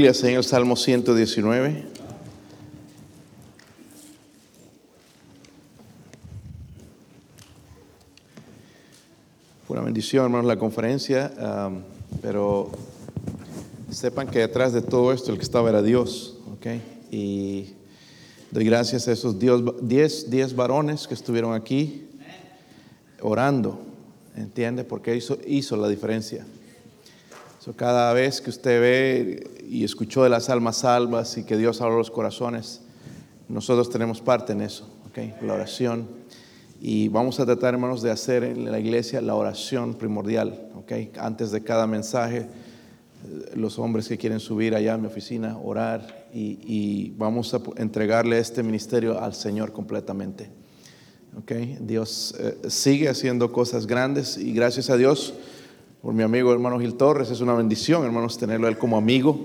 el 0.00 0.44
Salmo 0.44 0.76
119. 0.76 1.84
Fue 9.66 9.76
una 9.76 9.84
bendición, 9.84 10.26
hermanos, 10.26 10.46
la 10.46 10.56
conferencia, 10.56 11.32
um, 11.40 11.80
pero 12.22 12.70
sepan 13.90 14.28
que 14.28 14.38
detrás 14.38 14.72
de 14.72 14.82
todo 14.82 15.12
esto 15.12 15.32
el 15.32 15.38
que 15.38 15.42
estaba 15.42 15.68
era 15.68 15.82
Dios, 15.82 16.36
¿ok? 16.52 16.80
Y 17.10 17.74
doy 18.52 18.66
gracias 18.66 19.08
a 19.08 19.12
esos 19.12 19.40
10 19.40 20.30
10 20.30 20.54
varones 20.54 21.08
que 21.08 21.14
estuvieron 21.14 21.54
aquí 21.54 22.06
orando, 23.20 23.80
¿entiende? 24.36 24.84
Porque 24.84 25.16
hizo, 25.16 25.38
hizo 25.44 25.76
la 25.76 25.88
diferencia. 25.88 26.46
Cada 27.76 28.12
vez 28.12 28.40
que 28.40 28.50
usted 28.50 28.80
ve 28.80 29.66
y 29.68 29.84
escuchó 29.84 30.22
de 30.22 30.30
las 30.30 30.48
almas 30.48 30.78
salvas 30.78 31.36
y 31.36 31.44
que 31.44 31.56
Dios 31.56 31.80
habló 31.80 31.98
los 31.98 32.10
corazones, 32.10 32.80
nosotros 33.48 33.90
tenemos 33.90 34.20
parte 34.20 34.52
en 34.52 34.62
eso, 34.62 34.88
¿okay? 35.08 35.34
la 35.42 35.54
oración. 35.54 36.08
Y 36.80 37.08
vamos 37.08 37.40
a 37.40 37.46
tratar, 37.46 37.74
hermanos, 37.74 38.02
de 38.02 38.10
hacer 38.10 38.44
en 38.44 38.70
la 38.70 38.78
iglesia 38.78 39.20
la 39.20 39.34
oración 39.34 39.94
primordial. 39.94 40.70
¿okay? 40.76 41.10
Antes 41.18 41.50
de 41.50 41.62
cada 41.62 41.86
mensaje, 41.86 42.38
eh, 42.38 43.50
los 43.54 43.78
hombres 43.78 44.08
que 44.08 44.16
quieren 44.16 44.38
subir 44.38 44.74
allá 44.74 44.94
a 44.94 44.98
mi 44.98 45.06
oficina, 45.06 45.58
orar 45.58 46.28
y, 46.32 47.10
vamos 47.16 47.52
a 47.54 47.60
entregarle 47.76 48.38
este 48.38 48.62
ministerio 48.62 49.20
al 49.20 49.34
Señor 49.34 49.72
completamente. 49.72 50.50
¿okay? 51.36 51.78
Dios 51.80 52.34
eh, 52.38 52.56
sigue 52.68 53.08
haciendo 53.08 53.50
cosas 53.50 53.86
grandes 53.86 54.38
y 54.38 54.52
gracias 54.52 54.88
a 54.88 54.96
Dios 54.96 55.34
por 56.02 56.14
mi 56.14 56.22
amigo 56.22 56.52
hermano 56.52 56.78
Gil 56.78 56.94
Torres. 56.94 57.30
Es 57.30 57.40
una 57.40 57.54
bendición, 57.54 58.04
hermanos, 58.04 58.38
tenerlo 58.38 58.66
a 58.66 58.70
él 58.70 58.78
como 58.78 58.96
amigo 58.96 59.38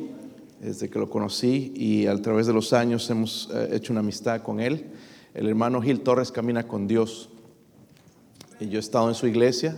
desde 0.59 0.89
que 0.89 0.99
lo 0.99 1.09
conocí 1.09 1.73
y 1.75 2.07
a 2.07 2.15
través 2.21 2.47
de 2.47 2.53
los 2.53 2.73
años 2.73 3.09
hemos 3.09 3.49
eh, 3.53 3.69
hecho 3.73 3.91
una 3.91 4.01
amistad 4.01 4.41
con 4.41 4.59
él. 4.59 4.91
El 5.33 5.47
hermano 5.47 5.81
Gil 5.81 6.01
Torres 6.01 6.31
camina 6.31 6.67
con 6.67 6.87
Dios. 6.87 7.29
Y 8.59 8.69
yo 8.69 8.77
he 8.77 8.79
estado 8.79 9.09
en 9.09 9.15
su 9.15 9.27
iglesia, 9.27 9.75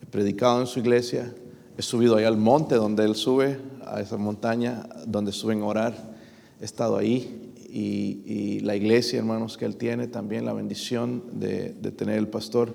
he 0.00 0.06
predicado 0.06 0.60
en 0.60 0.66
su 0.66 0.78
iglesia, 0.78 1.34
he 1.76 1.82
subido 1.82 2.16
ahí 2.16 2.24
al 2.24 2.36
monte 2.36 2.76
donde 2.76 3.04
él 3.04 3.14
sube, 3.16 3.58
a 3.84 4.00
esa 4.00 4.16
montaña 4.16 4.88
donde 5.04 5.32
suben 5.32 5.62
a 5.62 5.66
orar. 5.66 6.14
He 6.60 6.64
estado 6.64 6.96
ahí 6.96 7.52
y, 7.68 8.60
la 8.60 8.76
iglesia, 8.76 9.18
hermanos, 9.18 9.56
que 9.56 9.64
él 9.64 9.76
tiene, 9.76 10.06
también 10.06 10.44
la 10.44 10.52
bendición 10.52 11.22
de, 11.32 11.70
de 11.72 11.90
tener 11.90 12.18
el 12.18 12.28
pastor. 12.28 12.74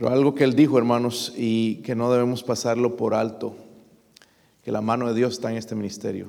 Pero 0.00 0.14
algo 0.14 0.34
que 0.34 0.44
él 0.44 0.54
dijo, 0.54 0.78
hermanos, 0.78 1.34
y 1.36 1.82
que 1.82 1.94
no 1.94 2.10
debemos 2.10 2.42
pasarlo 2.42 2.96
por 2.96 3.12
alto 3.12 3.54
que 4.64 4.72
la 4.72 4.80
mano 4.80 5.06
de 5.06 5.12
Dios 5.12 5.34
está 5.34 5.50
en 5.50 5.58
este 5.58 5.74
ministerio. 5.74 6.28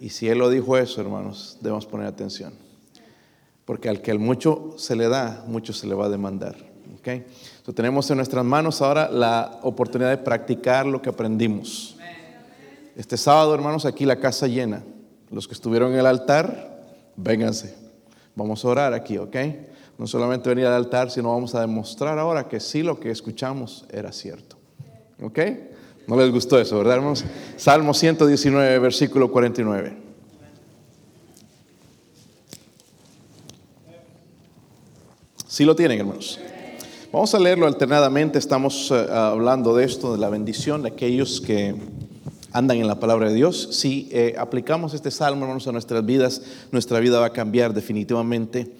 Y 0.00 0.08
si 0.08 0.28
Él 0.28 0.38
lo 0.38 0.50
dijo 0.50 0.76
eso, 0.76 1.00
hermanos, 1.00 1.58
debemos 1.60 1.86
poner 1.86 2.08
atención. 2.08 2.52
Porque 3.64 3.88
al 3.88 4.02
que 4.02 4.10
al 4.10 4.18
mucho 4.18 4.74
se 4.78 4.96
le 4.96 5.08
da, 5.08 5.44
mucho 5.46 5.72
se 5.72 5.86
le 5.86 5.94
va 5.94 6.06
a 6.06 6.08
demandar. 6.08 6.56
¿okay? 6.98 7.24
tenemos 7.72 8.10
en 8.10 8.16
nuestras 8.16 8.44
manos 8.44 8.82
ahora 8.82 9.08
la 9.08 9.60
oportunidad 9.62 10.10
de 10.10 10.18
practicar 10.18 10.86
lo 10.86 11.00
que 11.00 11.08
aprendimos. 11.08 11.96
Este 12.96 13.16
sábado, 13.16 13.54
hermanos, 13.54 13.84
aquí 13.84 14.04
la 14.04 14.18
casa 14.18 14.48
llena. 14.48 14.82
Los 15.30 15.46
que 15.46 15.54
estuvieron 15.54 15.92
en 15.92 16.00
el 16.00 16.06
altar, 16.06 16.82
vénganse. 17.14 17.76
Vamos 18.34 18.64
a 18.64 18.68
orar 18.68 18.92
aquí, 18.92 19.18
¿ok? 19.18 19.36
No 20.00 20.06
solamente 20.06 20.48
venir 20.48 20.64
al 20.64 20.72
altar, 20.72 21.10
sino 21.10 21.28
vamos 21.28 21.54
a 21.54 21.60
demostrar 21.60 22.18
ahora 22.18 22.48
que 22.48 22.58
sí 22.58 22.82
lo 22.82 22.98
que 22.98 23.10
escuchamos 23.10 23.84
era 23.90 24.12
cierto. 24.12 24.56
¿Ok? 25.20 25.38
No 26.06 26.16
les 26.16 26.32
gustó 26.32 26.58
eso, 26.58 26.78
¿verdad, 26.78 26.94
hermanos? 26.94 27.22
Salmo 27.58 27.92
119, 27.92 28.78
versículo 28.78 29.30
49. 29.30 29.94
Sí 35.46 35.66
lo 35.66 35.76
tienen, 35.76 35.98
hermanos. 35.98 36.40
Vamos 37.12 37.34
a 37.34 37.38
leerlo 37.38 37.66
alternadamente. 37.66 38.38
Estamos 38.38 38.90
eh, 38.90 39.06
hablando 39.10 39.76
de 39.76 39.84
esto, 39.84 40.12
de 40.12 40.18
la 40.18 40.30
bendición 40.30 40.80
de 40.80 40.88
aquellos 40.88 41.42
que 41.42 41.74
andan 42.52 42.78
en 42.78 42.86
la 42.86 42.98
palabra 42.98 43.28
de 43.28 43.34
Dios. 43.34 43.68
Si 43.72 44.08
eh, 44.12 44.34
aplicamos 44.38 44.94
este 44.94 45.10
salmo, 45.10 45.42
hermanos, 45.42 45.68
a 45.68 45.72
nuestras 45.72 46.06
vidas, 46.06 46.40
nuestra 46.72 47.00
vida 47.00 47.20
va 47.20 47.26
a 47.26 47.32
cambiar 47.34 47.74
definitivamente. 47.74 48.72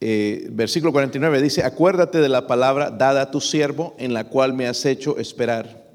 Eh, 0.00 0.46
versículo 0.52 0.92
49 0.92 1.42
dice, 1.42 1.64
acuérdate 1.64 2.20
de 2.20 2.28
la 2.28 2.46
palabra 2.46 2.90
dada 2.90 3.22
a 3.22 3.30
tu 3.30 3.40
siervo 3.40 3.94
en 3.98 4.14
la 4.14 4.24
cual 4.24 4.52
me 4.52 4.66
has 4.66 4.84
hecho 4.84 5.18
esperar. 5.18 5.88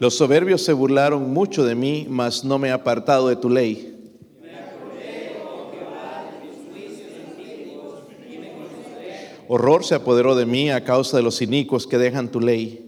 Los 0.00 0.16
soberbios 0.16 0.62
se 0.62 0.72
burlaron 0.72 1.32
mucho 1.32 1.64
de 1.64 1.74
mí, 1.74 2.06
mas 2.08 2.44
no 2.44 2.58
me 2.58 2.68
he 2.68 2.72
apartado 2.72 3.28
de 3.28 3.36
tu 3.36 3.48
ley. 3.48 3.90
Horror 9.46 9.84
se 9.84 9.94
apoderó 9.94 10.34
de 10.34 10.46
mí 10.46 10.70
a 10.70 10.84
causa 10.84 11.18
de 11.18 11.22
los 11.22 11.42
inicuos 11.42 11.86
que 11.86 11.98
dejan 11.98 12.30
tu 12.30 12.40
ley. 12.40 12.83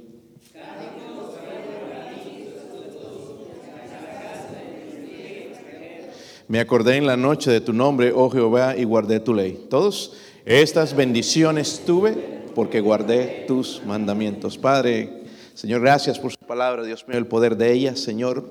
Me 6.48 6.60
acordé 6.60 6.96
en 6.96 7.06
la 7.06 7.16
noche 7.16 7.50
de 7.50 7.60
tu 7.60 7.72
nombre, 7.72 8.12
oh 8.14 8.30
Jehová, 8.30 8.76
y 8.76 8.84
guardé 8.84 9.18
tu 9.18 9.34
ley. 9.34 9.66
Todos 9.68 10.12
estas 10.44 10.94
bendiciones 10.94 11.82
tuve 11.84 12.36
porque 12.54 12.80
guardé 12.80 13.44
tus 13.48 13.82
mandamientos. 13.84 14.56
Padre, 14.56 15.24
Señor, 15.54 15.80
gracias 15.80 16.20
por 16.20 16.30
su 16.30 16.38
palabra, 16.38 16.84
Dios 16.84 17.08
mío, 17.08 17.18
el 17.18 17.26
poder 17.26 17.56
de 17.56 17.72
ella, 17.72 17.96
Señor. 17.96 18.48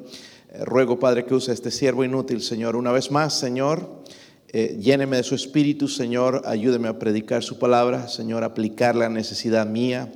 Eh, 0.51 0.65
ruego, 0.65 0.99
Padre, 0.99 1.23
que 1.23 1.35
use 1.35 1.53
este 1.53 1.71
siervo 1.71 2.03
inútil, 2.03 2.41
Señor. 2.41 2.75
Una 2.75 2.91
vez 2.91 3.11
más, 3.11 3.33
Señor, 3.39 4.03
eh, 4.49 4.77
lléneme 4.77 5.15
de 5.15 5.23
su 5.23 5.33
espíritu, 5.33 5.87
Señor. 5.87 6.41
Ayúdeme 6.45 6.89
a 6.89 6.99
predicar 6.99 7.43
su 7.43 7.59
palabra, 7.59 8.09
Señor, 8.09 8.43
aplicar 8.43 8.97
la 8.97 9.07
necesidad 9.07 9.65
mía, 9.67 10.11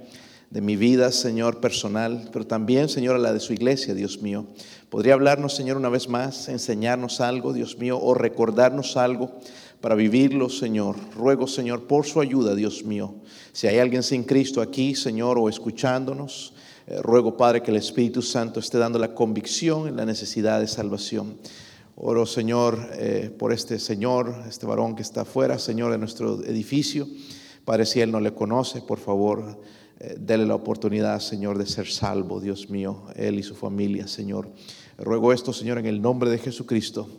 de 0.50 0.62
mi 0.62 0.76
vida, 0.76 1.12
Señor, 1.12 1.60
personal, 1.60 2.30
pero 2.34 2.46
también, 2.46 2.90
Señor, 2.90 3.16
a 3.16 3.20
la 3.20 3.34
de 3.34 3.40
su 3.40 3.54
iglesia, 3.54 3.94
Dios 3.94 4.22
mío. 4.22 4.48
¿Podría 4.90 5.14
hablarnos, 5.14 5.56
Señor, 5.56 5.78
una 5.78 5.90
vez 5.90 6.10
más, 6.10 6.50
enseñarnos 6.50 7.22
algo, 7.22 7.54
Dios 7.54 7.78
mío, 7.78 8.00
o 8.02 8.16
recordarnos 8.16 8.98
algo 8.98 9.32
para 9.80 9.94
vivirlo, 9.94 10.50
Señor? 10.50 10.96
Ruego, 11.16 11.46
Señor, 11.46 11.86
por 11.86 12.08
su 12.08 12.20
ayuda, 12.20 12.56
Dios 12.56 12.84
mío. 12.84 13.14
Si 13.52 13.68
hay 13.68 13.78
alguien 13.78 14.02
sin 14.02 14.24
Cristo 14.24 14.62
aquí, 14.62 14.96
Señor, 14.96 15.38
o 15.38 15.50
escuchándonos, 15.50 16.54
eh, 16.88 17.00
ruego, 17.04 17.38
Padre, 17.38 17.62
que 17.62 17.70
el 17.70 17.78
Espíritu 17.78 18.24
Santo 18.24 18.60
esté 18.60 18.80
dando 18.80 18.98
la 18.98 19.14
convicción 19.14 19.88
en 19.88 19.96
la 19.96 20.06
necesidad 20.06 20.60
de 20.60 20.68
salvación. 20.68 21.38
Oro, 21.96 22.26
Señor, 22.26 22.90
eh, 22.94 23.30
por 23.38 23.54
este 23.54 23.78
Señor, 23.78 24.34
este 24.48 24.66
varón 24.66 24.96
que 24.96 25.04
está 25.04 25.22
afuera, 25.22 25.60
Señor, 25.60 25.92
de 25.92 26.00
nuestro 26.00 26.44
edificio. 26.44 27.08
Padre, 27.66 27.86
si 27.86 28.02
Él 28.02 28.12
no 28.12 28.20
le 28.20 28.34
conoce, 28.34 28.82
por 28.82 28.98
favor, 28.98 29.60
eh, 30.00 30.16
dele 30.18 30.46
la 30.46 30.56
oportunidad, 30.56 31.20
Señor, 31.20 31.58
de 31.58 31.66
ser 31.66 31.88
salvo, 31.88 32.40
Dios 32.40 32.70
mío, 32.70 33.04
Él 33.16 33.38
y 33.38 33.44
su 33.44 33.56
familia, 33.56 34.08
Señor. 34.08 34.50
Ruego 34.98 35.34
esto, 35.34 35.52
Señor, 35.52 35.78
en 35.78 35.86
el 35.86 36.02
nombre 36.02 36.30
de 36.30 36.38
Jesucristo. 36.38 37.10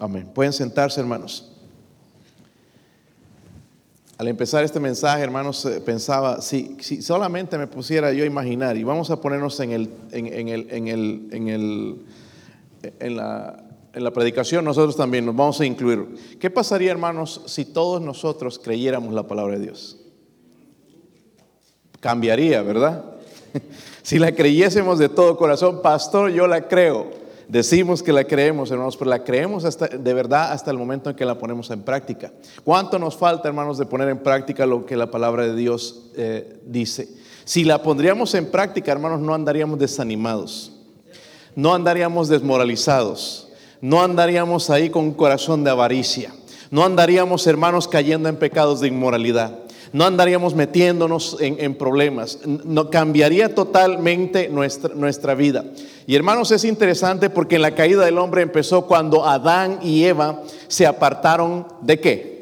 Amén. 0.00 0.28
Pueden 0.34 0.52
sentarse, 0.52 1.00
hermanos. 1.00 1.52
Al 4.18 4.28
empezar 4.28 4.64
este 4.64 4.80
mensaje, 4.80 5.22
hermanos, 5.22 5.64
eh, 5.64 5.80
pensaba, 5.80 6.40
si, 6.40 6.76
si, 6.80 7.02
solamente 7.02 7.56
me 7.56 7.66
pusiera 7.66 8.12
yo 8.12 8.24
a 8.24 8.26
imaginar, 8.26 8.76
y 8.76 8.84
vamos 8.84 9.10
a 9.10 9.20
ponernos 9.20 9.58
en, 9.60 9.70
el, 9.72 9.90
en, 10.10 10.26
el, 10.48 10.66
en, 10.70 10.88
el, 10.88 11.28
en, 11.32 11.48
el, 11.48 11.96
en, 13.00 13.16
la, 13.16 13.64
en 13.92 14.04
la 14.04 14.12
predicación, 14.12 14.64
nosotros 14.64 14.96
también 14.96 15.26
nos 15.26 15.36
vamos 15.36 15.60
a 15.60 15.66
incluir. 15.66 16.36
¿Qué 16.40 16.50
pasaría, 16.50 16.90
hermanos, 16.90 17.42
si 17.46 17.64
todos 17.64 18.02
nosotros 18.02 18.58
creyéramos 18.58 19.14
la 19.14 19.26
palabra 19.26 19.58
de 19.58 19.66
Dios? 19.66 20.03
Cambiaría, 22.04 22.60
¿verdad? 22.60 23.02
si 24.02 24.18
la 24.18 24.32
creyésemos 24.32 24.98
de 24.98 25.08
todo 25.08 25.38
corazón, 25.38 25.80
pastor, 25.80 26.30
yo 26.32 26.46
la 26.46 26.68
creo. 26.68 27.08
Decimos 27.48 28.02
que 28.02 28.12
la 28.12 28.24
creemos, 28.24 28.70
hermanos, 28.70 28.98
pero 28.98 29.08
la 29.08 29.24
creemos 29.24 29.64
hasta, 29.64 29.88
de 29.88 30.12
verdad 30.12 30.52
hasta 30.52 30.70
el 30.70 30.76
momento 30.76 31.08
en 31.08 31.16
que 31.16 31.24
la 31.24 31.38
ponemos 31.38 31.70
en 31.70 31.80
práctica. 31.80 32.30
¿Cuánto 32.62 32.98
nos 32.98 33.16
falta, 33.16 33.48
hermanos, 33.48 33.78
de 33.78 33.86
poner 33.86 34.10
en 34.10 34.18
práctica 34.18 34.66
lo 34.66 34.84
que 34.84 34.96
la 34.96 35.10
palabra 35.10 35.46
de 35.46 35.54
Dios 35.54 36.10
eh, 36.14 36.60
dice? 36.66 37.08
Si 37.46 37.64
la 37.64 37.82
pondríamos 37.82 38.34
en 38.34 38.50
práctica, 38.50 38.92
hermanos, 38.92 39.22
no 39.22 39.32
andaríamos 39.32 39.78
desanimados, 39.78 40.72
no 41.56 41.72
andaríamos 41.72 42.28
desmoralizados, 42.28 43.48
no 43.80 44.02
andaríamos 44.02 44.68
ahí 44.68 44.90
con 44.90 45.04
un 45.04 45.14
corazón 45.14 45.64
de 45.64 45.70
avaricia, 45.70 46.34
no 46.70 46.84
andaríamos, 46.84 47.46
hermanos, 47.46 47.88
cayendo 47.88 48.28
en 48.28 48.36
pecados 48.36 48.80
de 48.80 48.88
inmoralidad 48.88 49.64
no 49.94 50.04
andaríamos 50.04 50.56
metiéndonos 50.56 51.36
en, 51.38 51.74
problemas, 51.76 52.40
no, 52.44 52.90
cambiaría 52.90 53.54
totalmente 53.54 54.48
nuestra, 54.48 54.92
nuestra 54.92 55.36
vida. 55.36 55.64
Y 56.08 56.16
hermanos, 56.16 56.50
es 56.50 56.64
interesante 56.64 57.30
porque 57.30 57.60
la 57.60 57.76
caída 57.76 58.04
del 58.04 58.18
hombre 58.18 58.42
empezó 58.42 58.88
cuando 58.88 59.24
Adán 59.24 59.78
y 59.82 60.02
Eva 60.04 60.42
se 60.66 60.84
apartaron 60.84 61.68
de 61.80 62.00
qué? 62.00 62.34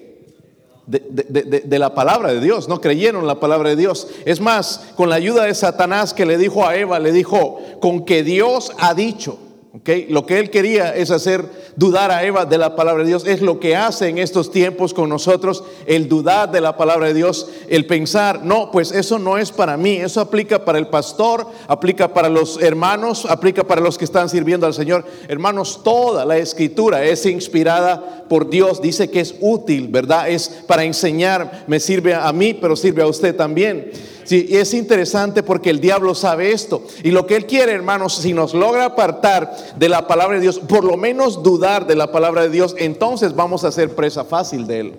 de, 0.87 1.79
la 1.79 1.95
palabra 1.95 2.33
de 2.33 2.41
Dios, 2.41 2.71
no 2.71 2.81
creyeron 2.81 3.27
la 3.27 3.39
palabra 3.39 3.69
de 3.69 3.77
Dios. 3.77 4.09
Es 4.25 4.41
más, 4.41 4.93
con 4.97 5.11
la 5.11 5.17
ayuda 5.17 5.45
de 5.45 5.55
Satanás 5.55 6.15
que 6.15 6.25
le 6.25 6.39
dijo 6.39 6.67
a 6.67 6.75
Eva, 6.75 6.99
le 6.99 7.13
dijo, 7.13 7.61
con 7.83 8.07
que 8.07 8.23
Dios 8.23 8.73
ha 8.79 8.95
dicho. 8.95 9.39
Okay. 9.75 10.07
Lo 10.11 10.27
que 10.27 10.39
él 10.39 10.51
quería 10.51 10.95
es 10.95 11.11
hacer 11.11 11.47
dudar 11.77 12.11
a 12.11 12.25
Eva 12.25 12.45
de 12.45 12.59
la 12.59 12.77
palabra 12.77 13.05
de 13.05 13.09
Dios. 13.09 13.27
Es 13.27 13.41
lo 13.41 13.59
que 13.59 13.75
hace 13.75 14.09
en 14.09 14.19
estos 14.19 14.51
tiempos 14.51 14.93
con 14.93 15.09
nosotros, 15.09 15.65
el 15.87 16.11
dudar 16.11 16.53
de 16.53 16.61
la 16.61 16.77
palabra 16.77 17.07
de 17.07 17.15
Dios, 17.15 17.49
el 17.71 17.87
pensar, 17.87 18.45
no, 18.45 18.71
pues 18.71 18.93
eso 18.93 19.19
no 19.19 19.39
es 19.39 19.51
para 19.51 19.79
mí, 19.79 19.97
eso 19.97 20.21
aplica 20.21 20.67
para 20.67 20.79
el 20.79 20.89
pastor, 20.89 21.47
aplica 21.69 22.13
para 22.13 22.29
los 22.29 22.61
hermanos, 22.61 23.25
aplica 23.25 23.65
para 23.65 23.81
los 23.81 23.97
que 23.97 24.05
están 24.05 24.29
sirviendo 24.29 24.67
al 24.67 24.75
Señor. 24.75 25.07
Hermanos, 25.27 25.81
toda 25.83 26.27
la 26.27 26.37
escritura 26.37 27.03
es 27.07 27.25
inspirada 27.25 28.27
por 28.29 28.51
Dios, 28.51 28.83
dice 28.83 29.09
que 29.09 29.21
es 29.21 29.35
útil, 29.41 29.89
¿verdad? 29.89 30.29
Es 30.29 30.51
para 30.67 30.85
enseñar, 30.85 31.65
me 31.67 31.81
sirve 31.81 32.15
a 32.15 32.31
mí, 32.35 32.53
pero 32.53 32.77
sirve 32.77 33.03
a 33.03 33.07
usted 33.07 33.35
también. 33.35 33.91
Sí, 34.25 34.47
y 34.49 34.57
es 34.57 34.75
interesante 34.75 35.43
porque 35.43 35.71
el 35.71 35.81
diablo 35.81 36.15
sabe 36.15 36.53
esto. 36.53 36.85
Y 37.03 37.11
lo 37.11 37.27
que 37.27 37.37
él 37.37 37.47
quiere, 37.47 37.73
hermanos, 37.73 38.15
si 38.17 38.33
nos 38.33 38.55
logra 38.55 38.85
apartar 38.85 39.55
de 39.77 39.89
la 39.89 40.07
palabra 40.07 40.37
de 40.37 40.43
Dios, 40.43 40.59
por 40.61 40.85
lo 40.85 40.97
menos 40.97 41.43
dudar 41.43 41.87
de 41.87 41.97
la 41.97 42.13
palabra 42.13 42.43
de 42.43 42.51
Dios, 42.51 42.75
entonces 42.79 43.35
vamos 43.35 43.65
a 43.65 43.73
ser 43.73 43.95
presa 43.95 44.25
fácil 44.25 44.67
de 44.67 44.81
él. 44.81 44.93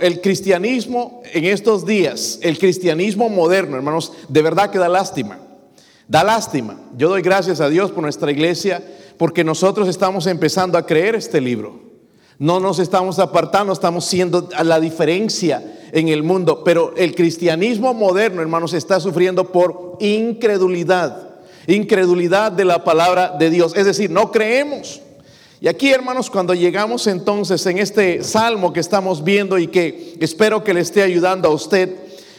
el 0.00 0.20
cristianismo 0.20 1.22
en 1.32 1.44
estos 1.44 1.84
días, 1.84 2.38
el 2.42 2.58
cristianismo 2.58 3.28
moderno, 3.28 3.76
hermanos, 3.76 4.12
de 4.28 4.42
verdad 4.42 4.70
que 4.70 4.78
da 4.78 4.88
lástima. 4.88 5.38
Da 6.08 6.24
lástima. 6.24 6.80
Yo 6.96 7.08
doy 7.08 7.22
gracias 7.22 7.60
a 7.60 7.68
Dios 7.68 7.90
por 7.90 8.02
nuestra 8.02 8.30
iglesia 8.30 8.82
porque 9.16 9.44
nosotros 9.44 9.88
estamos 9.88 10.26
empezando 10.26 10.76
a 10.78 10.86
creer 10.86 11.14
este 11.14 11.40
libro. 11.40 11.91
No 12.42 12.58
nos 12.58 12.80
estamos 12.80 13.20
apartando, 13.20 13.72
estamos 13.72 14.04
siendo 14.04 14.48
la 14.64 14.80
diferencia 14.80 15.62
en 15.92 16.08
el 16.08 16.24
mundo. 16.24 16.64
Pero 16.64 16.92
el 16.96 17.14
cristianismo 17.14 17.94
moderno, 17.94 18.42
hermanos, 18.42 18.72
está 18.72 18.98
sufriendo 18.98 19.52
por 19.52 19.96
incredulidad. 20.00 21.36
Incredulidad 21.68 22.50
de 22.50 22.64
la 22.64 22.82
palabra 22.82 23.36
de 23.38 23.48
Dios. 23.48 23.74
Es 23.76 23.86
decir, 23.86 24.10
no 24.10 24.32
creemos. 24.32 25.00
Y 25.60 25.68
aquí, 25.68 25.92
hermanos, 25.92 26.30
cuando 26.30 26.52
llegamos 26.52 27.06
entonces 27.06 27.64
en 27.66 27.78
este 27.78 28.24
salmo 28.24 28.72
que 28.72 28.80
estamos 28.80 29.22
viendo 29.22 29.56
y 29.56 29.68
que 29.68 30.16
espero 30.18 30.64
que 30.64 30.74
le 30.74 30.80
esté 30.80 31.04
ayudando 31.04 31.46
a 31.48 31.52
usted, 31.52 31.94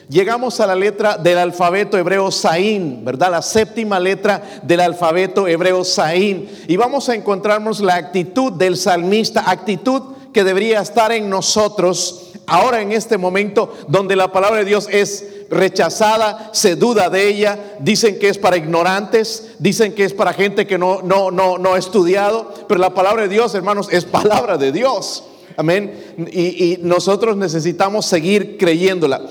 llegamos 0.09 0.59
a 0.59 0.67
la 0.67 0.75
letra 0.75 1.17
del 1.17 1.37
alfabeto 1.37 1.97
hebreo 1.97 2.31
Saín, 2.31 3.03
¿verdad? 3.03 3.31
La 3.31 3.41
séptima 3.41 3.99
letra 3.99 4.41
del 4.63 4.79
alfabeto 4.79 5.47
hebreo 5.47 5.83
Saín. 5.83 6.49
Y 6.67 6.77
vamos 6.77 7.09
a 7.09 7.15
encontrarnos 7.15 7.79
la 7.79 7.95
actitud 7.95 8.53
del 8.53 8.77
salmista, 8.77 9.49
actitud 9.49 10.01
que 10.33 10.43
debería 10.43 10.81
estar 10.81 11.11
en 11.11 11.29
nosotros 11.29 12.31
ahora 12.47 12.81
en 12.81 12.91
este 12.91 13.17
momento 13.17 13.73
donde 13.87 14.15
la 14.15 14.31
palabra 14.31 14.59
de 14.59 14.65
Dios 14.65 14.87
es 14.91 15.25
rechazada, 15.49 16.49
se 16.51 16.75
duda 16.75 17.09
de 17.09 17.27
ella, 17.27 17.59
dicen 17.79 18.19
que 18.19 18.29
es 18.29 18.37
para 18.37 18.57
ignorantes, 18.57 19.51
dicen 19.59 19.93
que 19.93 20.03
es 20.03 20.13
para 20.13 20.33
gente 20.33 20.65
que 20.65 20.77
no 20.77 21.01
no 21.01 21.31
no 21.31 21.57
no 21.57 21.73
ha 21.73 21.77
estudiado, 21.77 22.53
pero 22.67 22.79
la 22.79 22.93
palabra 22.93 23.23
de 23.23 23.29
Dios, 23.29 23.53
hermanos, 23.55 23.87
es 23.91 24.05
palabra 24.05 24.57
de 24.57 24.71
Dios. 24.71 25.23
Amén. 25.55 25.93
Y, 26.31 26.79
nosotros 26.81 27.37
necesitamos 27.37 28.05
seguir 28.05 28.57
creyéndola. 28.57 29.21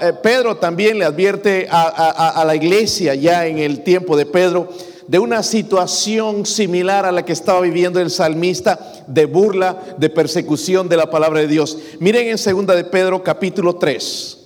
Eh, 0.00 0.12
Pedro 0.22 0.56
también 0.56 0.98
le 0.98 1.04
advierte 1.04 1.68
a, 1.70 2.42
la 2.46 2.54
iglesia 2.54 3.14
ya 3.14 3.46
en 3.46 3.58
el 3.58 3.82
tiempo 3.82 4.16
de 4.16 4.24
Pedro 4.24 4.68
de 5.06 5.18
una 5.18 5.42
situación 5.42 6.46
similar 6.46 7.04
a 7.04 7.12
la 7.12 7.26
que 7.26 7.34
estaba 7.34 7.60
viviendo 7.60 8.00
el 8.00 8.10
salmista 8.10 9.04
de 9.06 9.26
burla, 9.26 9.78
de 9.98 10.08
persecución 10.08 10.88
de 10.88 10.96
la 10.96 11.10
palabra 11.10 11.40
de 11.40 11.48
Dios. 11.48 11.76
Miren 12.00 12.28
en 12.28 12.38
segunda 12.38 12.74
de 12.74 12.84
Pedro 12.84 13.22
capítulo 13.22 13.76
3. 13.76 14.38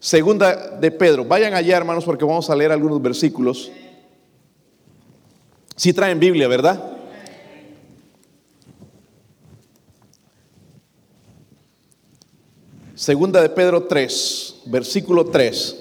Segunda 0.00 0.78
de 0.78 0.90
Pedro. 0.90 1.24
Vayan 1.26 1.52
allá, 1.52 1.76
hermanos, 1.76 2.04
porque 2.04 2.24
vamos 2.24 2.48
a 2.48 2.56
leer 2.56 2.72
algunos 2.72 3.02
versículos. 3.02 3.70
Si 5.74 5.92
traen 5.92 6.18
Biblia, 6.18 6.48
¿verdad? 6.48 6.95
Segunda 12.96 13.42
de 13.42 13.50
Pedro 13.50 13.82
3, 13.84 14.62
versículo 14.64 15.26
3. 15.26 15.76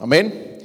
Amén. 0.00 0.58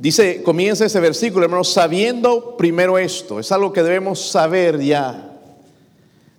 Dice, 0.00 0.42
comienza 0.42 0.84
ese 0.84 0.98
versículo, 0.98 1.44
hermanos, 1.44 1.72
sabiendo 1.72 2.56
primero 2.56 2.98
esto, 2.98 3.38
es 3.38 3.52
algo 3.52 3.72
que 3.72 3.84
debemos 3.84 4.20
saber 4.20 4.80
ya. 4.80 5.38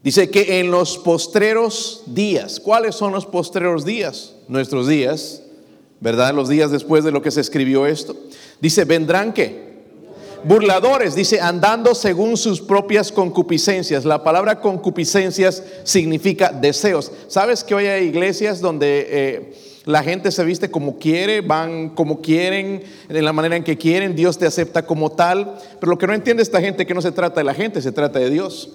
Dice 0.04 0.30
que 0.30 0.60
en 0.60 0.70
los 0.70 0.98
postreros 0.98 2.04
días, 2.08 2.60
¿cuáles 2.60 2.96
son 2.96 3.14
los 3.14 3.26
postreros 3.26 3.86
días? 3.86 4.36
Nuestros 4.50 4.90
días, 4.90 5.44
¿verdad? 6.02 6.34
Los 6.34 6.50
días 6.50 6.72
después 6.72 7.06
de 7.06 7.12
lo 7.12 7.22
que 7.22 7.32
se 7.32 7.40
escribió 7.40 7.86
esto. 7.86 8.18
Dice, 8.60 8.84
vendrán 8.84 9.32
que 9.32 9.71
burladores, 10.44 11.16
dice, 11.16 11.40
andando 11.40 11.96
según 11.96 12.38
sus 12.38 12.62
propias 12.62 13.12
concupiscencias. 13.12 14.06
La 14.06 14.24
palabra 14.24 14.60
concupiscencias 14.60 15.64
significa 15.84 16.52
deseos. 16.52 17.12
¿Sabes 17.28 17.64
que 17.64 17.76
hoy 17.76 17.86
hay 17.86 18.06
iglesias 18.06 18.62
donde 18.62 19.08
eh, 19.10 19.54
la 19.86 20.04
gente 20.04 20.32
se 20.32 20.44
viste 20.44 20.70
como 20.72 20.98
quiere, 20.98 21.42
van 21.42 21.90
como 21.90 22.22
quieren, 22.22 22.84
en 23.10 23.26
la 23.26 23.34
manera 23.34 23.56
en 23.56 23.64
que 23.64 23.78
quieren, 23.78 24.16
Dios 24.16 24.38
te 24.38 24.46
acepta 24.46 24.86
como 24.86 25.12
tal? 25.12 25.58
Pero 25.80 25.92
lo 25.92 25.98
que 25.98 26.08
no 26.08 26.14
entiende 26.14 26.44
esta 26.44 26.62
gente 26.62 26.84
es 26.84 26.88
que 26.88 26.94
no 26.94 27.02
se 27.02 27.12
trata 27.12 27.40
de 27.40 27.46
la 27.46 27.54
gente, 27.54 27.82
se 27.82 27.92
trata 27.92 28.20
de 28.20 28.30
Dios. 28.30 28.70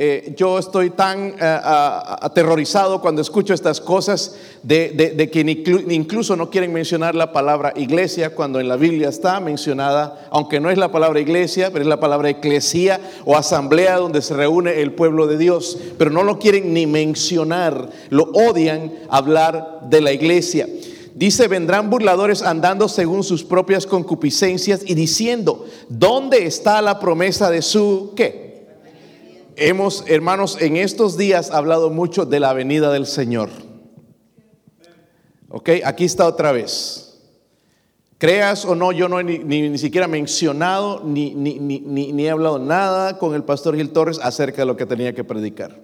Eh, 0.00 0.32
yo 0.36 0.60
estoy 0.60 0.90
tan 0.90 1.30
eh, 1.30 1.34
aterrorizado 1.40 3.00
cuando 3.00 3.20
escucho 3.20 3.52
estas 3.52 3.80
cosas 3.80 4.36
de, 4.62 5.28
que 5.32 5.40
incluso 5.92 6.36
no 6.36 6.50
quieren 6.50 6.72
mencionar 6.72 7.16
la 7.16 7.32
palabra 7.32 7.72
iglesia 7.74 8.32
cuando 8.32 8.60
en 8.60 8.68
la 8.68 8.76
Biblia 8.76 9.08
está 9.08 9.40
mencionada, 9.40 10.28
aunque 10.30 10.60
no 10.60 10.70
es 10.70 10.78
la 10.78 10.92
palabra 10.92 11.18
iglesia, 11.18 11.72
pero 11.72 11.82
es 11.82 11.88
la 11.88 11.98
palabra 11.98 12.30
eclesía 12.30 13.00
o 13.24 13.36
asamblea 13.36 13.96
donde 13.96 14.22
se 14.22 14.34
reúne 14.34 14.80
el 14.82 14.92
pueblo 14.92 15.26
de 15.26 15.36
Dios, 15.36 15.76
pero 15.98 16.12
no 16.12 16.22
lo 16.22 16.38
quieren 16.38 16.72
ni 16.72 16.86
mencionar, 16.86 17.90
lo 18.10 18.30
odian 18.34 18.92
hablar 19.10 19.80
de 19.90 20.00
la 20.00 20.12
iglesia. 20.12 20.68
Dice, 21.16 21.48
vendrán 21.48 21.90
burladores 21.90 22.42
andando 22.42 22.88
según 22.88 23.24
sus 23.24 23.42
propias 23.42 23.84
concupiscencias 23.84 24.82
y 24.86 24.94
diciendo, 24.94 25.66
¿dónde 25.88 26.46
está 26.46 26.80
la 26.82 27.00
promesa 27.00 27.50
de 27.50 27.62
su 27.62 28.12
qué? 28.14 28.47
Hemos, 29.60 30.04
hermanos, 30.06 30.56
en 30.60 30.76
estos 30.76 31.18
días 31.18 31.50
hablado 31.50 31.90
mucho 31.90 32.24
de 32.24 32.38
la 32.38 32.52
venida 32.52 32.92
del 32.92 33.06
Señor. 33.06 33.50
Ok, 35.48 35.70
aquí 35.84 36.04
está 36.04 36.28
otra 36.28 36.52
vez. 36.52 37.18
Creas 38.18 38.64
o 38.64 38.76
no, 38.76 38.92
yo 38.92 39.08
no 39.08 39.18
he 39.18 39.24
ni, 39.24 39.38
ni, 39.38 39.76
siquiera 39.76 40.06
mencionado 40.06 41.02
ni, 41.04 41.34
ni, 41.34 42.24
he 42.24 42.30
hablado 42.30 42.60
nada 42.60 43.18
con 43.18 43.34
el 43.34 43.42
pastor 43.42 43.74
Gil 43.74 43.90
Torres 43.90 44.20
acerca 44.22 44.62
de 44.62 44.66
lo 44.66 44.76
que 44.76 44.86
tenía 44.86 45.12
que 45.12 45.24
predicar. 45.24 45.76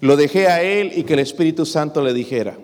Lo 0.00 0.18
dejé 0.18 0.48
a 0.48 0.62
él 0.62 0.92
y 0.94 1.04
que 1.04 1.14
el 1.14 1.20
Espíritu 1.20 1.64
Santo 1.64 2.02
le 2.02 2.12
dijera, 2.12 2.58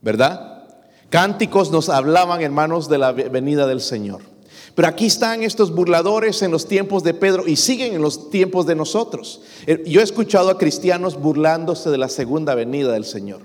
¿verdad? 0.00 0.64
Cánticos 1.10 1.70
nos 1.70 1.90
hablaban, 1.90 2.40
hermanos, 2.40 2.88
de 2.88 2.96
la 2.96 3.12
venida 3.12 3.66
del 3.66 3.82
Señor. 3.82 4.31
Pero 4.74 4.88
aquí 4.88 5.06
están 5.06 5.42
estos 5.42 5.74
burladores 5.74 6.40
en 6.42 6.50
los 6.50 6.66
tiempos 6.66 7.02
de 7.02 7.12
Pedro 7.14 7.46
y 7.46 7.56
siguen 7.56 7.94
en 7.94 8.02
los 8.02 8.30
tiempos 8.30 8.66
de 8.66 8.74
nosotros. 8.74 9.42
Eh, 9.66 9.82
yo 9.86 10.00
he 10.00 10.04
escuchado 10.04 10.50
a 10.50 10.58
cristianos 10.58 11.20
burlándose 11.20 11.90
de 11.90 11.98
la 11.98 12.08
segunda 12.08 12.54
venida 12.54 12.92
del 12.92 13.04
Señor. 13.04 13.42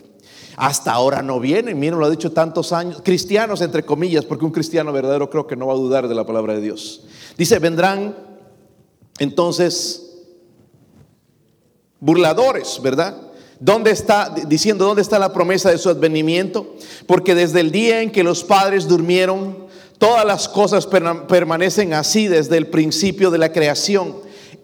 Hasta 0.56 0.92
ahora 0.92 1.22
no 1.22 1.40
vienen, 1.40 1.78
miren, 1.80 2.00
lo 2.00 2.06
ha 2.06 2.10
dicho 2.10 2.32
tantos 2.32 2.74
años, 2.74 3.02
cristianos 3.04 3.62
entre 3.62 3.86
comillas, 3.86 4.26
porque 4.26 4.46
un 4.46 4.52
cristiano 4.52 4.92
verdadero 4.92 5.30
creo 5.30 5.46
que 5.46 5.56
no 5.56 5.68
va 5.68 5.74
a 5.74 5.78
dudar 5.78 6.08
de 6.08 6.16
la 6.16 6.26
palabra 6.26 6.54
de 6.54 6.62
Dios. 6.62 7.04
Dice, 7.38 7.60
vendrán 7.60 8.16
entonces 9.20 10.18
burladores, 12.00 12.80
¿verdad? 12.82 13.22
¿Dónde 13.60 13.92
está, 13.92 14.34
diciendo, 14.48 14.86
dónde 14.86 15.02
está 15.02 15.20
la 15.20 15.34
promesa 15.34 15.72
de 15.72 15.78
su 15.78 15.90
advenimiento? 15.90 16.76
Porque 17.06 17.36
desde 17.36 17.60
el 17.60 17.72
día 17.72 18.02
en 18.02 18.12
que 18.12 18.24
los 18.24 18.44
padres 18.44 18.88
durmieron, 18.88 19.67
Todas 19.98 20.26
las 20.26 20.48
cosas 20.48 20.88
permanecen 20.88 21.94
así 21.94 22.28
desde 22.28 22.58
el 22.58 22.68
principio 22.68 23.32
de 23.32 23.40
la 23.40 23.52
creación. 23.52 24.16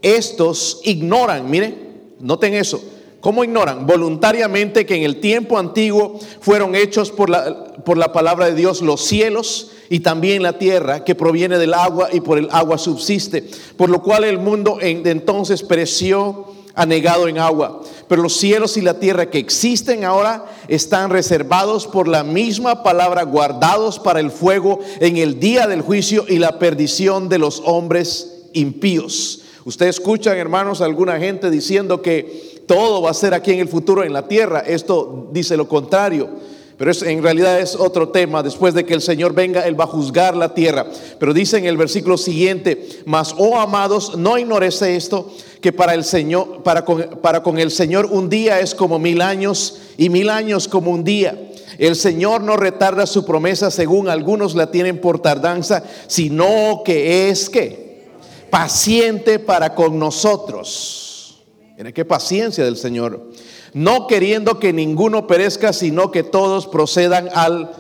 Estos 0.01 0.81
ignoran, 0.83 1.49
miren, 1.49 1.75
noten 2.19 2.53
eso. 2.53 2.83
¿Cómo 3.19 3.43
ignoran? 3.43 3.87
Voluntariamente 3.87 4.85
que 4.85 4.95
en 4.95 5.03
el 5.03 5.21
tiempo 5.21 5.57
antiguo 5.57 6.19
fueron 6.41 6.75
hechos 6.75 7.09
por 7.09 7.29
la, 7.29 7.73
por 7.85 7.97
la 7.97 8.11
palabra 8.11 8.47
de 8.47 8.53
Dios 8.53 8.81
los 8.81 9.01
cielos 9.01 9.71
y 9.89 10.01
también 10.01 10.43
la 10.43 10.57
tierra 10.57 11.05
que 11.05 11.15
proviene 11.15 11.57
del 11.57 11.73
agua 11.73 12.09
y 12.11 12.19
por 12.19 12.37
el 12.37 12.49
agua 12.51 12.77
subsiste. 12.77 13.49
Por 13.77 13.89
lo 13.89 14.01
cual 14.01 14.25
el 14.25 14.39
mundo 14.39 14.77
de 14.81 15.09
entonces 15.09 15.63
pereció 15.63 16.47
anegado 16.75 17.27
en 17.27 17.38
agua. 17.38 17.82
Pero 18.08 18.22
los 18.22 18.38
cielos 18.38 18.77
y 18.77 18.82
la 18.82 19.00
tierra 19.00 19.30
que 19.30 19.38
existen 19.38 20.03
ahora 20.03 20.46
están 20.68 21.10
reservados 21.10 21.88
por 21.88 22.08
la 22.08 22.24
misma 22.24 22.84
palabra, 22.84 23.24
guardados 23.24 24.00
para 24.00 24.20
el 24.20 24.32
fuego 24.32 24.80
en 25.00 25.18
el 25.18 25.39
día 25.39 25.68
del 25.68 25.82
juicio 25.82 26.25
y 26.27 26.39
la 26.39 26.60
perdición 26.60 27.30
de 27.30 27.39
los 27.39 27.62
hombres 27.65 28.48
impíos. 28.53 29.42
Ustedes 29.65 29.98
escuchan, 29.98 30.38
hermanos, 30.38 30.82
alguna 30.82 31.18
gente 31.20 31.50
diciendo 31.50 32.01
que 32.01 32.63
todo 32.68 33.01
va 33.01 33.12
a 33.12 33.13
ser 33.13 33.34
aquí 33.34 33.51
en 33.51 33.60
el 33.60 33.68
futuro 33.68 34.03
en 34.03 34.13
la 34.13 34.27
tierra. 34.27 34.60
Esto 34.60 35.30
dice 35.32 35.56
lo 35.56 35.68
contrario. 35.68 36.30
Pero 36.77 36.92
es, 36.92 37.01
en 37.03 37.22
realidad 37.22 37.60
es 37.60 37.75
otro 37.75 38.10
tema. 38.10 38.44
Después 38.44 38.74
de 38.74 38.86
que 38.86 38.94
el 38.94 39.01
Señor 39.01 39.34
venga, 39.34 39.65
Él 39.65 39.80
va 39.80 39.86
a 39.86 39.88
juzgar 39.88 40.36
la 40.36 40.53
tierra. 40.53 40.86
Pero 41.20 41.34
dice 41.34 41.58
en 41.58 41.65
el 41.65 41.77
versículo 41.77 42.18
siguiente, 42.18 42.88
mas, 43.06 43.36
oh 43.38 43.60
amados, 43.60 44.18
no 44.18 44.38
ignores 44.38 44.82
esto, 44.82 45.32
que 45.62 45.72
para 45.72 45.94
el 45.94 46.03
Señor, 46.03 46.63
para 46.63 46.84
con, 46.84 47.01
para 47.22 47.44
con 47.44 47.58
el 47.58 47.72
Señor 47.72 48.08
un 48.08 48.30
día 48.30 48.60
es 48.60 48.75
como 48.75 49.00
mil 49.00 49.22
años 49.22 49.80
y 49.98 50.10
mil 50.10 50.30
años 50.30 50.68
como 50.68 50.92
un 50.92 51.03
día. 51.03 51.50
El 51.77 51.96
Señor 51.96 52.42
no 52.42 52.58
retarda 52.58 53.06
su 53.06 53.25
promesa 53.25 53.72
según 53.72 54.08
algunos 54.10 54.56
la 54.56 54.70
tienen 54.70 55.00
por 55.00 55.20
tardanza, 55.20 55.84
sino 56.08 56.82
que 56.86 57.30
es 57.30 57.50
que 57.50 58.03
paciente 58.50 59.39
para 59.39 59.74
con 59.74 59.98
nosotros. 59.98 61.44
Mira 61.77 61.92
qué 61.92 62.06
paciencia 62.06 62.63
del 62.63 62.77
Señor 62.77 63.32
no 63.74 64.08
queriendo 64.08 64.60
que 64.60 64.74
ninguno 64.74 65.27
perezca, 65.27 65.74
sino 65.74 66.12
que 66.12 66.24
todos 66.24 66.68
procedan 66.68 67.30
al... 67.34 67.72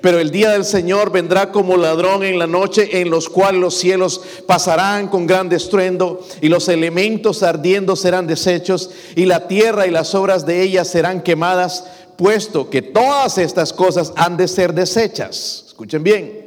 Pero 0.00 0.18
el 0.18 0.32
día 0.32 0.50
del 0.50 0.64
Señor 0.64 1.12
vendrá 1.12 1.52
como 1.52 1.76
ladrón 1.76 2.24
en 2.24 2.36
la 2.36 2.48
noche, 2.48 3.00
en 3.00 3.08
los 3.08 3.28
cuales 3.28 3.60
los 3.60 3.74
cielos 3.74 4.20
pasarán 4.48 5.06
con 5.06 5.28
gran 5.28 5.52
estruendo, 5.52 6.26
y 6.40 6.48
los 6.48 6.68
elementos 6.68 7.44
ardiendo 7.44 7.94
serán 7.94 8.26
deshechos, 8.26 8.90
y 9.14 9.26
la 9.26 9.46
tierra 9.46 9.86
y 9.86 9.92
las 9.92 10.16
obras 10.16 10.44
de 10.44 10.62
ella 10.62 10.84
serán 10.84 11.22
quemadas, 11.22 11.84
puesto 12.16 12.68
que 12.68 12.82
todas 12.82 13.38
estas 13.38 13.72
cosas 13.72 14.12
han 14.16 14.36
de 14.36 14.48
ser 14.48 14.74
deshechas. 14.74 15.66
Escuchen 15.68 16.02
bien. 16.02 16.41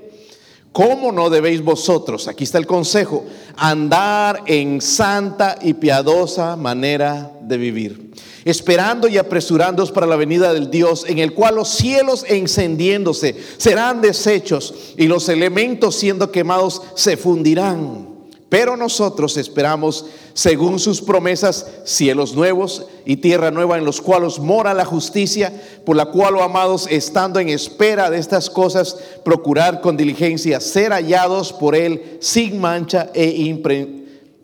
¿Cómo 0.76 1.14
no 1.14 1.30
debéis 1.30 1.64
vosotros, 1.64 2.28
aquí 2.28 2.44
está 2.44 2.58
el 2.58 2.68
consejo, 2.68 3.24
andar 3.56 4.44
en 4.46 4.82
santa 4.82 5.58
y 5.62 5.74
piadosa 5.76 6.58
manera 6.58 7.32
de 7.42 7.58
vivir? 7.58 8.12
esperando 8.44 9.08
y 9.08 9.18
apresurándoos 9.18 9.92
para 9.92 10.06
la 10.06 10.18
venida 10.18 10.54
del 10.54 10.70
Dios, 10.70 11.06
en 11.08 11.18
el 11.18 11.34
cual 11.34 11.56
los 11.56 11.70
cielos 11.70 12.26
encendiéndose 12.28 13.36
serán 13.58 14.02
deshechos 14.02 14.94
y 14.98 15.08
los 15.08 15.30
elementos 15.30 15.96
siendo 15.96 16.30
quemados 16.30 16.82
se 16.94 17.18
fundirán. 17.18 18.15
Pero 18.56 18.78
nosotros 18.78 19.36
esperamos, 19.36 20.06
según 20.34 20.80
sus 20.80 21.02
promesas, 21.02 21.68
cielos 21.84 22.36
nuevos 22.36 22.86
y 23.06 23.18
tierra 23.18 23.52
nueva 23.52 23.78
en 23.78 23.84
los 23.84 24.00
cuales 24.00 24.40
mora 24.40 24.74
la 24.74 24.86
justicia, 24.86 25.52
por 25.86 25.98
la 25.98 26.06
cual, 26.06 26.38
oh 26.38 26.42
amados, 26.42 26.88
estando 26.90 27.42
en 27.42 27.50
espera 27.50 28.10
de 28.10 28.18
estas 28.18 28.50
cosas, 28.50 28.96
procurar 29.26 29.82
con 29.82 29.98
diligencia 29.98 30.62
ser 30.62 30.94
hallados 30.94 31.52
por 31.52 31.76
Él 31.76 32.18
sin 32.22 32.62
mancha 32.62 33.10
e 33.14 33.28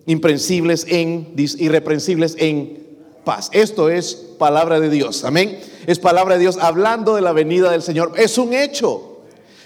imprensibles 0.06 0.86
en, 0.90 1.34
irreprensibles 1.38 2.36
en 2.38 2.84
paz. 3.24 3.50
Esto 3.54 3.90
es 3.90 4.16
palabra 4.38 4.82
de 4.82 4.90
Dios. 4.90 5.24
Amén. 5.24 5.58
Es 5.88 6.00
palabra 6.00 6.34
de 6.34 6.42
Dios 6.42 6.58
hablando 6.60 7.16
de 7.16 7.22
la 7.22 7.32
venida 7.32 7.72
del 7.72 7.82
Señor. 7.82 8.12
Es 8.18 8.38
un 8.38 8.52
hecho. 8.52 9.11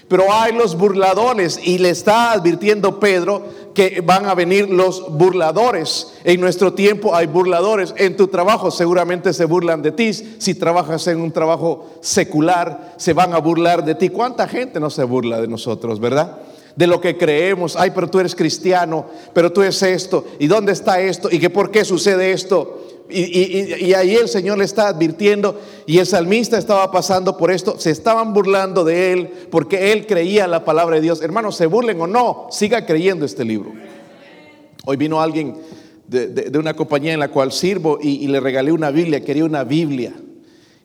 Pero 0.08 0.32
hay 0.32 0.52
los 0.52 0.76
burladores 0.76 1.58
y 1.62 1.78
le 1.78 1.90
está 1.90 2.32
advirtiendo 2.32 3.00
Pedro 3.00 3.42
que 3.74 4.00
van 4.00 4.26
a 4.26 4.34
venir 4.34 4.70
los 4.70 5.10
burladores. 5.10 6.14
En 6.24 6.40
nuestro 6.40 6.72
tiempo 6.72 7.14
hay 7.14 7.26
burladores. 7.26 7.92
En 7.96 8.16
tu 8.16 8.28
trabajo 8.28 8.70
seguramente 8.70 9.32
se 9.32 9.44
burlan 9.44 9.82
de 9.82 9.92
ti. 9.92 10.12
Si 10.12 10.54
trabajas 10.54 11.06
en 11.08 11.20
un 11.20 11.32
trabajo 11.32 11.86
secular, 12.00 12.94
se 12.96 13.12
van 13.12 13.34
a 13.34 13.38
burlar 13.38 13.84
de 13.84 13.96
ti. 13.96 14.08
¿Cuánta 14.08 14.46
gente 14.46 14.78
no 14.78 14.90
se 14.90 15.04
burla 15.04 15.40
de 15.40 15.48
nosotros, 15.48 16.00
verdad? 16.00 16.38
de 16.76 16.86
lo 16.86 17.00
que 17.00 17.16
creemos. 17.16 17.74
Ay, 17.74 17.90
pero 17.94 18.08
tú 18.08 18.20
eres 18.20 18.34
cristiano, 18.34 19.06
pero 19.32 19.50
tú 19.50 19.62
eres 19.62 19.82
esto. 19.82 20.26
¿Y 20.38 20.46
dónde 20.46 20.72
está 20.72 21.00
esto? 21.00 21.28
¿Y 21.32 21.38
que 21.38 21.50
por 21.50 21.70
qué 21.70 21.84
sucede 21.84 22.32
esto? 22.32 22.82
Y, 23.08 23.92
ahí 23.94 24.14
el 24.16 24.28
Señor 24.28 24.58
le 24.58 24.64
está 24.64 24.88
advirtiendo 24.88 25.60
y 25.86 25.98
el 25.98 26.06
salmista 26.06 26.58
estaba 26.58 26.90
pasando 26.90 27.36
por 27.36 27.50
esto, 27.50 27.78
se 27.78 27.90
estaban 27.90 28.32
burlando 28.32 28.84
de 28.84 29.12
él 29.12 29.30
porque 29.50 29.92
él 29.92 30.06
creía 30.06 30.46
la 30.46 30.64
palabra 30.64 30.96
de 30.96 31.02
Dios. 31.02 31.22
Hermanos, 31.22 31.56
se 31.56 31.66
burlen 31.66 32.00
o 32.00 32.06
no, 32.06 32.48
siga 32.50 32.84
creyendo 32.84 33.24
este 33.24 33.44
libro. 33.44 33.72
Hoy 34.84 34.96
vino 34.96 35.20
alguien 35.20 35.56
de, 36.08 36.50
una 36.58 36.74
compañía 36.74 37.14
en 37.14 37.20
la 37.20 37.28
cual 37.28 37.52
sirvo 37.52 37.98
y 38.00 38.26
le 38.26 38.40
regalé 38.40 38.72
una 38.72 38.90
Biblia, 38.90 39.24
quería 39.24 39.44
una 39.44 39.64
Biblia. 39.64 40.12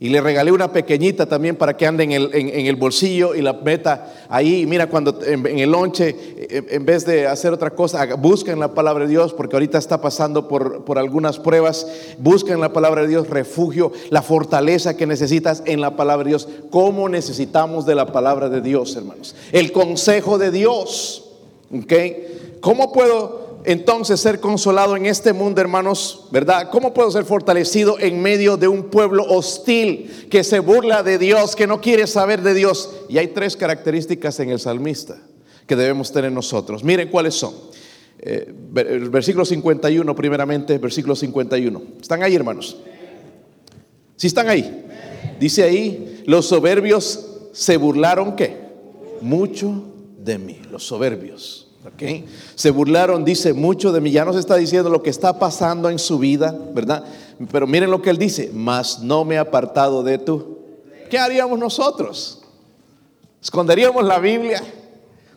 Y 0.02 0.10
le 0.10 0.20
regalé 0.20 0.52
una 0.52 0.74
pequeñita 0.74 1.28
también 1.28 1.56
para 1.56 1.78
que 1.78 1.86
ande 1.86 2.04
en 2.04 2.12
el, 2.12 2.32
en, 2.34 2.66
el 2.66 2.76
bolsillo 2.76 3.36
y 3.36 3.42
la 3.44 3.54
meta 3.54 4.12
ahí. 4.30 4.66
Mira, 4.66 4.90
cuando 4.90 5.20
en, 5.24 5.46
el 5.60 5.70
lonche, 5.70 6.16
en 6.50 6.84
vez 6.88 7.06
de 7.06 7.28
hacer 7.28 7.54
otra 7.54 7.70
cosa, 7.70 8.04
busquen 8.16 8.60
la 8.60 8.74
palabra 8.74 9.06
de 9.06 9.12
Dios, 9.12 9.32
porque 9.32 9.58
ahorita 9.58 9.78
está 9.78 10.02
pasando 10.02 10.48
por, 10.48 10.86
por 10.86 10.98
algunas 10.98 11.38
pruebas. 11.38 11.86
Busquen 12.18 12.60
la 12.60 12.74
palabra 12.74 13.04
de 13.04 13.10
Dios, 13.10 13.30
refugio, 13.30 13.92
la 14.10 14.24
fortaleza 14.24 14.98
que 14.98 15.06
necesitas 15.06 15.62
en 15.68 15.82
la 15.82 15.96
palabra 15.96 16.24
de 16.24 16.30
Dios. 16.30 16.48
¿Cómo 16.72 17.08
necesitamos 17.08 17.86
de 17.86 17.94
la 17.94 18.08
palabra 18.08 18.50
de 18.50 18.62
Dios, 18.62 18.96
hermanos? 18.96 19.36
El 19.52 19.72
consejo 19.72 20.40
de 20.40 20.50
Dios. 20.50 21.30
¿Ok? 21.72 21.94
¿Cómo 22.60 22.92
puedo 22.92 23.41
entonces 23.66 24.20
ser 24.20 24.40
consolado 24.40 24.96
en 24.96 25.06
este 25.06 25.34
mundo, 25.34 25.62
hermanos, 25.62 26.28
¿verdad? 26.32 26.70
¿Cómo 26.72 26.94
puedo 26.94 27.12
ser 27.12 27.26
fortalecido 27.26 28.00
en 28.00 28.22
medio 28.22 28.58
de 28.58 28.68
un 28.68 28.84
pueblo 28.84 29.24
hostil 29.24 30.28
que 30.30 30.44
se 30.44 30.60
burla 30.60 31.04
de 31.04 31.18
Dios, 31.18 31.56
que 31.56 31.68
no 31.68 31.82
quiere 31.82 32.08
saber 32.08 32.42
de 32.42 32.54
Dios? 32.54 32.90
Y 33.10 33.18
hay 33.18 33.28
tres 33.28 33.56
características 33.56 34.40
en 34.40 34.50
el 34.50 34.60
salmista 34.60 35.18
que 35.68 35.76
debemos 35.76 36.12
tener 36.12 36.32
nosotros. 36.32 36.84
Miren 36.84 37.10
cuáles 37.10 37.36
son. 37.36 37.54
Eh, 38.20 38.52
versículo 38.52 39.46
51, 39.46 40.16
primeramente, 40.16 40.78
versículo 40.78 41.16
51. 41.16 41.82
¿Están 42.02 42.22
ahí, 42.24 42.36
hermanos? 42.36 42.78
¿Sí 44.16 44.28
están 44.28 44.50
ahí? 44.50 44.86
Dice 45.40 45.64
ahí, 45.64 46.24
los 46.28 46.46
soberbios 46.48 47.28
se 47.54 47.78
burlaron, 47.78 48.36
¿qué? 48.36 48.58
Mucho 49.22 49.86
de 50.18 50.38
mí, 50.38 50.62
los 50.70 50.84
soberbios. 50.86 51.71
Se 52.56 52.72
burlaron, 52.72 53.26
dice, 53.26 53.54
mucho 53.54 53.92
de 53.92 54.02
mí. 54.02 54.12
Ya 54.12 54.26
nos 54.26 54.36
está 54.36 54.56
diciendo 54.56 54.90
lo 54.90 55.02
que 55.04 55.10
está 55.10 55.38
pasando 55.40 55.90
en 55.90 56.00
su 56.00 56.20
vida, 56.20 56.56
¿verdad? 56.74 57.04
Pero 57.52 57.68
miren 57.68 57.92
lo 57.92 58.02
que 58.02 58.10
él 58.10 58.18
dice, 58.18 58.52
mas 58.54 59.00
no 59.00 59.26
me 59.26 59.36
he 59.36 59.38
apartado 59.38 60.04
de 60.04 60.18
tú. 60.18 60.60
¿Qué 61.10 61.18
haríamos 61.18 61.58
nosotros? 61.58 62.42
¿Esconderíamos 63.42 64.04
la 64.04 64.20
Biblia? 64.20 64.62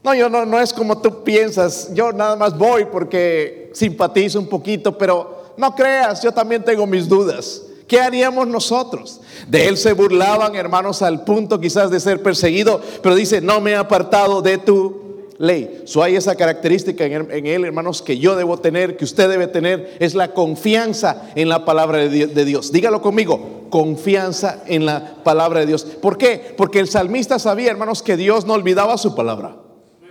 No, 0.02 0.14
yo 0.14 0.28
no, 0.28 0.44
no 0.44 0.60
es 0.60 0.72
como 0.72 0.98
tú 0.98 1.24
piensas. 1.24 1.90
Yo 1.94 2.12
nada 2.12 2.36
más 2.36 2.56
voy 2.56 2.84
porque 2.84 3.70
simpatizo 3.72 4.38
un 4.38 4.46
poquito, 4.46 4.96
pero 4.96 5.54
no 5.56 5.74
creas, 5.74 6.22
yo 6.22 6.32
también 6.32 6.62
tengo 6.62 6.86
mis 6.86 7.08
dudas. 7.08 7.62
¿Qué 7.88 8.00
haríamos 8.00 8.46
nosotros? 8.46 9.20
De 9.48 9.66
él 9.68 9.76
se 9.76 9.92
burlaban, 9.92 10.54
hermanos, 10.54 11.02
al 11.02 11.24
punto 11.24 11.60
quizás 11.60 11.90
de 11.90 12.00
ser 12.00 12.22
perseguido, 12.22 12.80
pero 13.02 13.14
dice, 13.14 13.40
no 13.40 13.60
me 13.60 13.72
he 13.72 13.76
apartado 13.76 14.40
de 14.42 14.58
tu 14.58 15.03
ley. 15.38 15.82
So 15.84 16.02
hay 16.02 16.16
esa 16.16 16.36
característica 16.36 17.04
en, 17.04 17.46
él, 17.46 17.64
hermanos, 17.64 18.02
que 18.02 18.18
yo 18.18 18.36
debo 18.36 18.58
tener, 18.58 18.96
que 18.96 19.04
usted 19.04 19.28
debe 19.28 19.46
tener, 19.46 19.96
es 20.00 20.14
la 20.14 20.32
confianza 20.32 21.30
en 21.34 21.48
la 21.48 21.64
palabra 21.64 21.98
de 21.98 22.44
Dios. 22.44 22.72
Dígalo 22.72 23.02
conmigo, 23.02 23.66
confianza 23.70 24.62
en 24.66 24.86
la 24.86 25.16
palabra 25.24 25.60
de 25.60 25.66
Dios. 25.66 25.84
¿Por 25.84 26.16
qué? 26.16 26.54
Porque 26.56 26.80
el 26.80 26.88
salmista 26.88 27.38
sabía, 27.38 27.70
hermanos, 27.70 28.02
que 28.02 28.16
Dios 28.16 28.46
no 28.46 28.54
olvidaba 28.54 28.96
su 28.98 29.14
palabra. 29.14 29.56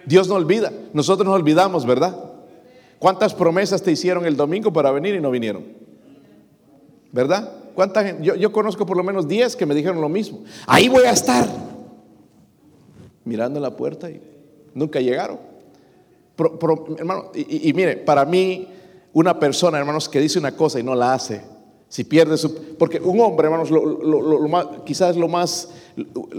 Dios 0.06 0.28
no 0.28 0.36
olvida. 0.36 0.72
Nosotros 0.92 1.26
nos 1.26 1.36
olvidamos, 1.36 1.86
¿verdad? 1.86 2.14
¿Cuántas 3.00 3.34
promesas 3.34 3.82
te 3.82 3.92
hicieron 3.92 4.26
el 4.26 4.36
domingo 4.36 4.74
para 4.74 4.92
venir 4.92 5.16
y 5.16 5.22
no 5.22 5.32
vinieron? 5.32 5.64
¿Verdad? 7.12 7.52
¿Cuánta? 7.76 8.20
Yo, 8.20 8.36
yo 8.36 8.52
conozco 8.52 8.86
por 8.86 8.98
lo 8.98 9.04
menos 9.04 9.28
10 9.28 9.56
que 9.56 9.66
me 9.66 9.76
dijeron 9.76 10.02
lo 10.02 10.10
mismo. 10.10 10.44
Ahí 10.68 10.90
voy 10.90 11.04
a 11.04 11.12
estar. 11.12 11.48
Mirando 13.24 13.60
la 13.60 13.76
puerta 13.78 14.10
y 14.10 14.33
nunca 14.74 15.00
llegaron. 15.00 15.40
hermano, 16.98 17.32
y, 17.34 17.72
mire, 17.74 17.98
para 17.98 18.26
mí, 18.26 18.68
una 19.14 19.40
persona, 19.40 19.78
hermanos, 19.78 20.10
que 20.10 20.20
dice 20.20 20.40
una 20.40 20.56
cosa 20.56 20.80
y 20.80 20.84
no 20.84 20.96
la 20.96 21.14
hace, 21.14 21.42
si 21.88 22.04
pierde 22.04 22.38
su... 22.38 22.76
Porque 22.78 23.00
un 23.00 23.20
hombre, 23.20 23.46
hermanos, 23.46 23.70
lo, 23.70 24.48
más, 24.48 24.66
quizás 24.86 25.16
lo 25.16 25.28
más, 25.28 25.70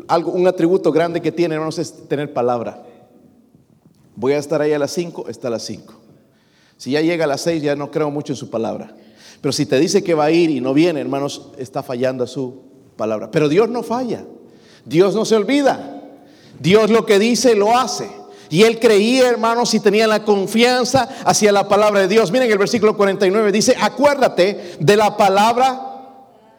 algo, 0.08 0.32
un 0.32 0.46
atributo 0.48 0.90
grande 0.90 1.20
que 1.22 1.30
tiene, 1.30 1.54
hermanos, 1.54 1.78
es 1.78 2.08
tener 2.08 2.32
palabra. 2.32 2.84
Voy 4.16 4.32
a 4.32 4.38
estar 4.38 4.60
ahí 4.60 4.72
a 4.72 4.78
las 4.78 4.90
5, 4.92 5.28
está 5.28 5.48
a 5.48 5.52
las 5.52 5.62
5. 5.62 5.94
Si 6.76 6.90
ya 6.90 7.00
llega 7.00 7.24
a 7.24 7.28
las 7.28 7.40
6, 7.42 7.62
ya 7.62 7.76
no 7.76 7.90
creo 7.90 8.10
mucho 8.10 8.32
en 8.32 8.36
su 8.36 8.50
palabra. 8.50 8.94
Pero 9.40 9.52
si 9.52 9.66
te 9.66 9.78
dice 9.78 10.02
que 10.02 10.14
va 10.14 10.24
a 10.24 10.30
ir 10.30 10.50
y 10.50 10.60
no 10.60 10.74
viene, 10.74 11.00
hermanos, 11.00 11.50
está 11.58 11.82
fallando 11.82 12.24
a 12.24 12.26
su 12.26 12.62
palabra. 12.96 13.30
Pero 13.30 13.48
Dios 13.48 13.68
no 13.68 13.82
falla. 13.82 14.24
Dios 14.84 15.14
no 15.14 15.24
se 15.24 15.36
olvida. 15.36 16.02
Dios 16.58 16.90
lo 16.90 17.04
que 17.06 17.18
dice 17.18 17.54
lo 17.54 17.76
hace. 17.76 18.08
Y 18.50 18.62
él 18.62 18.78
creía, 18.78 19.28
hermanos, 19.28 19.74
y 19.74 19.80
tenía 19.80 20.06
la 20.06 20.24
confianza 20.24 21.08
hacia 21.24 21.52
la 21.52 21.68
palabra 21.68 22.00
de 22.00 22.08
Dios. 22.08 22.30
Miren 22.30 22.50
el 22.50 22.58
versículo 22.58 22.96
49 22.96 23.52
dice, 23.52 23.76
acuérdate 23.80 24.76
de 24.78 24.96
la 24.96 25.16
palabra 25.16 25.94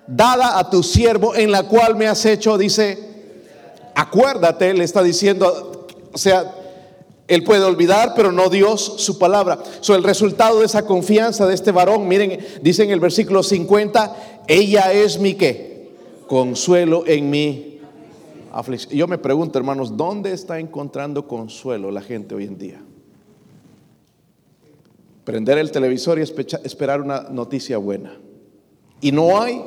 dada 0.08 0.60
a 0.60 0.70
tu 0.70 0.84
siervo 0.84 1.36
en 1.36 1.52
la 1.52 1.64
cual 1.64 1.96
me 1.96 2.08
has 2.08 2.26
hecho, 2.26 2.58
dice, 2.58 2.98
acuérdate, 3.96 4.74
le 4.74 4.84
está 4.84 5.02
diciendo, 5.02 5.88
o 6.12 6.18
sea, 6.18 6.54
Él 7.28 7.44
puede 7.44 7.64
olvidar, 7.64 8.14
pero 8.16 8.32
no 8.32 8.50
Dios 8.50 8.96
su 8.98 9.18
palabra. 9.18 9.60
So, 9.82 9.96
el 9.96 10.04
resultado 10.04 10.60
de 10.60 10.66
esa 10.66 10.86
confianza 10.86 11.48
de 11.48 11.56
este 11.56 11.72
varón, 11.72 12.08
miren, 12.08 12.46
dice 12.62 12.84
en 12.84 12.92
el 12.92 13.00
versículo 13.00 13.42
50, 13.42 14.44
ella 14.48 14.92
es 14.92 15.20
mi 15.20 15.36
qué? 15.36 15.90
Consuelo 16.28 17.04
en 17.08 17.30
mi 17.30 17.75
Yo 18.92 19.08
me 19.08 19.18
pregunto, 19.18 19.60
hermanos, 19.60 19.98
¿dónde 19.98 20.32
está 20.32 20.60
encontrando 20.60 21.28
consuelo 21.28 21.92
la 21.92 22.02
gente 22.02 22.36
hoy 22.36 22.46
en 22.46 22.58
día? 22.58 22.82
Prender 25.26 25.58
el 25.58 25.72
televisor 25.72 26.20
y 26.20 26.22
esperar 26.22 27.02
una 27.02 27.24
noticia 27.24 27.78
buena. 27.78 28.18
Y 29.02 29.12
no 29.12 29.42
hay, 29.42 29.62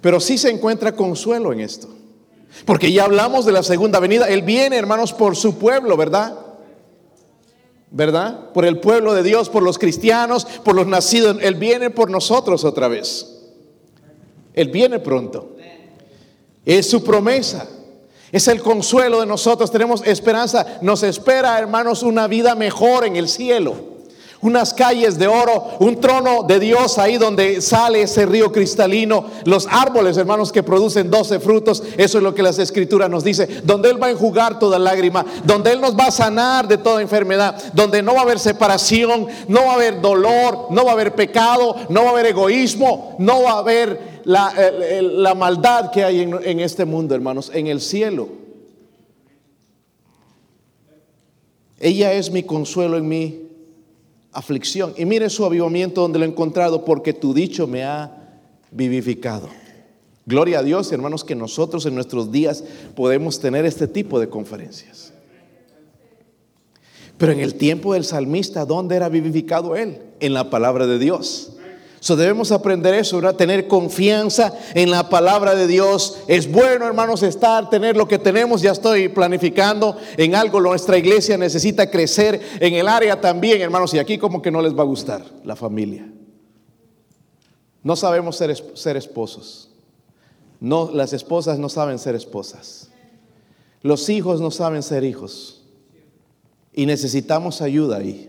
pero 0.00 0.20
sí 0.20 0.38
se 0.38 0.50
encuentra 0.50 0.96
consuelo 0.96 1.52
en 1.52 1.60
esto. 1.60 1.88
Porque 2.64 2.92
ya 2.92 3.04
hablamos 3.04 3.44
de 3.44 3.52
la 3.52 3.62
segunda 3.62 4.00
venida. 4.00 4.26
Él 4.28 4.42
viene, 4.42 4.76
hermanos, 4.76 5.12
por 5.12 5.36
su 5.36 5.58
pueblo, 5.58 5.96
¿verdad? 5.96 6.38
¿verdad? 7.90 8.52
Por 8.52 8.64
el 8.64 8.80
pueblo 8.80 9.12
de 9.12 9.22
Dios, 9.22 9.50
por 9.50 9.62
los 9.62 9.78
cristianos, 9.78 10.46
por 10.64 10.74
los 10.74 10.86
nacidos. 10.86 11.36
Él 11.42 11.56
viene 11.56 11.90
por 11.90 12.10
nosotros 12.10 12.64
otra 12.64 12.88
vez. 12.88 13.50
Él 14.54 14.68
viene 14.68 14.98
pronto. 14.98 15.56
Es 16.64 16.88
su 16.88 17.04
promesa. 17.04 17.68
Es 18.32 18.48
el 18.48 18.62
consuelo 18.62 19.20
de 19.20 19.26
nosotros. 19.26 19.70
Tenemos 19.70 20.02
esperanza. 20.06 20.66
Nos 20.80 21.02
espera, 21.02 21.58
hermanos, 21.58 22.02
una 22.02 22.26
vida 22.26 22.54
mejor 22.54 23.04
en 23.04 23.16
el 23.16 23.28
cielo. 23.28 23.92
Unas 24.40 24.74
calles 24.74 25.18
de 25.18 25.28
oro, 25.28 25.76
un 25.78 26.00
trono 26.00 26.42
de 26.42 26.58
Dios 26.58 26.98
ahí 26.98 27.16
donde 27.16 27.60
sale 27.60 28.02
ese 28.02 28.26
río 28.26 28.50
cristalino, 28.50 29.26
los 29.44 29.68
árboles, 29.70 30.16
hermanos, 30.16 30.50
que 30.50 30.64
producen 30.64 31.12
doce 31.12 31.38
frutos, 31.38 31.84
eso 31.96 32.18
es 32.18 32.24
lo 32.24 32.34
que 32.34 32.42
las 32.42 32.58
escrituras 32.58 33.08
nos 33.08 33.22
dice, 33.22 33.46
donde 33.62 33.88
Él 33.88 34.02
va 34.02 34.08
a 34.08 34.10
enjugar 34.10 34.58
toda 34.58 34.80
lágrima, 34.80 35.24
donde 35.44 35.70
Él 35.70 35.80
nos 35.80 35.96
va 35.96 36.06
a 36.06 36.10
sanar 36.10 36.66
de 36.66 36.76
toda 36.76 37.00
enfermedad, 37.00 37.54
donde 37.72 38.02
no 38.02 38.14
va 38.14 38.20
a 38.20 38.24
haber 38.24 38.40
separación, 38.40 39.28
no 39.46 39.66
va 39.66 39.70
a 39.70 39.74
haber 39.76 40.00
dolor, 40.00 40.66
no 40.70 40.84
va 40.84 40.90
a 40.90 40.94
haber 40.94 41.14
pecado, 41.14 41.76
no 41.88 42.02
va 42.02 42.08
a 42.08 42.12
haber 42.12 42.26
egoísmo, 42.26 43.14
no 43.20 43.44
va 43.44 43.52
a 43.52 43.58
haber 43.58 44.11
la, 44.24 45.34
maldad 45.34 45.90
que 45.90 46.04
hay 46.04 46.20
en, 46.20 46.34
en 46.42 46.60
este 46.60 46.84
mundo, 46.84 47.14
hermanos, 47.14 47.50
en 47.54 47.66
el 47.66 47.80
cielo. 47.80 48.28
Ella 51.78 52.12
es 52.12 52.30
mi 52.30 52.44
consuelo 52.44 52.96
en 52.96 53.08
mí 53.08 53.42
aflicción. 54.32 54.94
Y 54.96 55.04
mire 55.04 55.28
su 55.30 55.44
avivamiento 55.44 56.00
donde 56.00 56.18
lo 56.18 56.24
he 56.24 56.28
encontrado, 56.28 56.84
porque 56.84 57.12
tu 57.12 57.34
dicho 57.34 57.66
me 57.66 57.84
ha 57.84 58.40
vivificado. 58.70 59.48
Gloria 60.24 60.60
a 60.60 60.62
Dios, 60.62 60.90
hermanos, 60.92 61.24
que 61.24 61.34
nosotros 61.34 61.84
en 61.86 61.94
nuestros 61.94 62.30
días 62.30 62.62
podemos 62.94 63.40
tener 63.40 63.66
este 63.66 63.88
tipo 63.88 64.20
de 64.20 64.28
conferencias. 64.28 65.12
Pero 67.18 67.32
en 67.32 67.40
el 67.40 67.54
tiempo 67.54 67.94
del 67.94 68.04
salmista, 68.04 68.64
¿dónde 68.64 68.96
era 68.96 69.08
vivificado 69.08 69.76
él? 69.76 70.00
En 70.20 70.34
la 70.34 70.50
palabra 70.50 70.86
de 70.86 70.98
Dios. 70.98 71.52
So 72.02 72.16
debemos 72.16 72.50
aprender 72.50 72.94
eso, 72.94 73.18
¿verdad? 73.18 73.36
Tener 73.36 73.68
confianza 73.68 74.52
en 74.74 74.90
la 74.90 75.08
palabra 75.08 75.54
de 75.54 75.68
Dios. 75.68 76.18
Es 76.26 76.50
bueno, 76.50 76.84
hermanos, 76.84 77.22
estar, 77.22 77.70
tener 77.70 77.96
lo 77.96 78.08
que 78.08 78.18
tenemos. 78.18 78.60
Ya 78.60 78.72
estoy 78.72 79.08
planificando 79.08 79.96
en 80.16 80.34
algo. 80.34 80.60
Nuestra 80.60 80.98
iglesia 80.98 81.38
necesita 81.38 81.88
crecer 81.88 82.40
en 82.58 82.74
el 82.74 82.88
área 82.88 83.20
también, 83.20 83.62
hermanos. 83.62 83.94
Y 83.94 84.00
aquí 84.00 84.18
como 84.18 84.42
que 84.42 84.50
no 84.50 84.60
les 84.60 84.76
va 84.76 84.82
a 84.82 84.86
gustar 84.86 85.24
la 85.44 85.54
familia. 85.54 86.12
No 87.84 87.94
sabemos 87.94 88.34
ser, 88.34 88.52
ser 88.74 88.96
esposos. 88.96 89.70
No, 90.58 90.90
las 90.92 91.12
esposas 91.12 91.60
no 91.60 91.68
saben 91.68 92.00
ser 92.00 92.16
esposas. 92.16 92.90
Los 93.80 94.08
hijos 94.08 94.40
no 94.40 94.50
saben 94.50 94.82
ser 94.82 95.04
hijos. 95.04 95.62
Y 96.72 96.84
necesitamos 96.84 97.62
ayuda 97.62 97.98
ahí. 97.98 98.28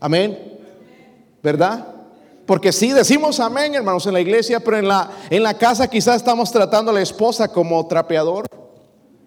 Amén. 0.00 0.58
¿Verdad? 1.40 1.99
Porque 2.50 2.72
sí 2.72 2.90
decimos 2.90 3.38
amén, 3.38 3.76
hermanos, 3.76 4.06
en 4.06 4.12
la 4.12 4.20
iglesia, 4.20 4.58
pero 4.58 4.76
en 4.76 4.88
la, 4.88 5.08
en 5.30 5.44
la 5.44 5.56
casa 5.56 5.86
quizás 5.86 6.16
estamos 6.16 6.50
tratando 6.50 6.90
a 6.90 6.94
la 6.94 7.00
esposa 7.00 7.46
como 7.46 7.86
trapeador, 7.86 8.44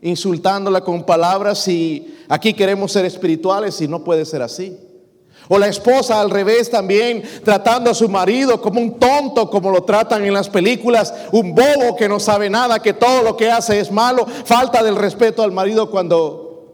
insultándola 0.01 0.81
con 0.81 1.05
palabras 1.05 1.65
y 1.69 2.17
aquí 2.27 2.53
queremos 2.53 2.91
ser 2.91 3.05
espirituales 3.05 3.79
y 3.79 3.87
no 3.87 4.03
puede 4.03 4.25
ser 4.25 4.41
así. 4.41 4.77
O 5.47 5.57
la 5.57 5.69
esposa 5.69 6.19
al 6.19 6.31
revés 6.31 6.69
también, 6.69 7.23
tratando 7.45 7.89
a 7.89 7.93
su 7.93 8.09
marido 8.09 8.59
como 8.59 8.81
un 8.81 8.99
tonto, 8.99 9.49
como 9.49 9.71
lo 9.71 9.83
tratan 9.83 10.25
en 10.25 10.33
las 10.33 10.49
películas, 10.49 11.13
un 11.31 11.55
bobo 11.55 11.95
que 11.95 12.09
no 12.09 12.19
sabe 12.19 12.49
nada, 12.49 12.81
que 12.81 12.91
todo 12.91 13.23
lo 13.23 13.37
que 13.37 13.49
hace 13.49 13.79
es 13.79 13.89
malo, 13.89 14.25
falta 14.25 14.83
del 14.83 14.97
respeto 14.97 15.43
al 15.43 15.53
marido 15.53 15.89
cuando 15.89 16.73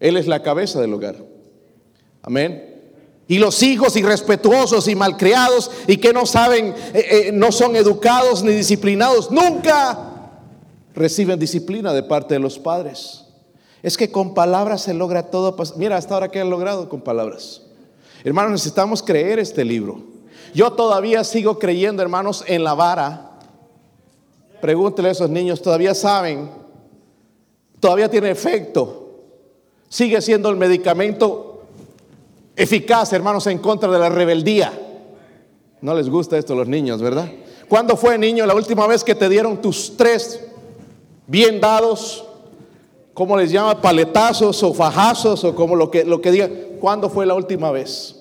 él 0.00 0.16
es 0.16 0.26
la 0.26 0.42
cabeza 0.42 0.80
del 0.80 0.94
hogar. 0.94 1.16
Amén. 2.22 2.73
Y 3.26 3.38
los 3.38 3.62
hijos 3.62 3.96
irrespetuosos 3.96 4.86
y 4.88 4.94
malcriados 4.94 5.70
y 5.86 5.96
que 5.96 6.12
no 6.12 6.26
saben, 6.26 6.74
eh, 6.92 7.06
eh, 7.10 7.30
no 7.32 7.52
son 7.52 7.74
educados 7.74 8.42
ni 8.42 8.52
disciplinados, 8.52 9.30
nunca 9.30 10.10
reciben 10.94 11.38
disciplina 11.38 11.92
de 11.92 12.02
parte 12.02 12.34
de 12.34 12.40
los 12.40 12.58
padres. 12.58 13.24
Es 13.82 13.96
que 13.96 14.10
con 14.10 14.34
palabras 14.34 14.82
se 14.82 14.94
logra 14.94 15.30
todo. 15.30 15.56
Mira, 15.76 15.96
hasta 15.96 16.14
ahora 16.14 16.30
que 16.30 16.40
han 16.40 16.50
logrado 16.50 16.88
con 16.88 17.00
palabras. 17.00 17.62
Hermanos, 18.24 18.52
necesitamos 18.52 19.02
creer 19.02 19.38
este 19.38 19.64
libro. 19.64 20.02
Yo 20.54 20.72
todavía 20.72 21.24
sigo 21.24 21.58
creyendo, 21.58 22.02
hermanos, 22.02 22.44
en 22.46 22.64
la 22.64 22.74
vara. 22.74 23.32
Pregúntele 24.60 25.08
a 25.08 25.12
esos 25.12 25.28
niños, 25.28 25.60
todavía 25.60 25.94
saben, 25.94 26.50
todavía 27.80 28.10
tiene 28.10 28.30
efecto. 28.30 29.10
Sigue 29.90 30.22
siendo 30.22 30.48
el 30.48 30.56
medicamento 30.56 31.53
eficaz, 32.56 33.12
hermanos, 33.12 33.46
en 33.46 33.58
contra 33.58 33.90
de 33.90 33.98
la 33.98 34.08
rebeldía. 34.08 34.72
No 35.80 35.94
les 35.94 36.08
gusta 36.08 36.38
esto 36.38 36.54
a 36.54 36.56
los 36.56 36.68
niños, 36.68 37.02
¿verdad? 37.02 37.30
¿Cuándo 37.68 37.96
fue, 37.96 38.16
niño, 38.18 38.46
la 38.46 38.54
última 38.54 38.86
vez 38.86 39.04
que 39.04 39.14
te 39.14 39.28
dieron 39.28 39.60
tus 39.60 39.96
tres 39.96 40.40
bien 41.26 41.60
dados? 41.60 42.24
¿Cómo 43.12 43.36
les 43.36 43.50
llama? 43.50 43.80
Paletazos 43.80 44.62
o 44.62 44.74
fajazos 44.74 45.44
o 45.44 45.54
como 45.54 45.76
lo 45.76 45.90
que, 45.90 46.04
lo 46.04 46.20
que 46.20 46.30
digan. 46.30 46.52
¿Cuándo 46.80 47.08
fue 47.08 47.26
la 47.26 47.34
última 47.34 47.70
vez? 47.70 48.16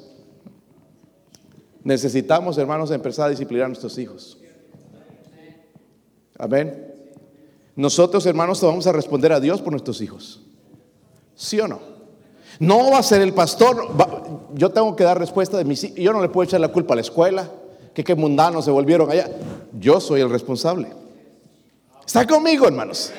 Necesitamos, 1.83 2.57
hermanos, 2.57 2.91
empezar 2.91 3.27
a 3.27 3.29
disciplinar 3.29 3.65
a 3.65 3.69
nuestros 3.69 3.97
hijos. 3.97 4.37
Amén. 6.37 6.93
Nosotros, 7.75 8.25
hermanos, 8.25 8.61
vamos 8.61 8.87
a 8.87 8.91
responder 8.91 9.33
a 9.33 9.39
Dios 9.39 9.61
por 9.61 9.71
nuestros 9.71 9.99
hijos. 10.01 10.41
¿Sí 11.35 11.59
o 11.59 11.67
no? 11.67 11.92
No 12.59 12.91
va 12.91 12.99
a 12.99 13.03
ser 13.03 13.21
el 13.21 13.33
pastor. 13.33 13.89
yo 14.53 14.69
tengo 14.71 14.95
que 14.95 15.03
dar 15.03 15.19
respuesta 15.19 15.57
de 15.57 15.65
mis 15.65 15.93
Yo 15.95 16.13
no 16.13 16.21
le 16.21 16.29
puedo 16.29 16.45
echar 16.45 16.59
la 16.59 16.69
culpa 16.69 16.93
a 16.93 16.95
la 16.95 17.01
escuela, 17.01 17.49
que 17.93 18.03
qué 18.03 18.15
mundanos 18.15 18.65
se 18.65 18.71
volvieron 18.71 19.09
allá. 19.09 19.29
Yo 19.79 19.99
soy 19.99 20.21
el 20.21 20.29
responsable. 20.29 20.89
¿Está 22.05 22.27
conmigo, 22.27 22.67
hermanos? 22.67 23.11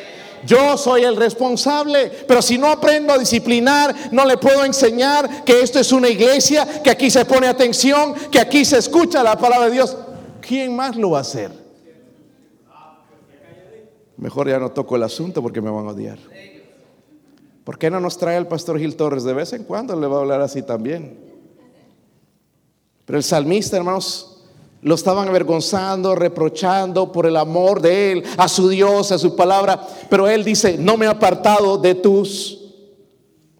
Yo 0.46 0.76
soy 0.76 1.04
el 1.04 1.16
responsable, 1.16 2.10
pero 2.28 2.42
si 2.42 2.58
no 2.58 2.68
aprendo 2.68 3.12
a 3.12 3.18
disciplinar, 3.18 3.94
no 4.12 4.26
le 4.26 4.36
puedo 4.36 4.64
enseñar 4.64 5.44
que 5.44 5.62
esto 5.62 5.78
es 5.78 5.90
una 5.90 6.08
iglesia, 6.08 6.82
que 6.82 6.90
aquí 6.90 7.10
se 7.10 7.24
pone 7.24 7.46
atención, 7.46 8.14
que 8.30 8.38
aquí 8.38 8.64
se 8.64 8.78
escucha 8.78 9.22
la 9.22 9.38
palabra 9.38 9.66
de 9.66 9.72
Dios. 9.72 9.96
¿Quién 10.40 10.76
más 10.76 10.96
lo 10.96 11.12
va 11.12 11.18
a 11.18 11.22
hacer? 11.22 11.50
Mejor 14.16 14.48
ya 14.48 14.58
no 14.58 14.70
toco 14.70 14.96
el 14.96 15.02
asunto 15.02 15.42
porque 15.42 15.60
me 15.60 15.70
van 15.70 15.86
a 15.86 15.90
odiar. 15.90 16.18
¿Por 17.64 17.78
qué 17.78 17.90
no 17.90 17.98
nos 17.98 18.18
trae 18.18 18.36
el 18.36 18.46
pastor 18.46 18.78
Gil 18.78 18.94
Torres? 18.94 19.24
De 19.24 19.32
vez 19.32 19.54
en 19.54 19.64
cuando 19.64 19.98
le 19.98 20.06
va 20.06 20.18
a 20.18 20.20
hablar 20.20 20.42
así 20.42 20.62
también. 20.62 21.18
Pero 23.06 23.16
el 23.16 23.24
salmista, 23.24 23.78
hermanos, 23.78 24.42
lo 24.82 24.94
estaban 24.94 25.28
avergonzando, 25.28 26.14
reprochando 26.14 27.10
por 27.10 27.24
el 27.24 27.38
amor 27.38 27.80
de 27.80 28.12
él, 28.12 28.24
a 28.36 28.48
su 28.48 28.68
Dios, 28.68 29.12
a 29.12 29.18
su 29.18 29.34
palabra. 29.34 29.80
Pero 30.10 30.28
él 30.28 30.44
dice, 30.44 30.76
no 30.78 30.98
me 30.98 31.06
he 31.06 31.08
apartado 31.08 31.78
de 31.78 31.94
tus, 31.94 32.60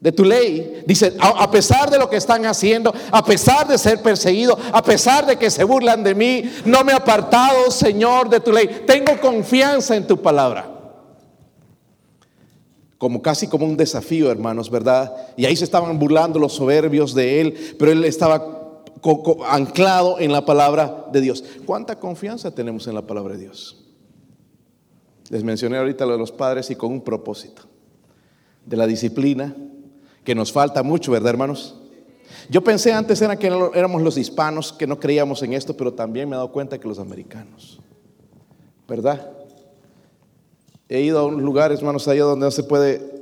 de 0.01 0.12
tu 0.12 0.23
ley. 0.23 0.83
Dice, 0.87 1.17
a, 1.19 1.51
pesar 1.51 1.90
de 1.90 1.99
lo 1.99 2.11
que 2.11 2.17
están 2.17 2.45
haciendo, 2.45 2.93
a 3.11 3.25
pesar 3.25 3.67
de 3.67 3.79
ser 3.79 4.03
perseguido, 4.03 4.59
a 4.71 4.83
pesar 4.83 5.25
de 5.25 5.38
que 5.38 5.51
se 5.51 5.64
burlan 5.64 6.05
de 6.05 6.14
mí, 6.14 6.45
no 6.67 6.85
me 6.85 6.93
he 6.93 6.95
apartado, 6.95 7.71
Señor, 7.71 8.29
de 8.29 8.40
tu 8.40 8.53
ley. 8.53 8.85
Tengo 8.87 9.19
confianza 9.19 9.97
en 9.97 10.07
tu 10.07 10.21
palabra 10.21 10.74
como 12.98 13.22
casi 13.22 13.48
como 13.48 13.66
un 13.66 13.76
desafío, 13.76 14.30
hermanos, 14.30 14.70
¿verdad? 14.70 15.14
Y 15.37 15.44
ahí 15.44 15.57
se 15.57 15.64
estaban 15.64 15.98
burlando 15.98 16.38
los 16.38 16.54
soberbios 16.54 17.14
de 17.14 17.40
él, 17.40 17.76
pero 17.78 17.92
él 17.92 18.04
estaba 18.04 18.83
anclado 19.48 20.18
en 20.18 20.33
la 20.33 20.44
palabra 20.44 21.07
de 21.12 21.20
Dios. 21.20 21.44
¿Cuánta 21.66 21.98
confianza 21.98 22.54
tenemos 22.54 22.87
en 22.87 22.94
la 22.94 23.02
palabra 23.02 23.35
de 23.35 23.40
Dios? 23.40 23.85
Les 25.30 25.42
mencioné 25.42 25.78
ahorita 25.78 26.07
lo 26.07 26.12
de 26.12 26.18
los 26.18 26.33
padres 26.33 26.70
y 26.70 26.76
con 26.76 26.92
un 26.92 27.00
propósito, 27.00 27.62
de 28.64 28.76
la 28.76 28.87
disciplina, 28.87 29.54
que 30.22 30.35
nos 30.35 30.52
falta 30.52 30.83
mucho, 30.83 31.12
¿verdad, 31.12 31.30
hermanos? 31.30 31.76
Yo 32.48 32.62
pensé 32.62 32.92
antes 32.92 33.20
era 33.20 33.37
que 33.38 33.50
éramos 33.74 34.02
los 34.02 34.16
hispanos 34.16 34.72
que 34.72 34.87
no 34.87 34.98
creíamos 34.98 35.42
en 35.42 35.52
esto, 35.52 35.76
pero 35.76 35.92
también 35.92 36.28
me 36.28 36.35
he 36.35 36.38
dado 36.38 36.52
cuenta 36.52 36.78
que 36.78 36.88
los 36.88 36.98
americanos, 36.98 37.80
¿verdad? 38.88 39.34
He 40.88 41.01
ido 41.01 41.18
a 41.18 41.25
un 41.25 41.42
lugar, 41.42 41.73
hermanos, 41.73 42.07
allá 42.09 42.25
donde 42.25 42.47
no 42.47 42.51
se 42.51 42.62
puede 42.62 43.14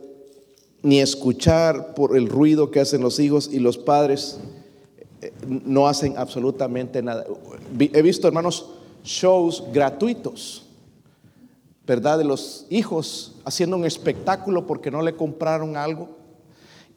ni 0.82 1.00
escuchar 1.00 1.94
por 1.94 2.16
el 2.16 2.28
ruido 2.28 2.70
que 2.70 2.80
hacen 2.80 3.02
los 3.02 3.20
hijos 3.20 3.48
y 3.52 3.60
los 3.60 3.78
padres 3.78 4.38
eh, 5.20 5.32
no 5.46 5.86
hacen 5.86 6.18
absolutamente 6.18 7.02
nada. 7.02 7.24
He 7.78 8.02
visto, 8.02 8.26
hermanos, 8.26 8.66
shows 9.04 9.62
gratuitos, 9.72 10.64
¿verdad? 11.86 12.18
De 12.18 12.24
los 12.24 12.66
hijos 12.68 13.36
haciendo 13.44 13.76
un 13.76 13.84
espectáculo 13.84 14.66
porque 14.66 14.90
no 14.90 15.02
le 15.02 15.14
compraron 15.14 15.76
algo. 15.76 16.22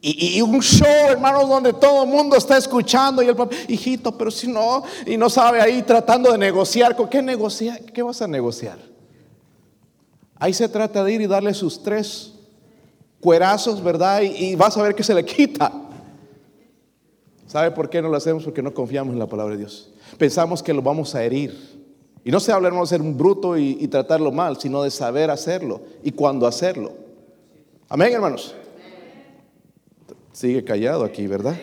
Y, 0.02 0.40
un 0.40 0.60
show, 0.60 1.08
hermanos, 1.08 1.48
donde 1.48 1.72
todo 1.72 2.04
el 2.04 2.08
mundo 2.08 2.36
está 2.36 2.56
escuchando 2.56 3.22
y 3.22 3.26
el 3.26 3.34
papá, 3.34 3.56
hijito, 3.66 4.16
pero 4.16 4.30
si 4.30 4.46
no, 4.46 4.84
y 5.04 5.16
no 5.16 5.28
sabe 5.28 5.60
ahí 5.60 5.82
tratando 5.82 6.30
de 6.30 6.38
negociar, 6.38 6.94
¿con 6.94 7.08
qué 7.08 7.22
negociar? 7.22 7.80
¿Qué 7.80 8.02
vas 8.02 8.22
a 8.22 8.28
negociar? 8.28 8.78
Ahí 10.38 10.52
se 10.52 10.68
trata 10.68 11.02
de 11.02 11.12
ir 11.12 11.20
y 11.20 11.26
darle 11.26 11.54
sus 11.54 11.82
tres 11.82 12.32
cuerazos, 13.20 13.82
¿verdad? 13.82 14.22
Y, 14.22 14.54
vas 14.54 14.76
a 14.76 14.82
ver 14.82 14.94
que 14.94 15.02
se 15.02 15.14
le 15.14 15.24
quita. 15.24 15.72
¿Sabe 17.46 17.70
por 17.70 17.88
qué 17.88 18.02
no 18.02 18.08
lo 18.08 18.16
hacemos? 18.16 18.44
Porque 18.44 18.62
no 18.62 18.74
confiamos 18.74 19.12
en 19.14 19.18
la 19.18 19.26
palabra 19.26 19.54
de 19.54 19.60
Dios. 19.60 19.90
Pensamos 20.18 20.62
que 20.62 20.74
lo 20.74 20.82
vamos 20.82 21.14
a 21.14 21.24
herir. 21.24 21.76
Y 22.24 22.30
no 22.30 22.40
se 22.40 22.52
habla 22.52 22.70
de 22.70 22.86
ser 22.86 23.00
un 23.00 23.16
bruto 23.16 23.56
y, 23.56 23.78
y 23.80 23.88
tratarlo 23.88 24.32
mal, 24.32 24.58
sino 24.58 24.82
de 24.82 24.90
saber 24.90 25.30
hacerlo 25.30 25.80
y 26.02 26.10
cuándo 26.10 26.46
hacerlo. 26.46 26.92
Amén, 27.88 28.12
hermanos. 28.12 28.54
Sigue 30.32 30.64
callado 30.64 31.04
aquí, 31.04 31.26
¿verdad? 31.26 31.56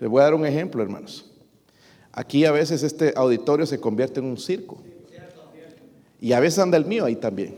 Le 0.00 0.06
voy 0.06 0.20
a 0.20 0.24
dar 0.24 0.34
un 0.34 0.44
ejemplo, 0.44 0.82
hermanos. 0.82 1.30
Aquí 2.12 2.44
a 2.44 2.52
veces 2.52 2.82
este 2.82 3.12
auditorio 3.16 3.64
se 3.64 3.80
convierte 3.80 4.20
en 4.20 4.26
un 4.26 4.36
circo. 4.36 4.78
Y 6.20 6.32
a 6.32 6.40
veces 6.40 6.58
anda 6.58 6.76
el 6.76 6.84
mío 6.84 7.04
ahí 7.04 7.16
también. 7.16 7.56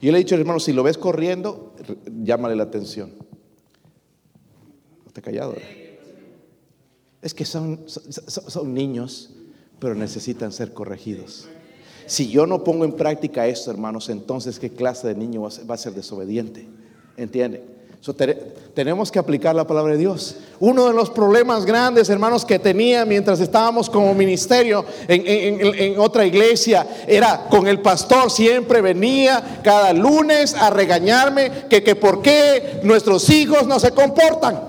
Yo 0.00 0.12
le 0.12 0.18
he 0.18 0.22
dicho, 0.22 0.34
hermano, 0.34 0.60
si 0.60 0.72
lo 0.72 0.82
ves 0.82 0.96
corriendo, 0.96 1.74
llámale 2.22 2.56
la 2.56 2.62
atención. 2.64 3.12
Está 5.06 5.20
callado. 5.20 5.54
Es 7.20 7.34
que 7.34 7.44
son, 7.44 7.80
son, 7.86 8.74
niños, 8.74 9.30
pero 9.80 9.94
necesitan 9.94 10.52
ser 10.52 10.72
corregidos. 10.72 11.48
Si 12.06 12.30
yo 12.30 12.46
no 12.46 12.64
pongo 12.64 12.84
en 12.84 12.92
práctica 12.92 13.46
esto, 13.48 13.70
hermanos, 13.70 14.08
entonces 14.08 14.58
¿qué 14.58 14.70
clase 14.70 15.08
de 15.08 15.14
niño 15.14 15.42
va 15.42 15.74
a 15.74 15.78
ser 15.78 15.94
desobediente? 15.94 16.68
¿Entiende? 17.16 17.77
Tenemos 18.74 19.10
que 19.10 19.18
aplicar 19.18 19.54
la 19.54 19.66
palabra 19.66 19.92
de 19.92 19.98
Dios. 19.98 20.36
Uno 20.60 20.86
de 20.86 20.94
los 20.94 21.10
problemas 21.10 21.66
grandes, 21.66 22.08
hermanos, 22.08 22.44
que 22.44 22.58
tenía 22.58 23.04
mientras 23.04 23.40
estábamos 23.40 23.90
como 23.90 24.14
ministerio 24.14 24.84
en, 25.08 25.98
otra 25.98 26.24
iglesia 26.24 26.86
era 27.06 27.46
con 27.50 27.66
el 27.66 27.80
pastor. 27.80 28.30
Siempre 28.30 28.80
venía 28.80 29.60
cada 29.62 29.92
lunes 29.92 30.54
a 30.54 30.70
regañarme 30.70 31.66
que, 31.68 31.82
que 31.82 31.96
por 31.96 32.22
qué 32.22 32.80
nuestros 32.84 33.28
hijos 33.30 33.66
no 33.66 33.78
se 33.78 33.90
comportan. 33.90 34.60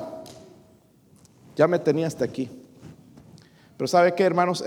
Ya 1.56 1.68
me 1.68 1.80
tenía 1.80 2.08
hasta 2.08 2.26
aquí. 2.26 2.50
Pero 3.78 3.88
¿sabe 3.88 4.16
qué, 4.16 4.24
hermanos? 4.24 4.64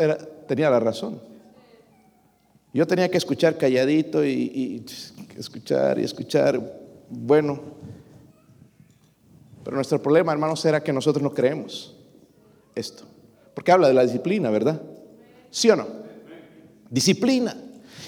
Tenía 0.46 0.70
la 0.70 0.80
razón. 0.80 1.20
Yo 2.72 2.86
tenía 2.86 3.10
que 3.10 3.18
escuchar 3.18 3.58
calladito 3.58 4.24
y 4.24 4.84
escuchar 5.36 5.98
y 5.98 6.04
escuchar. 6.04 6.60
Bueno, 7.10 7.60
pero 9.64 9.76
nuestro 9.76 10.02
problema, 10.02 10.32
hermanos, 10.32 10.64
era 10.64 10.82
que 10.82 10.92
nosotros 10.92 11.22
no 11.22 11.32
creemos 11.32 11.96
esto. 12.74 13.04
Porque 13.54 13.72
habla 13.72 13.88
de 13.88 13.94
la 13.94 14.02
disciplina, 14.02 14.50
¿verdad? 14.50 14.80
¿Sí 15.50 15.70
o 15.70 15.76
no? 15.76 15.86
Disciplina. 16.90 17.56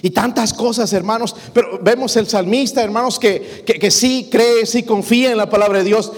Y 0.03 0.11
tantas 0.11 0.53
cosas, 0.53 0.93
hermanos. 0.93 1.35
Pero 1.55 1.79
vemos 1.81 2.15
el 2.17 2.27
salmista, 2.27 2.83
hermanos, 2.83 3.19
que, 3.19 3.65
que, 3.65 3.91
sí 3.91 4.29
cree, 4.31 4.67
sí 4.67 4.83
confía 4.83 5.31
en 5.31 5.39
la 5.39 5.49
palabra 5.49 5.79
de 5.79 5.85
Dios. 5.85 6.13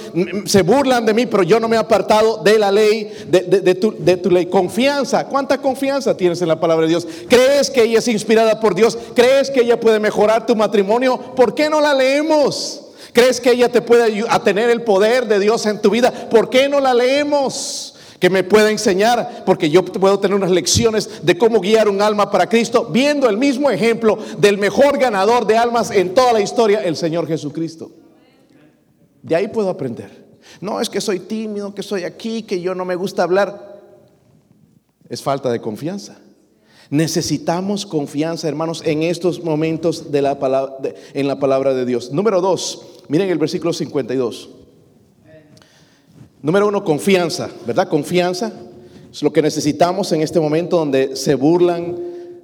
Se 0.47 0.63
burlan 0.63 1.07
de 1.07 1.15
mí, 1.15 1.27
pero 1.27 1.45
yo 1.45 1.61
no 1.61 1.69
me 1.69 1.77
he 1.77 1.79
apartado 1.79 2.43
de 2.43 2.59
la 2.59 2.73
ley, 2.73 3.13
de, 3.29 3.43
de, 3.43 3.75
tu, 3.77 3.95
de, 3.97 4.17
tu, 4.17 4.31
ley. 4.31 4.47
Confianza. 4.47 5.27
¿Cuánta 5.29 5.59
confianza 5.59 6.17
tienes 6.17 6.43
en 6.43 6.49
la 6.49 6.59
palabra 6.59 6.87
de 6.87 6.91
Dios? 6.91 7.07
¿Crees 7.29 7.71
que 7.71 7.85
ella 7.85 8.01
es 8.01 8.09
inspirada 8.09 8.59
por 8.59 8.75
Dios? 8.75 8.99
¿Crees 9.15 9.51
que 9.51 9.61
ella 9.61 9.79
puede 9.79 10.01
mejorar 10.01 10.47
tu 10.47 10.57
matrimonio? 10.57 11.19
¿Por 11.37 11.55
qué 11.55 11.71
no 11.71 11.81
la 11.81 11.95
leemos? 11.95 12.86
¿Crees 13.17 13.41
que 13.41 13.53
ella 13.53 13.71
te 13.71 13.81
puede 13.81 14.23
tener 14.45 14.69
el 14.69 14.83
poder 14.83 15.27
de 15.27 15.41
Dios 15.41 15.65
en 15.65 15.81
tu 15.81 15.89
vida? 15.89 16.13
¿Por 16.29 16.51
qué 16.51 16.69
no 16.69 16.81
la 16.81 16.93
leemos? 16.93 17.95
Que 18.21 18.29
me 18.29 18.45
pueda 18.45 18.71
enseñar, 18.71 19.43
porque 19.47 19.71
yo 19.71 19.83
puedo 19.83 20.21
tener 20.21 20.37
unas 20.37 20.51
lecciones 20.51 21.25
de 21.25 21.39
cómo 21.39 21.61
guiar 21.61 21.89
un 21.89 22.03
alma 22.03 22.31
para 22.31 22.47
Cristo, 22.47 22.91
viendo 22.93 23.27
el 23.31 23.39
mismo 23.39 23.71
ejemplo 23.71 24.19
del 24.37 24.59
mejor 24.59 24.99
ganador 24.99 25.47
de 25.47 25.57
almas 25.57 25.91
en 25.91 26.13
toda 26.13 26.35
la 26.35 26.43
historia, 26.43 26.85
el 26.85 26.95
Señor 26.95 27.27
Jesucristo. 27.27 27.91
De 29.23 29.35
ahí 29.35 29.49
puedo 29.49 29.71
aprender. 29.71 30.27
No 30.61 30.79
es 30.83 30.91
que 30.91 31.01
soy 31.01 31.21
tímido, 31.21 31.75
que 31.75 31.83
soy 31.83 32.05
aquí, 32.05 32.43
que 32.43 32.61
yo 32.61 32.75
no 32.75 32.85
me 32.85 32.97
gusta 32.97 33.23
hablar. 33.23 33.81
Es 35.09 35.23
falta 35.23 35.51
de 35.51 35.63
confianza. 35.63 36.19
Necesitamos 36.91 37.85
confianza, 37.85 38.47
hermanos, 38.47 38.83
en 38.85 39.03
estos 39.03 39.43
momentos 39.43 40.13
de 40.13 40.23
la 40.23 40.39
palabra, 40.39 40.77
en 41.15 41.27
la 41.27 41.39
palabra 41.39 41.75
de 41.75 41.85
Dios. 41.85 42.13
Número 42.13 42.41
dos, 42.41 42.96
Miren 43.09 43.31
el 43.31 43.39
versículo 43.39 43.73
52. 43.73 44.51
Número 46.43 46.69
uno, 46.69 46.85
confianza, 46.85 47.51
¿verdad? 47.67 47.89
Confianza 47.89 48.53
es 49.11 49.23
lo 49.23 49.33
que 49.33 49.43
necesitamos 49.43 50.13
en 50.13 50.23
este 50.23 50.41
momento 50.41 50.77
donde 50.77 51.17
se 51.17 51.35
burlan, 51.35 51.97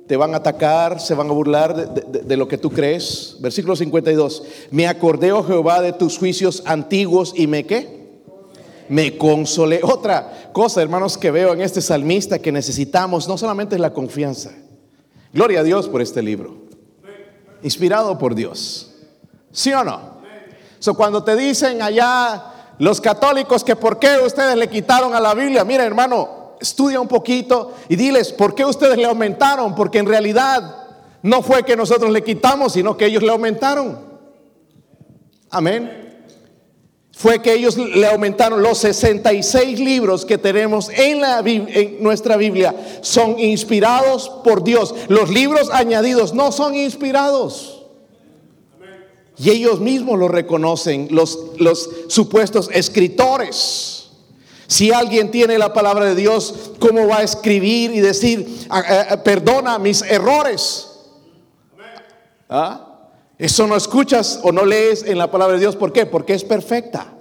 te 0.06 0.16
van 0.16 0.34
a 0.34 0.38
atacar, 0.38 1.00
se 1.00 1.14
van 1.14 1.28
a 1.28 1.32
burlar 1.32 1.94
de, 1.94 2.36
lo 2.36 2.48
que 2.48 2.58
tú 2.58 2.70
crees. 2.70 3.36
Versículo 3.40 3.76
52. 3.76 4.42
Me 4.70 4.86
acordé, 4.86 5.32
oh 5.32 5.44
Jehová, 5.44 5.80
de 5.82 5.92
tus 5.92 6.18
juicios 6.18 6.62
antiguos 6.66 7.34
y 7.36 7.46
me 7.46 7.66
qué? 7.66 8.02
Me 8.88 9.16
consolé. 9.16 9.80
Otra 9.82 10.50
cosa, 10.52 10.82
hermanos, 10.82 11.18
que 11.18 11.30
veo 11.30 11.52
en 11.52 11.60
este 11.60 11.80
salmista 11.80 12.38
que 12.38 12.52
necesitamos 12.52 13.28
no 13.28 13.38
solamente 13.38 13.74
es 13.74 13.80
la 13.80 13.92
confianza. 13.92 14.52
Gloria 15.32 15.60
a 15.60 15.64
Dios 15.64 15.88
por 15.88 16.02
este 16.02 16.22
libro. 16.22 16.56
Inspirado 17.62 18.18
por 18.18 18.34
Dios. 18.34 18.94
¿Sí 19.50 19.72
o 19.72 19.84
no? 19.84 20.11
Cuando 20.90 21.22
te 21.22 21.36
dicen 21.36 21.80
allá 21.82 22.44
los 22.78 23.00
católicos 23.00 23.62
que 23.62 23.76
por 23.76 23.98
qué 23.98 24.18
ustedes 24.18 24.56
le 24.56 24.68
quitaron 24.68 25.14
a 25.14 25.20
la 25.20 25.34
Biblia, 25.34 25.64
mira 25.64 25.84
hermano, 25.84 26.56
estudia 26.60 27.00
un 27.00 27.08
poquito 27.08 27.74
y 27.88 27.96
diles 27.96 28.32
por 28.32 28.54
qué 28.54 28.64
ustedes 28.64 28.96
le 28.96 29.04
aumentaron, 29.04 29.74
porque 29.74 29.98
en 29.98 30.06
realidad 30.06 30.76
no 31.22 31.42
fue 31.42 31.64
que 31.64 31.76
nosotros 31.76 32.10
le 32.10 32.24
quitamos, 32.24 32.72
sino 32.72 32.96
que 32.96 33.06
ellos 33.06 33.22
le 33.22 33.30
aumentaron. 33.30 33.98
Amén. 35.50 36.02
Fue 37.12 37.40
que 37.40 37.52
ellos 37.52 37.76
le 37.76 38.06
aumentaron 38.06 38.62
los 38.62 38.78
66 38.78 39.78
libros 39.78 40.24
que 40.24 40.38
tenemos 40.38 40.88
en, 40.88 41.20
la, 41.20 41.40
en 41.44 42.02
nuestra 42.02 42.36
Biblia. 42.36 42.74
Son 43.02 43.38
inspirados 43.38 44.28
por 44.42 44.64
Dios. 44.64 44.94
Los 45.08 45.30
libros 45.30 45.70
añadidos 45.70 46.34
no 46.34 46.50
son 46.50 46.74
inspirados. 46.74 47.71
Y 49.38 49.50
ellos 49.50 49.80
mismos 49.80 50.18
lo 50.18 50.28
reconocen, 50.28 51.08
los, 51.10 51.38
los 51.58 51.88
supuestos 52.08 52.68
escritores. 52.72 54.10
Si 54.66 54.90
alguien 54.92 55.30
tiene 55.30 55.58
la 55.58 55.72
palabra 55.72 56.06
de 56.06 56.14
Dios, 56.14 56.72
¿cómo 56.78 57.06
va 57.06 57.18
a 57.18 57.22
escribir 57.22 57.90
y 57.94 58.00
decir, 58.00 58.66
ah, 58.70 58.82
ah, 58.86 59.06
ah, 59.10 59.22
perdona 59.22 59.78
mis 59.78 60.02
errores? 60.02 60.88
Eso 63.38 63.66
no 63.66 63.76
escuchas 63.76 64.40
o 64.42 64.52
no 64.52 64.64
lees 64.64 65.02
en 65.04 65.18
la 65.18 65.30
palabra 65.30 65.54
de 65.54 65.60
Dios. 65.60 65.76
¿Por 65.76 65.92
qué? 65.92 66.06
Porque 66.06 66.34
es 66.34 66.44
perfecta. 66.44 67.12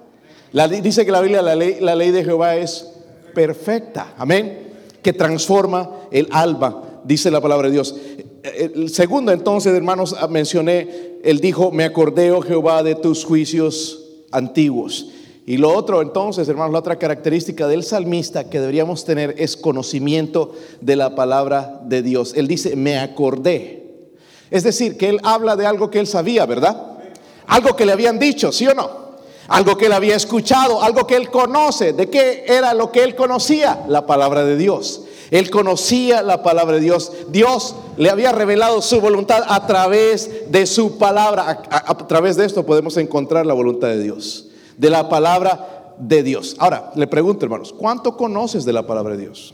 La, 0.52 0.68
dice 0.68 1.06
que 1.06 1.12
la 1.12 1.22
Biblia, 1.22 1.42
la 1.42 1.56
ley, 1.56 1.78
la 1.80 1.96
ley 1.96 2.12
de 2.12 2.24
Jehová 2.24 2.56
es 2.58 2.88
perfecta. 3.34 4.14
Amén. 4.18 4.74
Que 5.02 5.14
transforma 5.14 5.90
el 6.12 6.28
alma, 6.32 6.84
dice 7.04 7.32
la 7.32 7.42
palabra 7.42 7.68
de 7.68 7.74
Dios. 7.74 7.96
El 8.44 8.90
segundo 8.90 9.32
entonces, 9.32 9.74
hermanos, 9.74 10.16
mencioné, 10.30 11.20
él 11.24 11.40
dijo, 11.40 11.72
me 11.72 11.84
acordé, 11.84 12.32
oh 12.32 12.42
Jehová, 12.42 12.82
de 12.84 12.96
tus 12.96 13.24
juicios 13.24 14.04
antiguos. 14.32 15.10
Y 15.46 15.58
lo 15.58 15.74
otro 15.74 16.02
entonces, 16.02 16.48
hermanos, 16.48 16.74
la 16.74 16.80
otra 16.80 16.98
característica 16.98 17.68
del 17.68 17.84
salmista 17.84 18.50
que 18.50 18.60
deberíamos 18.60 19.06
tener 19.06 19.36
es 19.38 19.58
conocimiento 19.58 20.54
de 20.82 20.96
la 20.96 21.16
palabra 21.16 21.82
de 21.86 22.02
Dios. 22.02 22.34
Él 22.36 22.48
dice, 22.48 22.76
me 22.76 22.98
acordé. 23.00 24.10
Es 24.50 24.64
decir, 24.64 24.98
que 24.98 25.10
él 25.10 25.20
habla 25.24 25.56
de 25.56 25.66
algo 25.66 25.90
que 25.90 26.00
él 26.00 26.08
sabía, 26.08 26.46
¿verdad? 26.46 27.00
Algo 27.48 27.76
que 27.76 27.86
le 27.86 27.92
habían 27.92 28.20
dicho, 28.20 28.52
¿sí 28.52 28.68
o 28.68 28.74
no? 28.74 29.02
Algo 29.48 29.78
que 29.78 29.88
él 29.88 29.94
había 29.94 30.16
escuchado, 30.16 30.82
algo 30.82 31.06
que 31.06 31.16
él 31.16 31.30
conoce. 31.30 31.94
¿De 31.94 32.10
qué 32.10 32.46
era 32.48 32.74
lo 32.74 32.92
que 32.92 33.04
él 33.04 33.16
conocía? 33.16 33.84
La 33.88 34.06
palabra 34.06 34.46
de 34.46 34.56
Dios. 34.58 35.02
Él 35.32 35.50
conocía 35.50 36.22
la 36.22 36.44
palabra 36.44 36.76
de 36.76 36.82
Dios. 36.82 37.14
Dios 37.30 37.74
le 37.96 38.10
había 38.10 38.34
revelado 38.34 38.82
su 38.82 39.00
voluntad 39.00 39.44
a 39.48 39.66
través 39.66 40.52
de 40.52 40.66
su 40.66 40.98
palabra. 40.98 41.64
A, 41.72 42.08
través 42.08 42.36
de 42.36 42.46
esto 42.46 42.66
podemos 42.66 42.98
encontrar 42.98 43.46
la 43.46 43.54
voluntad 43.54 43.88
de 43.88 44.04
Dios. 44.04 44.50
De 44.78 44.90
la 44.90 45.08
palabra 45.08 45.96
de 45.98 46.22
Dios. 46.22 46.58
Ahora, 46.60 46.92
le 46.96 47.08
pregunto, 47.08 47.46
hermanos, 47.46 47.72
¿cuánto 47.72 48.18
conoces 48.18 48.66
de 48.66 48.74
la 48.74 48.86
palabra 48.86 49.16
de 49.16 49.22
Dios? 49.22 49.54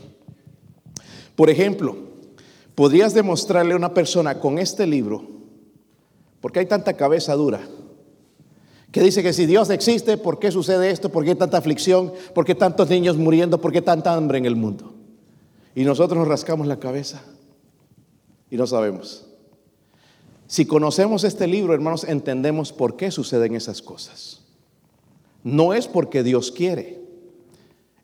Por 1.36 1.48
ejemplo, 1.48 1.96
¿podrías 2.74 3.14
demostrarle 3.14 3.74
a 3.74 3.76
una 3.76 3.94
persona 3.94 4.40
con 4.40 4.58
este 4.58 4.84
libro, 4.84 5.22
porque 6.40 6.58
hay 6.58 6.66
tanta 6.66 6.94
cabeza 6.94 7.34
dura, 7.36 7.60
Que 8.90 9.02
dice 9.02 9.22
que 9.22 9.32
si 9.32 9.46
Dios 9.46 9.70
existe, 9.70 10.16
¿por 10.16 10.40
qué 10.40 10.50
sucede 10.50 10.90
esto? 10.90 11.10
¿Por 11.10 11.24
qué 11.24 11.36
tanta 11.36 11.58
aflicción? 11.58 12.12
¿Por 12.34 12.44
qué 12.44 12.56
tantos 12.56 12.88
niños 12.88 13.16
muriendo? 13.16 13.60
¿Por 13.60 13.70
qué 13.70 13.82
tanta 13.82 14.14
hambre 14.14 14.38
en 14.38 14.46
el 14.46 14.56
mundo? 14.56 14.97
Y 15.74 15.84
nosotros 15.84 16.18
nos 16.18 16.28
rascamos 16.28 16.66
la 16.66 16.78
cabeza 16.78 17.22
y 18.50 18.56
no 18.56 18.66
sabemos. 18.66 19.26
Si 20.46 20.64
conocemos 20.64 21.24
este 21.24 21.46
libro, 21.46 21.74
hermanos, 21.74 22.04
entendemos 22.04 22.72
por 22.72 22.96
qué 22.96 23.10
suceden 23.10 23.54
esas 23.54 23.82
cosas. 23.82 24.40
No 25.44 25.74
es 25.74 25.86
porque 25.86 26.22
Dios 26.22 26.50
quiere, 26.50 27.00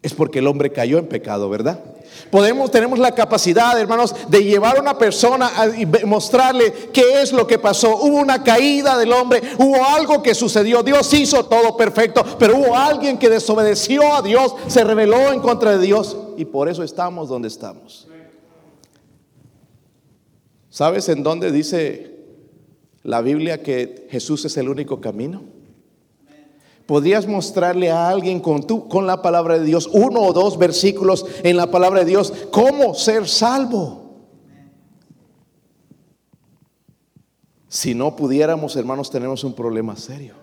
es 0.03 0.13
porque 0.13 0.41
el 0.41 0.47
hombre 0.47 0.71
cayó 0.71 0.99
en 0.99 1.07
pecado, 1.07 1.49
¿verdad? 1.49 1.83
Podemos, 2.31 2.71
tenemos 2.71 2.99
la 2.99 3.13
capacidad, 3.13 3.81
hermanos, 3.81 4.15
de 4.29 4.45
llevar 4.45 4.77
a 4.77 4.81
una 4.83 4.99
persona 4.99 5.51
y 5.77 5.87
mostrarle 6.05 6.71
qué 6.93 7.23
es 7.23 7.33
lo 7.33 7.47
que 7.47 7.59
pasó. 7.59 7.97
Hubo 7.97 8.19
una 8.19 8.45
caída 8.45 8.99
del 8.99 9.13
hombre, 9.13 9.43
hubo 9.59 9.83
algo 9.83 10.23
que 10.23 10.35
sucedió. 10.35 10.83
Dios 10.83 11.13
hizo 11.15 11.47
todo 11.47 11.77
perfecto, 11.79 12.23
pero 12.39 12.59
hubo 12.59 12.77
alguien 12.77 13.19
que 13.19 13.31
desobedeció 13.31 14.15
a 14.15 14.21
Dios, 14.21 14.55
se 14.67 14.85
rebeló 14.85 15.33
en 15.33 15.41
contra 15.41 15.73
de 15.73 15.85
Dios 15.85 16.19
y 16.37 16.45
por 16.45 16.69
eso 16.69 16.83
estamos 16.83 17.29
donde 17.29 17.49
estamos. 17.49 18.09
¿Sabes 20.71 21.09
en 21.09 21.23
dónde 21.23 21.53
dice 21.53 22.17
la 23.03 23.21
Biblia 23.21 23.63
que 23.63 24.09
Jesús 24.11 24.45
es 24.45 24.57
el 24.57 24.69
único 24.69 25.01
camino? 25.01 25.43
¿Podrías 26.87 27.27
mostrarle 27.27 27.91
a 27.91 28.09
alguien 28.09 28.41
con, 28.41 28.67
tu, 28.67 28.89
con 28.89 29.07
la 29.07 29.23
palabra 29.23 29.59
de 29.59 29.65
Dios, 29.65 29.89
uno 29.93 30.21
o 30.21 30.33
dos 30.33 30.59
versículos 30.59 31.25
en 31.43 31.57
la 31.57 31.71
palabra 31.71 32.01
de 32.01 32.07
Dios, 32.07 32.33
cómo 32.51 32.95
ser 32.95 33.27
salvo? 33.27 34.05
Si 37.69 37.95
no 37.95 38.15
pudiéramos, 38.15 38.77
hermanos, 38.77 39.11
tenemos 39.11 39.43
un 39.43 39.55
problema 39.55 39.97
serio. 39.97 40.35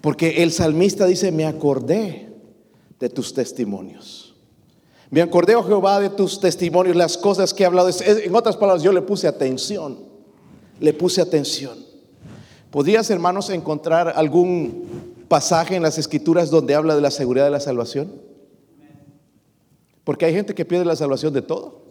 Porque 0.00 0.42
el 0.42 0.50
salmista 0.50 1.06
dice, 1.06 1.30
me 1.30 1.46
acordé 1.46 2.32
de 2.98 3.08
tus 3.08 3.34
testimonios. 3.34 4.25
Me 5.10 5.22
acordé, 5.22 5.54
oh 5.54 5.62
Jehová, 5.62 6.00
de 6.00 6.10
tus 6.10 6.40
testimonios, 6.40 6.96
las 6.96 7.16
cosas 7.16 7.54
que 7.54 7.62
he 7.62 7.66
hablado. 7.66 7.88
En 8.04 8.34
otras 8.34 8.56
palabras, 8.56 8.82
yo 8.82 8.92
le 8.92 9.02
puse 9.02 9.28
atención. 9.28 9.98
Le 10.80 10.92
puse 10.92 11.20
atención. 11.20 11.78
¿Podrías, 12.70 13.08
hermanos, 13.10 13.48
encontrar 13.50 14.12
algún 14.16 15.24
pasaje 15.28 15.76
en 15.76 15.82
las 15.82 15.98
escrituras 15.98 16.50
donde 16.50 16.74
habla 16.74 16.94
de 16.94 17.00
la 17.00 17.10
seguridad 17.10 17.44
de 17.44 17.50
la 17.50 17.60
salvación? 17.60 18.12
Porque 20.04 20.24
hay 20.24 20.34
gente 20.34 20.54
que 20.54 20.64
pierde 20.64 20.84
la 20.84 20.96
salvación 20.96 21.32
de 21.32 21.42
todo. 21.42 21.82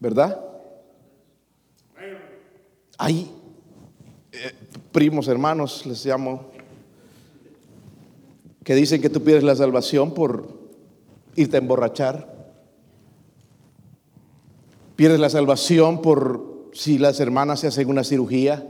¿Verdad? 0.00 0.40
Hay 2.98 3.30
eh, 4.32 4.52
primos, 4.92 5.28
hermanos, 5.28 5.84
les 5.86 6.04
llamo, 6.04 6.50
que 8.64 8.74
dicen 8.74 9.02
que 9.02 9.10
tú 9.10 9.22
pierdes 9.22 9.44
la 9.44 9.54
salvación 9.54 10.14
por 10.14 10.48
irte 11.36 11.56
a 11.56 11.60
emborrachar. 11.60 12.34
Pierdes 14.96 15.20
la 15.20 15.28
salvación 15.28 16.00
por 16.00 16.70
si 16.72 16.98
las 16.98 17.20
hermanas 17.20 17.60
se 17.60 17.66
hacen 17.66 17.88
una 17.88 18.02
cirugía 18.04 18.66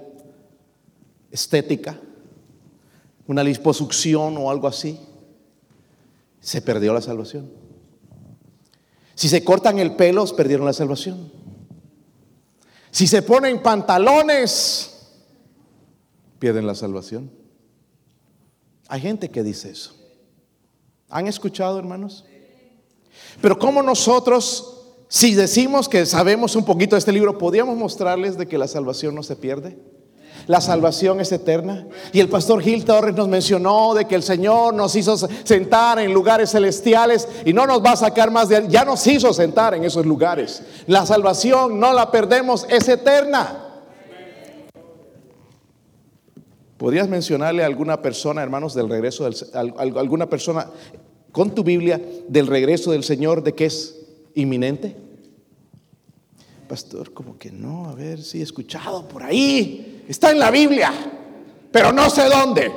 estética, 1.31 2.01
una 3.27 3.43
liposucción 3.45 4.37
o 4.37 4.51
algo 4.51 4.69
así, 4.69 4.99
se 6.41 6.61
perdió 6.61 6.93
la 6.93 7.01
salvación. 7.01 7.51
Si 9.15 9.29
se 9.29 9.45
cortan 9.45 9.79
el 9.79 9.95
pelo, 9.95 10.27
perdieron 10.37 10.67
la 10.67 10.73
salvación. 10.73 11.33
Si 12.91 13.07
se 13.07 13.23
ponen 13.23 13.63
pantalones, 13.63 15.13
pierden 16.39 16.67
la 16.67 16.75
salvación. 16.75 17.44
Hay 18.89 19.01
gente 19.01 19.31
que 19.31 19.43
dice 19.43 19.71
eso. 19.71 19.95
¿Han 21.09 21.27
escuchado, 21.27 21.79
hermanos? 21.79 22.25
Pero 23.41 23.59
como 23.59 23.83
nosotros 23.83 24.75
si 25.15 25.35
decimos 25.35 25.89
que 25.89 26.07
sabemos 26.07 26.57
un 26.57 26.65
poquito 26.65 26.97
de 26.97 26.99
este 26.99 27.13
libro, 27.13 27.39
¿podríamos 27.39 27.77
mostrarles 27.77 28.37
de 28.37 28.49
que 28.49 28.59
la 28.59 28.67
salvación 28.67 29.15
no 29.15 29.23
se 29.23 29.37
pierde? 29.37 29.79
La 30.49 30.61
salvación 30.61 31.21
es 31.21 31.31
eterna. 31.31 31.87
Y 32.13 32.19
el 32.19 32.29
pastor 32.29 32.61
Gil 32.61 32.85
Torres 32.85 33.15
nos 33.15 33.29
mencionó 33.29 33.95
de 33.95 34.07
que 34.07 34.17
el 34.17 34.25
Señor 34.25 34.75
nos 34.75 34.97
hizo 34.97 35.17
sentar 35.17 36.01
en 36.01 36.13
lugares 36.13 36.51
celestiales 36.51 37.29
y 37.45 37.53
no 37.53 37.65
nos 37.65 37.81
va 37.81 37.93
a 37.93 37.97
sacar 37.97 38.33
más 38.33 38.49
de 38.49 38.67
ya 38.69 38.85
nos 38.85 39.07
hizo 39.07 39.33
sentar 39.33 39.75
en 39.75 39.85
esos 39.85 40.05
lugares. 40.05 40.63
La 40.89 41.07
salvación 41.07 41.79
no 41.79 41.93
la 41.93 42.11
perdemos, 42.11 42.67
es 42.69 42.89
eterna. 42.89 43.64
¿Podrías 46.85 47.09
mencionarle 47.09 47.63
a 47.63 47.67
alguna 47.67 48.03
persona, 48.03 48.43
hermanos, 48.43 48.75
del 48.75 48.91
regreso 48.91 49.25
del 49.25 49.35
alguna 49.55 50.29
persona 50.29 50.69
con 51.33 51.55
tu 51.55 51.65
Biblia 51.65 51.99
del 52.29 52.47
regreso 52.47 52.93
del 52.93 53.05
Señor 53.05 53.43
de 53.43 53.55
que 53.55 53.65
es 53.65 54.03
inminente? 54.35 54.95
Pastor, 56.69 57.15
como 57.15 57.39
que 57.39 57.51
no, 57.51 57.89
a 57.89 57.95
ver 57.95 58.21
si 58.21 58.41
he 58.41 58.43
escuchado 58.43 59.09
por 59.09 59.23
ahí. 59.23 60.05
Está 60.11 60.31
en 60.31 60.39
la 60.39 60.51
Biblia, 60.51 60.93
pero 61.73 61.91
no 61.91 62.11
sé 62.11 62.29
dónde. 62.29 62.71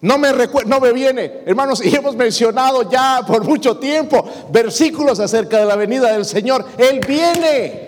No 0.00 0.16
me 0.16 0.28
no 0.64 0.80
me 0.80 0.94
viene, 0.94 1.42
hermanos, 1.44 1.84
y 1.84 1.94
hemos 1.94 2.16
mencionado 2.16 2.90
ya 2.90 3.20
por 3.26 3.44
mucho 3.44 3.76
tiempo 3.76 4.26
versículos 4.50 5.20
acerca 5.20 5.58
de 5.58 5.66
la 5.66 5.76
venida 5.76 6.14
del 6.14 6.24
Señor. 6.24 6.64
Él 6.78 6.98
viene. 7.06 7.87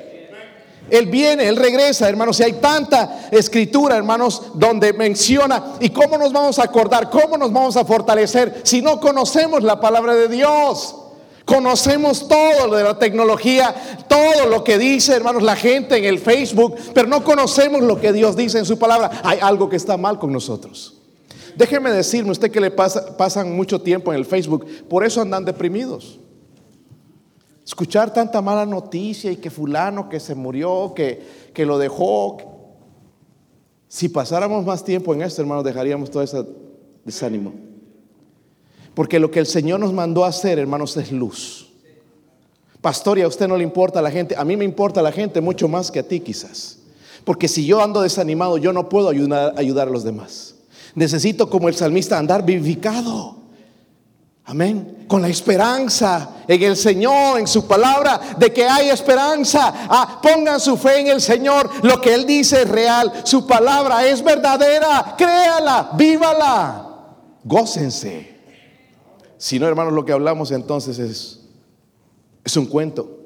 Él 0.91 1.07
viene, 1.07 1.49
Él 1.49 1.57
regresa, 1.57 2.09
hermanos. 2.09 2.41
Y 2.41 2.45
hay 2.45 2.53
tanta 2.55 3.29
escritura, 3.31 3.97
hermanos, 3.97 4.43
donde 4.55 4.93
menciona. 4.93 5.75
¿Y 5.81 5.91
cómo 5.91 6.19
nos 6.19 6.33
vamos 6.33 6.59
a 6.59 6.65
acordar? 6.65 7.11
¿Cómo 7.11 7.37
nos 7.37 7.53
vamos 7.53 7.77
a 7.77 7.85
fortalecer 7.85 8.61
si 8.65 8.83
no 8.83 9.01
conocemos 9.01 9.63
la 9.63 9.81
palabra 9.81 10.15
de 10.15 10.29
Dios? 10.29 10.97
Conocemos 11.45 12.29
todo 12.29 12.69
lo 12.69 12.77
de 12.77 12.85
la 12.85 12.99
tecnología, 12.99 13.75
todo 14.09 14.47
lo 14.47 14.63
que 14.63 14.79
dice, 14.79 15.15
hermanos, 15.15 15.43
la 15.43 15.57
gente 15.57 15.97
en 15.97 16.05
el 16.05 16.21
Facebook, 16.21 16.77
pero 16.95 17.09
no 17.09 17.25
conocemos 17.25 17.83
lo 17.83 18.01
que 18.01 18.13
Dios 18.13 18.37
dice 18.37 18.59
en 18.59 18.65
su 18.67 18.79
palabra. 18.79 19.11
Hay 19.25 19.39
algo 19.41 19.69
que 19.69 19.77
está 19.77 19.97
mal 19.97 20.19
con 20.19 20.33
nosotros. 20.33 20.95
Déjeme 21.57 21.91
decirme, 21.91 22.31
usted 22.31 22.51
que 22.51 22.61
le 22.61 22.71
pasa, 22.71 23.17
pasan 23.17 23.57
mucho 23.57 23.81
tiempo 23.81 24.13
en 24.13 24.19
el 24.19 24.25
Facebook, 24.25 24.67
por 24.89 25.05
eso 25.05 25.21
andan 25.21 25.45
deprimidos. 25.45 26.21
Escuchar 27.71 28.13
tanta 28.13 28.43
mala 28.43 28.67
noticia 28.67 29.31
y 29.31 29.37
que 29.37 29.49
fulano 29.49 30.09
que 30.09 30.19
se 30.19 30.35
murió, 30.35 30.93
que, 30.93 31.23
que 31.55 31.65
lo 31.65 31.79
dejó. 31.79 32.37
Si 33.87 34.09
pasáramos 34.09 34.67
más 34.67 34.83
tiempo 34.83 35.15
en 35.15 35.23
esto, 35.23 35.41
hermanos, 35.41 35.63
dejaríamos 35.63 36.11
todo 36.11 36.21
ese 36.25 36.45
desánimo. 37.05 37.53
Porque 38.93 39.21
lo 39.21 39.31
que 39.31 39.39
el 39.39 39.47
Señor 39.47 39.79
nos 39.79 39.93
mandó 39.93 40.25
a 40.25 40.31
hacer, 40.31 40.59
hermanos, 40.59 40.97
es 40.97 41.13
luz. 41.13 41.71
Pastor, 42.81 43.21
y 43.21 43.23
a 43.23 43.29
usted 43.29 43.47
no 43.47 43.57
le 43.57 43.63
importa 43.63 44.03
la 44.03 44.11
gente. 44.11 44.35
A 44.37 44.45
mí 44.45 44.57
me 44.57 44.65
importa 44.65 45.01
la 45.01 45.13
gente 45.13 45.41
mucho 45.41 45.69
más 45.69 45.93
que 45.93 46.01
a 46.01 46.03
ti 46.03 46.19
quizás. 46.19 46.81
Porque 47.25 47.47
si 47.47 47.65
yo 47.65 47.81
ando 47.81 48.03
desanimado, 48.03 48.59
yo 48.59 48.73
no 48.73 48.89
puedo 48.89 49.09
ayudar, 49.09 49.55
ayudar 49.57 49.87
a 49.87 49.93
los 49.93 50.03
demás. 50.03 50.57
Necesito 50.97 51.49
como 51.49 51.69
el 51.69 51.77
salmista 51.77 52.19
andar 52.19 52.45
vivificado. 52.45 53.40
Amén. 54.51 55.05
Con 55.07 55.23
la 55.23 55.29
esperanza 55.29 56.43
en 56.49 56.61
el 56.61 56.77
Señor, 56.77 57.39
en 57.39 57.47
su 57.47 57.69
palabra, 57.69 58.21
de 58.37 58.53
que 58.53 58.65
hay 58.67 58.89
esperanza. 58.89 59.73
Ah, 59.89 60.19
pongan 60.21 60.59
su 60.59 60.77
fe 60.77 60.99
en 60.99 61.07
el 61.07 61.21
Señor. 61.21 61.71
Lo 61.85 62.01
que 62.01 62.13
Él 62.13 62.27
dice 62.27 62.63
es 62.63 62.69
real. 62.69 63.13
Su 63.23 63.47
palabra 63.47 64.05
es 64.05 64.25
verdadera. 64.25 65.15
Créala, 65.17 65.93
vívala. 65.97 66.85
Gócense. 67.45 68.41
Si 69.39 69.61
no, 69.61 69.69
hermanos, 69.69 69.93
lo 69.93 70.05
que 70.05 70.11
hablamos 70.11 70.51
entonces 70.51 70.99
es, 70.99 71.43
es 72.45 72.57
un 72.57 72.67
cuento. 72.67 73.21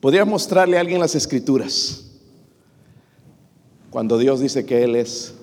Podría 0.00 0.24
mostrarle 0.24 0.76
a 0.76 0.80
alguien 0.80 0.98
las 0.98 1.14
escrituras 1.14 2.02
cuando 3.90 4.18
Dios 4.18 4.40
dice 4.40 4.66
que 4.66 4.82
Él 4.82 4.96
es 4.96 5.34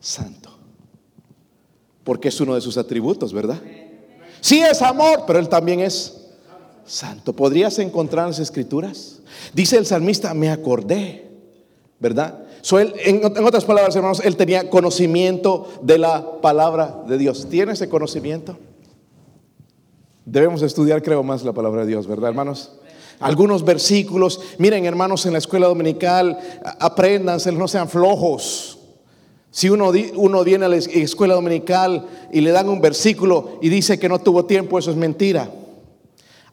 santo. 0.00 0.50
Porque 2.02 2.26
es 2.26 2.40
uno 2.40 2.56
de 2.56 2.60
sus 2.60 2.76
atributos, 2.76 3.32
¿verdad? 3.32 3.62
Sí 4.40 4.60
es 4.60 4.82
amor, 4.82 5.24
pero 5.26 5.38
Él 5.38 5.48
también 5.48 5.80
es 5.80 6.20
santo. 6.86 7.32
¿Podrías 7.32 7.78
encontrar 7.78 8.26
las 8.28 8.38
escrituras? 8.38 9.20
Dice 9.54 9.76
el 9.76 9.86
salmista, 9.86 10.34
me 10.34 10.50
acordé, 10.50 11.30
¿verdad? 11.98 12.40
en, 12.72 12.92
en, 13.24 13.44
otras 13.44 13.64
palabras, 13.64 13.94
hermanos, 13.96 14.20
él 14.24 14.36
tenía 14.36 14.68
conocimiento 14.68 15.68
de 15.82 15.98
la 15.98 16.40
palabra 16.40 17.02
de 17.06 17.16
Dios. 17.16 17.46
¿Tiene 17.48 17.72
ese 17.72 17.88
conocimiento? 17.88 18.58
Debemos 20.24 20.62
estudiar, 20.62 21.02
creo, 21.02 21.22
más 21.22 21.42
la 21.42 21.52
palabra 21.52 21.82
de 21.82 21.88
Dios, 21.88 22.06
¿verdad, 22.06 22.30
hermanos? 22.30 22.72
Algunos 23.20 23.64
versículos. 23.64 24.40
Miren, 24.58 24.84
hermanos, 24.84 25.26
en 25.26 25.32
la 25.32 25.38
escuela 25.38 25.66
dominical, 25.66 26.38
apréndanse, 26.78 27.52
no 27.52 27.68
sean 27.68 27.88
flojos. 27.88 28.78
Si 29.50 29.68
uno, 29.68 29.92
uno 30.14 30.44
viene 30.44 30.66
a 30.66 30.68
la 30.68 30.76
escuela 30.76 31.34
dominical 31.34 32.06
y 32.32 32.40
le 32.40 32.52
dan 32.52 32.68
un 32.68 32.80
versículo 32.80 33.58
y 33.60 33.68
dice 33.68 33.98
que 33.98 34.08
no 34.08 34.20
tuvo 34.20 34.44
tiempo, 34.44 34.78
eso 34.78 34.90
es 34.90 34.96
mentira. 34.96 35.50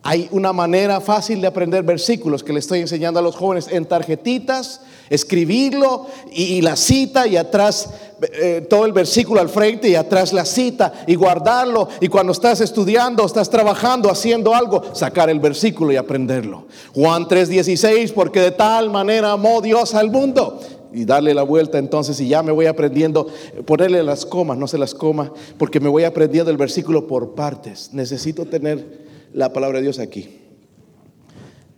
Hay 0.03 0.27
una 0.31 0.53
manera 0.53 1.01
fácil 1.01 1.41
de 1.41 1.47
aprender 1.47 1.83
versículos 1.83 2.43
que 2.43 2.53
le 2.53 2.59
estoy 2.59 2.79
enseñando 2.79 3.19
a 3.19 3.23
los 3.23 3.35
jóvenes 3.35 3.67
en 3.69 3.85
tarjetitas 3.85 4.81
Escribirlo 5.09 6.07
y, 6.31 6.61
la 6.61 6.75
cita 6.75 7.27
y 7.27 7.37
atrás 7.37 7.89
eh, 8.21 8.65
todo 8.69 8.85
el 8.85 8.91
versículo 8.91 9.39
al 9.39 9.47
frente 9.47 9.87
y 9.87 9.95
atrás 9.95 10.33
la 10.33 10.43
cita 10.43 10.91
y 11.07 11.15
guardarlo. 11.15 11.87
Y 12.01 12.09
cuando 12.09 12.33
estás 12.33 12.59
estudiando, 12.59 13.25
estás 13.25 13.49
trabajando, 13.49 14.11
haciendo 14.11 14.53
algo, 14.53 14.83
sacar 14.93 15.29
el 15.29 15.39
versículo 15.39 15.93
y 15.93 15.95
aprenderlo. 15.95 16.65
Juan 16.93 17.25
3:16, 17.27 18.11
porque 18.13 18.41
de 18.41 18.51
tal 18.51 18.89
manera 18.89 19.31
amó 19.31 19.61
Dios 19.61 19.95
al 19.95 20.11
mundo. 20.11 20.59
Y 20.97 21.05
darle 21.05 21.33
la 21.33 21.43
vuelta 21.43 21.77
entonces 21.77 22.19
y 22.19 22.27
ya 22.27 22.41
me 22.41 22.51
voy 22.51 22.65
aprendiendo, 22.65 23.27
ponerle 23.65 24.01
las 24.03 24.25
comas, 24.25 24.57
no 24.57 24.67
se 24.67 24.77
las 24.77 24.93
coma, 24.93 25.31
porque 25.57 25.79
me 25.79 25.89
voy 25.89 26.03
aprendiendo 26.03 26.49
el 26.49 26.57
versículo 26.57 27.07
por 27.07 27.35
partes. 27.35 27.93
Necesito 27.93 28.45
tener 28.45 29.05
la 29.33 29.53
palabra 29.53 29.77
de 29.77 29.83
Dios 29.83 29.99
aquí. 29.99 30.39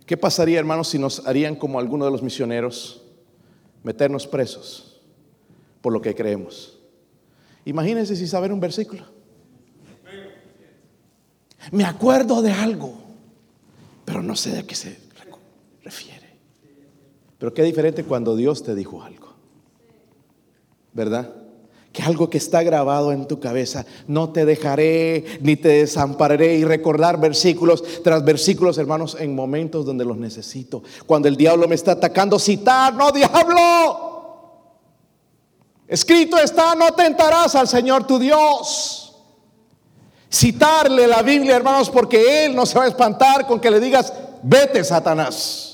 ¿Qué 0.06 0.16
pasaría, 0.16 0.58
hermanos, 0.58 0.88
si 0.88 0.98
nos 0.98 1.26
harían 1.26 1.54
como 1.54 1.78
algunos 1.78 2.08
de 2.08 2.12
los 2.12 2.22
misioneros? 2.22 3.00
meternos 3.82 4.26
presos 4.26 5.00
por 5.80 5.92
lo 5.92 6.00
que 6.00 6.14
creemos. 6.14 6.78
Imagínense 7.64 8.16
si 8.16 8.26
saber 8.26 8.52
un 8.52 8.60
versículo. 8.60 9.04
Me 11.72 11.84
acuerdo 11.84 12.42
de 12.42 12.52
algo, 12.52 12.94
pero 14.04 14.22
no 14.22 14.34
sé 14.34 14.50
de 14.50 14.66
qué 14.66 14.74
se 14.74 14.98
refiere. 15.82 16.19
Pero 17.40 17.52
qué 17.52 17.64
diferente 17.64 18.04
cuando 18.04 18.36
Dios 18.36 18.62
te 18.62 18.76
dijo 18.76 19.02
algo. 19.02 19.34
¿Verdad? 20.92 21.40
que 21.92 22.02
algo 22.02 22.30
que 22.30 22.38
está 22.38 22.62
grabado 22.62 23.10
en 23.10 23.26
tu 23.26 23.40
cabeza, 23.40 23.84
no 24.06 24.30
te 24.30 24.44
dejaré 24.44 25.24
ni 25.40 25.56
te 25.56 25.68
desampararé 25.68 26.54
y 26.54 26.64
recordar 26.64 27.18
versículos 27.18 27.82
tras 28.04 28.24
versículos, 28.24 28.78
hermanos, 28.78 29.16
en 29.18 29.34
momentos 29.34 29.84
donde 29.84 30.04
los 30.04 30.16
necesito. 30.16 30.84
Cuando 31.06 31.26
el 31.26 31.36
diablo 31.36 31.66
me 31.66 31.74
está 31.74 31.92
atacando, 31.92 32.38
citar, 32.38 32.94
no 32.94 33.10
diablo. 33.10 34.20
Escrito 35.88 36.38
está, 36.38 36.76
no 36.76 36.92
tentarás 36.92 37.56
al 37.56 37.66
Señor 37.66 38.06
tu 38.06 38.20
Dios. 38.20 39.16
Citarle 40.32 41.08
la 41.08 41.22
Biblia, 41.22 41.56
hermanos, 41.56 41.90
porque 41.90 42.44
Él 42.44 42.54
no 42.54 42.66
se 42.66 42.78
va 42.78 42.84
a 42.84 42.88
espantar 42.88 43.48
con 43.48 43.58
que 43.58 43.68
le 43.68 43.80
digas, 43.80 44.12
vete, 44.44 44.84
Satanás. 44.84 45.69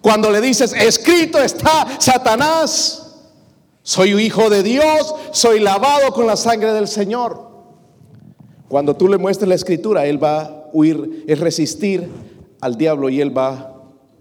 Cuando 0.00 0.30
le 0.30 0.40
dices, 0.40 0.72
escrito 0.72 1.38
está, 1.38 2.00
Satanás, 2.00 3.08
soy 3.82 4.12
hijo 4.20 4.48
de 4.48 4.62
Dios, 4.62 5.14
soy 5.32 5.60
lavado 5.60 6.12
con 6.12 6.26
la 6.26 6.36
sangre 6.36 6.72
del 6.72 6.88
Señor. 6.88 7.48
Cuando 8.68 8.94
tú 8.94 9.08
le 9.08 9.18
muestres 9.18 9.48
la 9.48 9.54
escritura, 9.54 10.06
Él 10.06 10.22
va 10.22 10.42
a 10.42 10.68
huir, 10.72 11.24
es 11.26 11.40
resistir 11.40 12.08
al 12.60 12.76
diablo 12.76 13.08
y 13.08 13.20
Él 13.20 13.36
va 13.36 13.48
a 13.48 13.74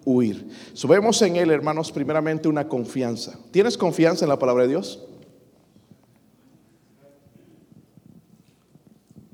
huir. 0.06 0.50
Subemos 0.74 1.22
en 1.22 1.36
Él, 1.36 1.52
hermanos, 1.52 1.92
primeramente 1.92 2.48
una 2.48 2.68
confianza. 2.68 3.38
¿Tienes 3.52 3.78
confianza 3.78 4.26
en 4.26 4.30
la 4.30 4.40
palabra 4.40 4.63
de 4.63 4.70
Dios? 4.70 5.04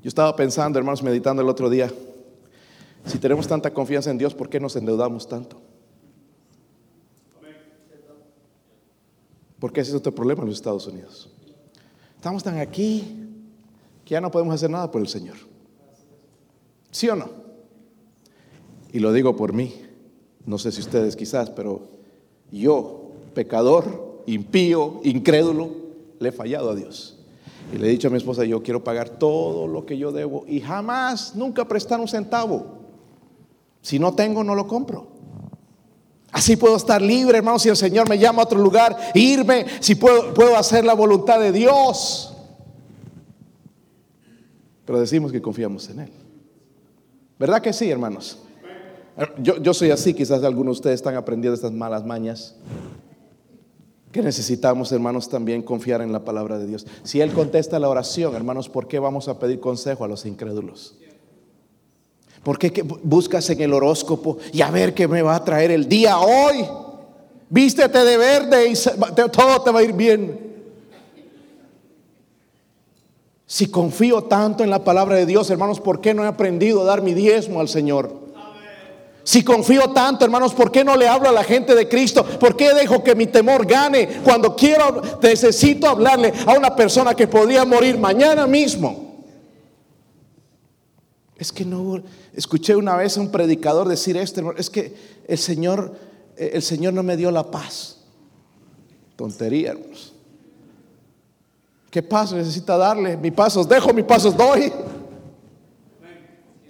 Yo 0.02 0.08
estaba 0.08 0.36
pensando, 0.36 0.78
hermanos, 0.78 1.02
meditando 1.02 1.40
el 1.40 1.48
otro 1.48 1.70
día, 1.70 1.90
si 3.06 3.18
tenemos 3.18 3.46
tanta 3.46 3.72
confianza 3.72 4.10
en 4.10 4.18
Dios, 4.18 4.34
¿por 4.34 4.50
qué 4.50 4.60
nos 4.60 4.76
endeudamos 4.76 5.28
tanto? 5.28 5.63
Porque 9.58 9.80
ese 9.80 9.90
es 9.90 9.96
otro 9.96 10.14
problema 10.14 10.42
en 10.42 10.48
los 10.48 10.56
Estados 10.56 10.86
Unidos. 10.86 11.30
Estamos 12.16 12.42
tan 12.42 12.58
aquí 12.58 13.16
que 14.04 14.12
ya 14.12 14.20
no 14.20 14.30
podemos 14.30 14.54
hacer 14.54 14.70
nada 14.70 14.90
por 14.90 15.00
el 15.00 15.08
Señor. 15.08 15.36
¿Sí 16.90 17.08
o 17.08 17.16
no? 17.16 17.28
Y 18.92 19.00
lo 19.00 19.12
digo 19.12 19.36
por 19.36 19.52
mí. 19.52 19.74
No 20.46 20.58
sé 20.58 20.72
si 20.72 20.80
ustedes 20.80 21.16
quizás, 21.16 21.50
pero 21.50 21.88
yo, 22.50 23.10
pecador, 23.34 24.22
impío, 24.26 25.00
incrédulo, 25.02 25.70
le 26.20 26.28
he 26.28 26.32
fallado 26.32 26.70
a 26.70 26.74
Dios. 26.74 27.18
Y 27.72 27.78
le 27.78 27.88
he 27.88 27.90
dicho 27.90 28.08
a 28.08 28.10
mi 28.10 28.18
esposa, 28.18 28.44
yo 28.44 28.62
quiero 28.62 28.84
pagar 28.84 29.08
todo 29.08 29.66
lo 29.66 29.86
que 29.86 29.96
yo 29.98 30.12
debo 30.12 30.44
y 30.46 30.60
jamás, 30.60 31.34
nunca 31.34 31.66
prestar 31.66 31.98
un 31.98 32.08
centavo. 32.08 32.66
Si 33.80 33.98
no 33.98 34.14
tengo, 34.14 34.44
no 34.44 34.54
lo 34.54 34.66
compro. 34.66 35.08
Así 36.34 36.56
puedo 36.56 36.74
estar 36.74 37.00
libre, 37.00 37.38
hermano, 37.38 37.60
si 37.60 37.68
el 37.68 37.76
Señor 37.76 38.08
me 38.08 38.18
llama 38.18 38.42
a 38.42 38.44
otro 38.44 38.58
lugar, 38.58 38.96
irme, 39.14 39.66
si 39.78 39.94
puedo, 39.94 40.34
puedo 40.34 40.56
hacer 40.56 40.84
la 40.84 40.92
voluntad 40.92 41.38
de 41.38 41.52
Dios. 41.52 42.34
Pero 44.84 44.98
decimos 44.98 45.30
que 45.30 45.40
confiamos 45.40 45.88
en 45.90 46.00
Él. 46.00 46.10
¿Verdad 47.38 47.62
que 47.62 47.72
sí, 47.72 47.88
hermanos? 47.88 48.40
Yo, 49.38 49.58
yo 49.58 49.72
soy 49.72 49.92
así, 49.92 50.12
quizás 50.12 50.42
algunos 50.42 50.74
de 50.74 50.78
ustedes 50.80 50.94
están 50.96 51.14
aprendiendo 51.14 51.54
estas 51.54 51.70
malas 51.70 52.04
mañas. 52.04 52.56
Que 54.10 54.20
necesitamos, 54.20 54.90
hermanos, 54.90 55.28
también 55.28 55.62
confiar 55.62 56.00
en 56.00 56.10
la 56.10 56.24
palabra 56.24 56.58
de 56.58 56.66
Dios. 56.66 56.84
Si 57.04 57.20
Él 57.20 57.32
contesta 57.32 57.78
la 57.78 57.88
oración, 57.88 58.34
hermanos, 58.34 58.68
¿por 58.68 58.88
qué 58.88 58.98
vamos 58.98 59.28
a 59.28 59.38
pedir 59.38 59.60
consejo 59.60 60.02
a 60.02 60.08
los 60.08 60.26
incrédulos? 60.26 60.98
¿Por 62.44 62.58
qué 62.58 62.84
buscas 63.02 63.48
en 63.50 63.62
el 63.62 63.72
horóscopo 63.72 64.36
y 64.52 64.60
a 64.60 64.70
ver 64.70 64.92
qué 64.92 65.08
me 65.08 65.22
va 65.22 65.36
a 65.36 65.44
traer 65.44 65.70
el 65.70 65.88
día 65.88 66.18
hoy? 66.18 66.64
Vístete 67.48 68.04
de 68.04 68.16
verde 68.18 68.68
y 68.68 68.74
todo 69.30 69.62
te 69.62 69.70
va 69.70 69.80
a 69.80 69.82
ir 69.82 69.94
bien. 69.94 70.52
Si 73.46 73.68
confío 73.68 74.24
tanto 74.24 74.62
en 74.62 74.70
la 74.70 74.84
palabra 74.84 75.16
de 75.16 75.26
Dios, 75.26 75.48
hermanos, 75.50 75.80
¿por 75.80 76.00
qué 76.00 76.12
no 76.12 76.24
he 76.24 76.26
aprendido 76.26 76.82
a 76.82 76.84
dar 76.84 77.02
mi 77.02 77.14
diezmo 77.14 77.60
al 77.60 77.68
Señor? 77.68 78.24
Si 79.22 79.42
confío 79.42 79.90
tanto, 79.90 80.26
hermanos, 80.26 80.52
¿por 80.52 80.70
qué 80.70 80.84
no 80.84 80.96
le 80.96 81.08
hablo 81.08 81.30
a 81.30 81.32
la 81.32 81.44
gente 81.44 81.74
de 81.74 81.88
Cristo? 81.88 82.24
¿Por 82.24 82.56
qué 82.56 82.74
dejo 82.74 83.02
que 83.02 83.14
mi 83.14 83.26
temor 83.26 83.66
gane 83.66 84.06
cuando 84.22 84.54
quiero, 84.54 85.00
necesito 85.22 85.88
hablarle 85.88 86.32
a 86.46 86.52
una 86.52 86.76
persona 86.76 87.14
que 87.14 87.26
podría 87.26 87.64
morir 87.64 87.96
mañana 87.96 88.46
mismo? 88.46 89.03
Es 91.36 91.52
que 91.52 91.64
no, 91.64 92.02
escuché 92.32 92.76
una 92.76 92.96
vez 92.96 93.16
a 93.16 93.20
un 93.20 93.30
predicador 93.30 93.88
decir 93.88 94.16
esto, 94.16 94.52
es 94.56 94.70
que 94.70 94.94
el 95.26 95.38
Señor, 95.38 95.94
el 96.36 96.62
Señor 96.62 96.94
no 96.94 97.02
me 97.02 97.16
dio 97.16 97.30
la 97.30 97.50
paz. 97.50 97.98
Tontería, 99.16 99.72
hermanos. 99.72 100.12
¿Qué 101.90 102.02
paz 102.02 102.32
necesita 102.32 102.76
darle? 102.76 103.16
Mi 103.16 103.30
pasos 103.30 103.68
dejo, 103.68 103.92
mi 103.92 104.02
pasos 104.02 104.36
doy. 104.36 104.72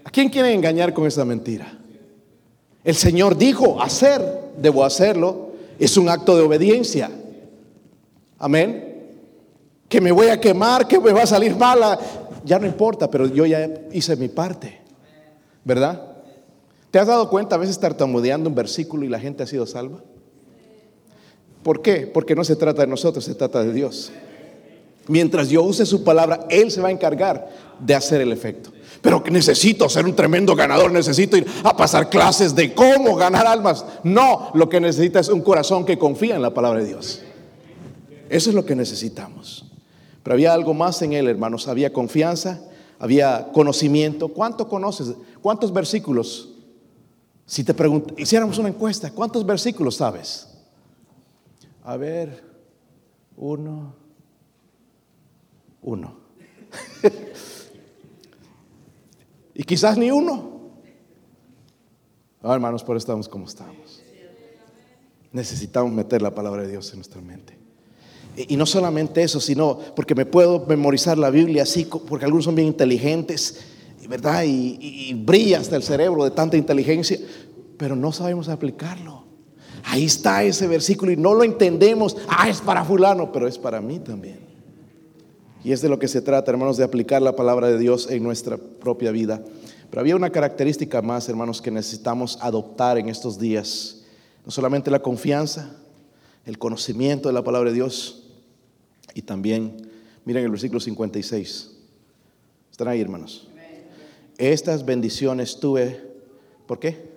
¿A 0.04 0.10
quién 0.10 0.28
quiere 0.28 0.52
engañar 0.52 0.92
con 0.92 1.06
esa 1.06 1.24
mentira? 1.24 1.78
El 2.84 2.94
Señor 2.94 3.36
dijo, 3.36 3.80
hacer, 3.80 4.20
debo 4.58 4.84
hacerlo. 4.84 5.52
Es 5.78 5.96
un 5.96 6.10
acto 6.10 6.36
de 6.36 6.42
obediencia. 6.42 7.10
Amén. 8.38 9.14
Que 9.88 10.00
me 10.00 10.12
voy 10.12 10.28
a 10.28 10.38
quemar, 10.38 10.86
que 10.86 11.00
me 11.00 11.12
va 11.12 11.22
a 11.22 11.26
salir 11.26 11.56
mala 11.56 11.98
ya 12.44 12.58
no 12.58 12.66
importa, 12.66 13.10
pero 13.10 13.26
yo 13.26 13.46
ya 13.46 13.68
hice 13.92 14.16
mi 14.16 14.28
parte. 14.28 14.80
¿Verdad? 15.64 16.02
¿Te 16.90 16.98
has 16.98 17.06
dado 17.06 17.28
cuenta 17.28 17.56
a 17.56 17.58
veces 17.58 17.80
tartamudeando 17.80 18.48
un 18.48 18.54
versículo 18.54 19.04
y 19.04 19.08
la 19.08 19.18
gente 19.18 19.42
ha 19.42 19.46
sido 19.46 19.66
salva? 19.66 20.00
¿Por 21.62 21.80
qué? 21.80 22.06
Porque 22.06 22.36
no 22.36 22.44
se 22.44 22.54
trata 22.54 22.82
de 22.82 22.88
nosotros, 22.88 23.24
se 23.24 23.34
trata 23.34 23.64
de 23.64 23.72
Dios. 23.72 24.12
Mientras 25.08 25.48
yo 25.48 25.62
use 25.62 25.86
su 25.86 26.04
palabra, 26.04 26.46
Él 26.50 26.70
se 26.70 26.80
va 26.80 26.88
a 26.88 26.92
encargar 26.92 27.48
de 27.80 27.94
hacer 27.94 28.20
el 28.20 28.32
efecto. 28.32 28.70
Pero 29.00 29.22
necesito 29.30 29.88
ser 29.88 30.04
un 30.04 30.14
tremendo 30.14 30.54
ganador, 30.54 30.92
necesito 30.92 31.36
ir 31.36 31.46
a 31.62 31.76
pasar 31.76 32.08
clases 32.08 32.54
de 32.54 32.72
cómo 32.74 33.16
ganar 33.16 33.46
almas. 33.46 33.84
No, 34.02 34.50
lo 34.54 34.68
que 34.68 34.80
necesita 34.80 35.20
es 35.20 35.28
un 35.28 35.42
corazón 35.42 35.84
que 35.84 35.98
confía 35.98 36.36
en 36.36 36.42
la 36.42 36.54
palabra 36.54 36.80
de 36.80 36.86
Dios. 36.86 37.22
Eso 38.28 38.50
es 38.50 38.54
lo 38.54 38.64
que 38.64 38.76
necesitamos. 38.76 39.73
Pero 40.24 40.34
había 40.34 40.54
algo 40.54 40.72
más 40.72 41.00
en 41.02 41.12
él, 41.12 41.28
hermanos. 41.28 41.68
Había 41.68 41.92
confianza, 41.92 42.62
había 42.98 43.52
conocimiento. 43.52 44.28
¿Cuánto 44.28 44.66
conoces? 44.66 45.14
¿Cuántos 45.42 45.72
versículos? 45.72 46.48
Si 47.46 47.62
te 47.62 47.74
hiciéramos 48.16 48.56
una 48.56 48.70
encuesta, 48.70 49.12
¿cuántos 49.12 49.44
versículos 49.44 49.96
sabes? 49.96 50.48
A 51.84 51.98
ver, 51.98 52.42
uno, 53.36 53.94
uno. 55.82 56.16
y 59.54 59.62
quizás 59.62 59.98
ni 59.98 60.10
uno. 60.10 60.70
Ah, 62.42 62.54
hermanos, 62.54 62.82
por 62.82 62.96
eso 62.96 63.04
estamos 63.04 63.28
como 63.28 63.44
estamos. 63.44 64.02
Necesitamos 65.32 65.92
meter 65.92 66.22
la 66.22 66.34
palabra 66.34 66.62
de 66.62 66.68
Dios 66.68 66.90
en 66.92 66.96
nuestra 66.96 67.20
mente. 67.20 67.63
Y 68.36 68.56
no 68.56 68.66
solamente 68.66 69.22
eso, 69.22 69.40
sino 69.40 69.78
porque 69.94 70.14
me 70.14 70.26
puedo 70.26 70.64
memorizar 70.66 71.16
la 71.16 71.30
Biblia 71.30 71.62
así, 71.62 71.84
porque 71.84 72.24
algunos 72.24 72.44
son 72.44 72.56
bien 72.56 72.68
inteligentes, 72.68 73.60
¿verdad? 74.08 74.42
Y, 74.44 75.14
brilla 75.14 75.60
hasta 75.60 75.76
el 75.76 75.82
cerebro 75.82 76.24
de 76.24 76.30
tanta 76.30 76.56
inteligencia, 76.56 77.18
pero 77.76 77.94
no 77.94 78.12
sabemos 78.12 78.48
aplicarlo. 78.48 79.22
Ahí 79.84 80.04
está 80.04 80.42
ese 80.42 80.66
versículo 80.66 81.12
y 81.12 81.16
no 81.16 81.34
lo 81.34 81.44
entendemos. 81.44 82.16
Ah, 82.28 82.48
es 82.48 82.60
para 82.60 82.84
fulano, 82.84 83.30
pero 83.30 83.46
es 83.46 83.58
para 83.58 83.80
mí 83.80 83.98
también. 83.98 84.40
Y 85.62 85.72
es 85.72 85.80
de 85.80 85.88
lo 85.88 85.98
que 85.98 86.08
se 86.08 86.20
trata, 86.20 86.50
hermanos, 86.50 86.76
de 86.76 86.84
aplicar 86.84 87.22
la 87.22 87.36
palabra 87.36 87.68
de 87.68 87.78
Dios 87.78 88.10
en 88.10 88.22
nuestra 88.22 88.56
propia 88.56 89.12
vida. 89.12 89.42
Pero 89.90 90.00
había 90.00 90.16
una 90.16 90.30
característica 90.30 91.02
más, 91.02 91.28
hermanos, 91.28 91.62
que 91.62 91.70
necesitamos 91.70 92.38
adoptar 92.40 92.98
en 92.98 93.08
estos 93.08 93.38
días. 93.38 94.02
No 94.44 94.50
solamente 94.50 94.90
la 94.90 95.00
confianza, 95.00 95.70
el 96.44 96.58
conocimiento 96.58 97.28
de 97.28 97.34
la 97.34 97.44
palabra 97.44 97.70
de 97.70 97.76
Dios 97.76 98.23
y 99.14 99.22
también, 99.22 99.88
miren 100.24 100.44
el 100.44 100.50
versículo 100.50 100.80
56. 100.80 101.70
¿Están 102.70 102.88
ahí, 102.88 103.00
hermanos? 103.00 103.48
Estas 104.36 104.84
bendiciones 104.84 105.60
tuve, 105.60 106.00
¿por 106.66 106.80
qué? 106.80 107.14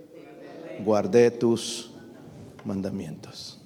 Guardé 0.85 1.31
tus 1.31 1.91
mandamientos. 2.63 3.59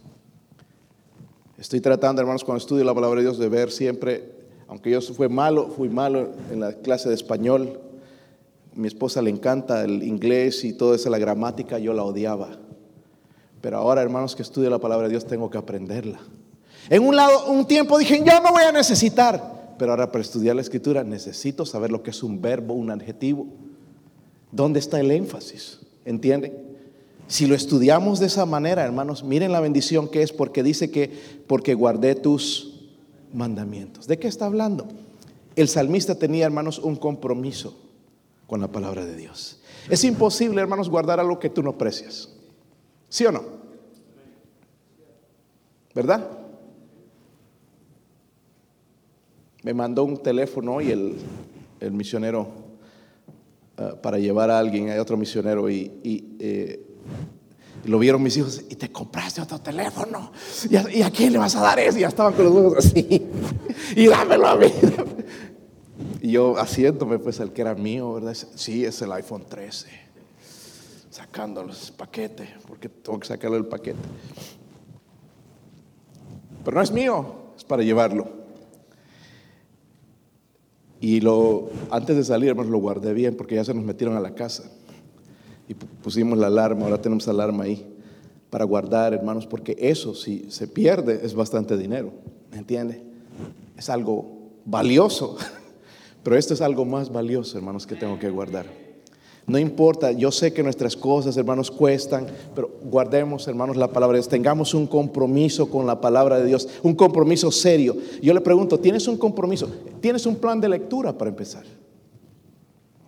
Estoy 1.57 1.81
tratando, 1.81 2.21
hermanos, 2.21 2.43
cuando 2.43 2.59
estudio 2.59 2.85
la 2.85 2.93
palabra 2.95 3.17
de 3.17 3.25
Dios, 3.25 3.37
de 3.37 3.49
ver 3.49 3.71
siempre, 3.71 4.31
aunque 4.67 4.89
yo 4.89 5.01
fui 5.01 5.27
malo, 5.27 5.67
fui 5.69 5.89
malo 5.89 6.31
en 6.49 6.61
la 6.61 6.73
clase 6.73 7.09
de 7.09 7.15
español, 7.15 7.79
mi 8.73 8.87
esposa 8.87 9.21
le 9.21 9.29
encanta 9.29 9.83
el 9.83 10.01
inglés 10.01 10.63
y 10.63 10.71
toda 10.73 10.95
esa 10.95 11.09
la 11.09 11.19
gramática, 11.19 11.77
yo 11.77 11.93
la 11.93 12.03
odiaba. 12.03 12.57
Pero 13.59 13.77
ahora, 13.77 14.01
hermanos, 14.01 14.35
que 14.35 14.41
estudio 14.41 14.69
la 14.69 14.79
palabra 14.79 15.07
de 15.07 15.11
Dios, 15.11 15.27
tengo 15.27 15.49
que 15.49 15.57
aprenderla. 15.57 16.21
En 16.89 17.03
un 17.03 17.15
lado, 17.15 17.51
un 17.51 17.65
tiempo 17.65 17.97
dije, 17.97 18.23
yo 18.25 18.41
no 18.41 18.51
voy 18.51 18.63
a 18.63 18.71
necesitar. 18.71 19.75
Pero 19.77 19.91
ahora 19.91 20.11
para 20.11 20.21
estudiar 20.21 20.55
la 20.55 20.61
escritura 20.61 21.03
necesito 21.03 21.65
saber 21.65 21.91
lo 21.91 22.03
que 22.03 22.11
es 22.11 22.21
un 22.23 22.41
verbo, 22.41 22.73
un 22.73 22.91
adjetivo. 22.91 23.47
¿Dónde 24.51 24.79
está 24.79 24.99
el 24.99 25.11
énfasis? 25.11 25.79
¿Entienden? 26.05 26.53
Si 27.27 27.47
lo 27.47 27.55
estudiamos 27.55 28.19
de 28.19 28.25
esa 28.25 28.45
manera, 28.45 28.83
hermanos, 28.83 29.23
miren 29.23 29.51
la 29.51 29.61
bendición 29.61 30.09
que 30.09 30.21
es 30.21 30.33
porque 30.33 30.63
dice 30.63 30.91
que 30.91 31.09
porque 31.47 31.73
guardé 31.73 32.13
tus 32.13 32.89
mandamientos. 33.33 34.05
¿De 34.05 34.19
qué 34.19 34.27
está 34.27 34.45
hablando? 34.45 34.87
El 35.55 35.67
salmista 35.67 36.15
tenía, 36.15 36.45
hermanos, 36.45 36.77
un 36.79 36.95
compromiso 36.95 37.77
con 38.47 38.59
la 38.59 38.67
palabra 38.67 39.05
de 39.05 39.15
Dios. 39.15 39.61
Es 39.89 40.03
imposible, 40.03 40.61
hermanos, 40.61 40.89
guardar 40.89 41.19
algo 41.19 41.39
que 41.39 41.49
tú 41.49 41.63
no 41.63 41.71
aprecias. 41.71 42.29
¿Sí 43.09 43.25
o 43.25 43.31
no? 43.31 43.43
¿Verdad? 45.95 46.40
Me 49.63 49.73
mandó 49.73 50.03
un 50.03 50.17
teléfono 50.17 50.81
y 50.81 50.91
el, 50.91 51.15
el 51.79 51.91
misionero 51.91 52.47
uh, 53.77 54.01
para 54.01 54.17
llevar 54.17 54.49
a 54.49 54.57
alguien, 54.57 54.89
hay 54.89 54.99
otro 54.99 55.17
misionero 55.17 55.69
y, 55.69 55.91
y 56.03 56.35
eh, 56.39 56.85
lo 57.85 57.99
vieron 57.99 58.21
mis 58.21 58.37
hijos 58.37 58.63
y 58.69 58.75
te 58.75 58.91
compraste 58.91 59.41
otro 59.41 59.59
teléfono. 59.59 60.31
¿Y 60.69 60.75
a, 60.75 60.85
¿Y 60.91 61.01
a, 61.01 61.11
quién 61.11 61.33
le 61.33 61.39
vas 61.39 61.55
a 61.55 61.61
dar 61.61 61.79
eso? 61.79 61.97
Y 61.97 62.01
ya 62.01 62.07
estaban 62.07 62.33
con 62.33 62.45
los 62.45 62.55
ojos 62.55 62.85
así. 62.85 63.27
Y 63.95 64.07
dámelo 64.07 64.47
a 64.47 64.55
mí. 64.55 64.67
Y 66.21 66.31
yo 66.33 66.55
haciéndome 66.57 67.17
pues 67.17 67.39
el 67.39 67.51
que 67.51 67.61
era 67.61 67.73
mío, 67.73 68.13
¿verdad? 68.13 68.35
Sí, 68.55 68.85
es 68.85 69.01
el 69.01 69.11
iPhone 69.11 69.43
13. 69.47 69.87
Sacando 71.09 71.63
los 71.63 71.89
paquetes, 71.91 72.47
porque 72.67 72.89
tengo 72.89 73.19
que 73.19 73.27
sacarle 73.27 73.57
el 73.57 73.65
paquete. 73.65 73.97
Pero 76.63 76.75
no 76.75 76.83
es 76.83 76.91
mío, 76.91 77.53
es 77.57 77.63
para 77.63 77.81
llevarlo. 77.81 78.40
Y 81.01 81.19
lo, 81.19 81.69
antes 81.89 82.15
de 82.15 82.23
salir, 82.23 82.49
hermanos, 82.49 82.71
lo 82.71 82.77
guardé 82.77 83.13
bien 83.13 83.35
porque 83.35 83.55
ya 83.55 83.65
se 83.65 83.73
nos 83.73 83.83
metieron 83.83 84.15
a 84.15 84.19
la 84.19 84.35
casa. 84.35 84.71
Y 85.67 85.73
pusimos 85.73 86.37
la 86.37 86.47
alarma, 86.47 86.83
ahora 86.83 87.01
tenemos 87.01 87.27
alarma 87.27 87.63
ahí 87.63 87.85
para 88.51 88.65
guardar, 88.65 89.13
hermanos, 89.13 89.47
porque 89.47 89.75
eso, 89.79 90.13
si 90.13 90.45
se 90.51 90.67
pierde, 90.67 91.21
es 91.23 91.33
bastante 91.33 91.75
dinero. 91.75 92.13
¿Me 92.51 92.59
entiende? 92.59 93.01
Es 93.75 93.89
algo 93.89 94.51
valioso. 94.63 95.37
Pero 96.23 96.37
esto 96.37 96.53
es 96.53 96.61
algo 96.61 96.85
más 96.85 97.11
valioso, 97.11 97.57
hermanos, 97.57 97.87
que 97.87 97.95
tengo 97.95 98.19
que 98.19 98.29
guardar. 98.29 98.67
No 99.47 99.57
importa, 99.57 100.11
yo 100.11 100.31
sé 100.31 100.53
que 100.53 100.63
nuestras 100.63 100.95
cosas, 100.95 101.35
hermanos, 101.35 101.71
cuestan, 101.71 102.27
pero 102.53 102.69
guardemos, 102.83 103.47
hermanos, 103.47 103.75
la 103.75 103.87
palabra 103.87 104.15
de 104.15 104.19
Dios. 104.19 104.29
Tengamos 104.29 104.73
un 104.73 104.87
compromiso 104.87 105.69
con 105.69 105.87
la 105.87 105.99
palabra 105.99 106.39
de 106.39 106.45
Dios, 106.45 106.69
un 106.83 106.93
compromiso 106.95 107.51
serio. 107.51 107.97
Yo 108.21 108.33
le 108.33 108.41
pregunto, 108.41 108.79
¿tienes 108.79 109.07
un 109.07 109.17
compromiso? 109.17 109.67
¿Tienes 109.99 110.25
un 110.25 110.35
plan 110.35 110.61
de 110.61 110.69
lectura 110.69 111.17
para 111.17 111.29
empezar? 111.29 111.65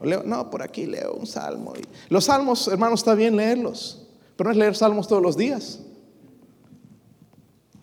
Leo, 0.02 0.24
no, 0.24 0.50
por 0.50 0.62
aquí 0.62 0.86
leo 0.86 1.14
un 1.14 1.28
salmo. 1.28 1.74
Los 2.10 2.26
salmos, 2.26 2.68
hermanos, 2.68 3.00
está 3.00 3.16
bien 3.16 3.38
leerlos, 3.38 4.06
pero 4.36 4.50
no 4.50 4.52
es 4.52 4.58
leer 4.58 4.76
salmos 4.76 5.08
todos 5.08 5.22
los 5.22 5.38
días. 5.38 5.80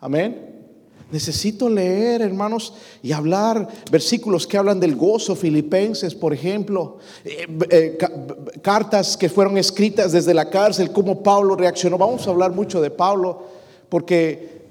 Amén. 0.01 0.50
Necesito 1.13 1.69
leer, 1.69 2.23
hermanos, 2.23 2.73
y 3.03 3.13
hablar 3.13 3.67
versículos 3.91 4.47
que 4.47 4.57
hablan 4.57 4.79
del 4.79 4.95
gozo, 4.95 5.35
filipenses, 5.35 6.15
por 6.15 6.33
ejemplo, 6.33 6.99
eh, 7.25 7.47
eh, 7.71 7.99
cartas 8.63 9.17
que 9.17 9.29
fueron 9.29 9.59
escritas 9.59 10.13
desde 10.13 10.35
la 10.35 10.49
cárcel, 10.49 10.93
cómo 10.93 11.23
Pablo 11.23 11.57
reaccionó. 11.57 11.99
Vamos 11.99 12.27
a 12.27 12.31
hablar 12.31 12.53
mucho 12.53 12.81
de 12.81 12.91
Pablo, 12.91 13.43
porque 13.89 14.63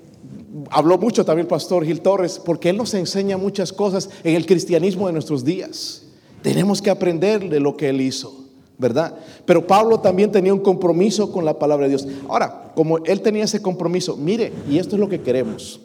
habló 0.71 0.97
mucho 0.97 1.25
también 1.25 1.45
el 1.45 1.49
pastor 1.49 1.85
Gil 1.85 1.99
Torres, 1.99 2.39
porque 2.43 2.69
él 2.69 2.77
nos 2.77 2.93
enseña 2.93 3.37
muchas 3.37 3.73
cosas 3.73 4.09
en 4.23 4.35
el 4.35 4.45
cristianismo 4.45 5.07
de 5.07 5.13
nuestros 5.13 5.43
días. 5.43 6.03
Tenemos 6.41 6.81
que 6.81 6.89
aprender 6.89 7.49
de 7.49 7.59
lo 7.59 7.75
que 7.75 7.89
él 7.89 7.99
hizo. 7.99 8.39
¿verdad? 8.77 9.13
Pero 9.45 9.67
Pablo 9.67 9.99
también 9.99 10.31
tenía 10.31 10.53
un 10.53 10.61
compromiso 10.61 11.33
con 11.33 11.43
la 11.43 11.59
palabra 11.59 11.85
de 11.85 11.89
Dios. 11.89 12.07
Ahora, 12.29 12.71
como 12.75 12.97
él 12.99 13.19
tenía 13.19 13.43
ese 13.43 13.61
compromiso, 13.61 14.15
mire, 14.15 14.53
y 14.69 14.77
esto 14.77 14.95
es 14.95 15.01
lo 15.01 15.09
que 15.09 15.19
queremos. 15.19 15.81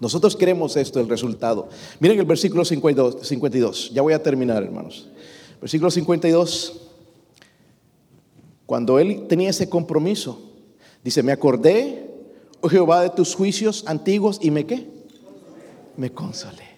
Nosotros 0.00 0.34
queremos 0.34 0.76
esto, 0.76 0.98
el 0.98 1.08
resultado. 1.08 1.68
Miren 2.00 2.18
el 2.18 2.24
versículo 2.24 2.64
52, 2.64 3.18
52. 3.26 3.90
Ya 3.92 4.00
voy 4.00 4.14
a 4.14 4.22
terminar, 4.22 4.62
hermanos. 4.62 5.08
Versículo 5.60 5.90
52. 5.90 6.88
Cuando 8.64 8.98
él 8.98 9.26
tenía 9.28 9.50
ese 9.50 9.68
compromiso, 9.68 10.40
dice, 11.04 11.22
me 11.22 11.32
acordé, 11.32 12.10
oh 12.62 12.68
Jehová, 12.68 13.02
de 13.02 13.10
tus 13.10 13.34
juicios 13.34 13.84
antiguos 13.86 14.38
y 14.40 14.50
me 14.50 14.64
qué? 14.64 14.88
Me 15.98 16.10
consolé. 16.10 16.70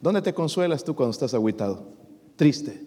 ¿Dónde 0.00 0.22
te 0.22 0.34
consuelas 0.34 0.82
tú 0.82 0.94
cuando 0.96 1.12
estás 1.12 1.34
agüitado? 1.34 1.86
Triste. 2.34 2.84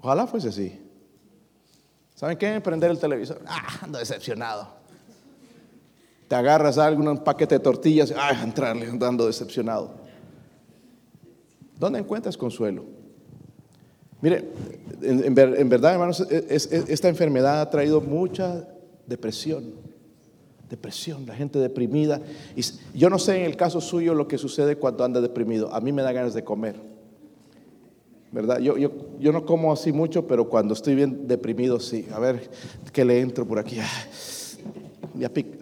Ojalá 0.00 0.26
fuese 0.26 0.48
así. 0.48 0.80
¿Saben 2.16 2.36
qué? 2.36 2.60
Prender 2.60 2.90
el 2.90 2.98
televisor. 2.98 3.40
Ah, 3.46 3.80
ando 3.82 3.98
decepcionado 4.00 4.81
te 6.32 6.36
agarras 6.36 6.78
algo, 6.78 7.02
un 7.02 7.18
paquete 7.18 7.56
de 7.56 7.58
tortillas, 7.58 8.14
ay, 8.16 8.38
entrarle 8.42 8.86
andando 8.86 9.26
decepcionado. 9.26 9.90
¿Dónde 11.78 11.98
encuentras 11.98 12.38
consuelo? 12.38 12.86
Mire, 14.22 14.48
en, 15.02 15.34
verdad, 15.68 15.92
hermanos, 15.92 16.22
esta 16.30 17.10
enfermedad 17.10 17.60
ha 17.60 17.68
traído 17.68 18.00
mucha 18.00 18.66
depresión. 19.06 19.74
Depresión, 20.70 21.26
la 21.26 21.34
gente 21.34 21.58
deprimida. 21.58 22.22
Y 22.56 22.62
yo 22.98 23.10
no 23.10 23.18
sé 23.18 23.36
en 23.36 23.44
el 23.44 23.54
caso 23.54 23.82
suyo 23.82 24.14
lo 24.14 24.26
que 24.26 24.38
sucede 24.38 24.76
cuando 24.76 25.04
anda 25.04 25.20
deprimido. 25.20 25.70
A 25.74 25.82
mí 25.82 25.92
me 25.92 26.00
da 26.00 26.12
ganas 26.12 26.32
de 26.32 26.42
comer. 26.42 26.76
¿Verdad? 28.30 28.58
Yo, 28.58 28.78
yo, 28.78 28.90
yo 29.20 29.32
no 29.32 29.44
como 29.44 29.70
así 29.70 29.92
mucho, 29.92 30.26
pero 30.26 30.48
cuando 30.48 30.72
estoy 30.72 30.94
bien 30.94 31.28
deprimido, 31.28 31.78
sí. 31.78 32.08
A 32.10 32.18
ver, 32.18 32.48
¿qué 32.90 33.04
le 33.04 33.20
entro 33.20 33.46
por 33.46 33.58
aquí? 33.58 33.76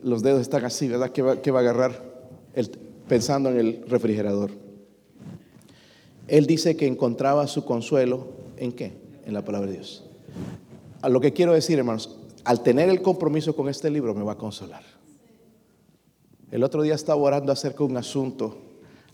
Los 0.03 0.23
dedos 0.23 0.41
están 0.41 0.65
así, 0.65 0.89
¿verdad? 0.89 1.11
¿Qué 1.11 1.23
va, 1.23 1.59
a 1.59 1.63
agarrar 1.63 2.03
pensando 3.09 3.51
en 3.51 3.59
el 3.59 3.85
refrigerador? 3.89 4.51
Él 6.29 6.47
dice 6.47 6.77
que 6.77 6.87
encontraba 6.87 7.47
su 7.47 7.65
consuelo 7.65 8.29
en 8.57 8.73
qué? 8.73 8.93
En 9.27 9.35
la 9.35 9.45
palabra 9.45 9.69
de 9.69 9.77
Dios. 9.77 10.05
A 11.03 11.09
lo 11.09 11.21
que 11.21 11.33
quiero 11.33 11.53
decir, 11.53 11.79
hermanos, 11.79 12.19
al 12.45 12.63
tener 12.63 12.89
el 12.89 13.03
compromiso 13.03 13.57
con 13.57 13.69
este 13.69 13.91
libro 13.91 14.15
me 14.15 14.23
va 14.23 14.33
a 14.33 14.39
consolar. 14.39 14.83
El 16.51 16.65
otro 16.65 16.83
día 16.83 16.95
estaba 16.95 17.21
orando 17.21 17.53
acerca 17.53 17.79
de 17.79 17.85
un 17.85 17.97
asunto, 17.97 18.57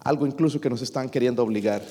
algo 0.01 0.27
incluso 0.27 0.61
que 0.61 0.71
nos 0.71 0.83
están 0.83 1.09
queriendo 1.09 1.43
obligar. 1.43 1.83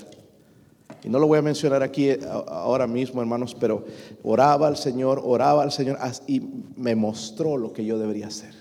Y 1.04 1.10
no 1.10 1.20
lo 1.20 1.28
voy 1.28 1.38
a 1.38 1.42
mencionar 1.44 1.84
aquí 1.84 2.10
eh, 2.10 2.20
ahora 2.48 2.88
mismo, 2.88 3.22
hermanos, 3.22 3.56
pero 3.60 3.86
oraba 4.24 4.68
al 4.68 4.76
Señor, 4.76 5.22
oraba 5.24 5.62
al 5.62 5.72
Señor 5.72 6.00
y 6.28 6.42
me 6.76 6.96
mostró 6.96 7.58
lo 7.58 7.72
que 7.74 7.86
yo 7.86 8.00
debería 8.00 8.28
hacer. 8.28 8.54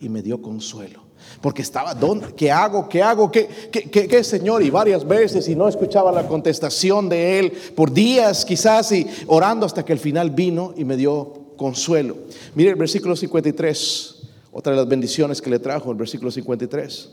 Y 0.00 0.08
me 0.08 0.20
dio 0.20 0.42
consuelo. 0.42 1.06
Porque 1.40 1.62
estaba, 1.62 1.94
¿dónde? 1.94 2.34
¿qué 2.34 2.50
hago? 2.50 2.88
¿Qué 2.88 3.02
hago? 3.02 3.30
¿Qué, 3.30 3.48
qué, 3.70 3.82
qué, 3.90 4.08
qué 4.08 4.24
Señor? 4.24 4.62
Y 4.62 4.70
varias 4.70 5.06
veces 5.06 5.48
y 5.48 5.54
no 5.54 5.68
escuchaba 5.68 6.10
la 6.12 6.26
contestación 6.26 7.08
de 7.08 7.38
Él 7.38 7.52
por 7.74 7.92
días 7.92 8.44
quizás 8.44 8.90
y 8.92 9.06
orando 9.26 9.64
hasta 9.64 9.84
que 9.84 9.92
el 9.92 9.98
final 9.98 10.30
vino 10.30 10.74
y 10.76 10.84
me 10.84 10.96
dio 10.96 11.54
consuelo. 11.56 12.16
Mire 12.54 12.70
el 12.70 12.76
versículo 12.76 13.16
53, 13.16 14.22
otra 14.52 14.72
de 14.72 14.78
las 14.78 14.88
bendiciones 14.88 15.40
que 15.40 15.50
le 15.50 15.58
trajo, 15.58 15.90
el 15.90 15.96
versículo 15.96 16.30
53. 16.30 17.10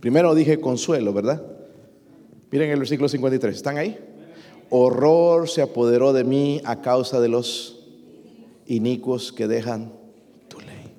Primero 0.00 0.34
dije 0.34 0.60
consuelo, 0.60 1.12
¿verdad? 1.12 1.57
Miren 2.50 2.70
el 2.70 2.78
versículo 2.78 3.08
53, 3.08 3.54
¿están 3.54 3.76
ahí? 3.76 3.98
Horror 4.70 5.48
se 5.48 5.62
apoderó 5.62 6.12
de 6.12 6.24
mí 6.24 6.60
a 6.64 6.80
causa 6.80 7.20
de 7.20 7.28
los 7.28 7.80
inicuos 8.66 9.32
que 9.32 9.46
dejan 9.46 9.92
tu 10.48 10.60
ley. 10.60 10.94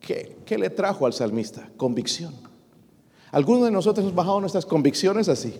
¿Qué, 0.00 0.38
qué 0.44 0.58
le 0.58 0.70
trajo 0.70 1.06
al 1.06 1.12
salmista? 1.12 1.68
Convicción. 1.76 2.34
Algunos 3.32 3.64
de 3.64 3.70
nosotros 3.70 4.04
hemos 4.04 4.14
bajado 4.14 4.40
nuestras 4.40 4.66
convicciones 4.66 5.28
así. 5.28 5.54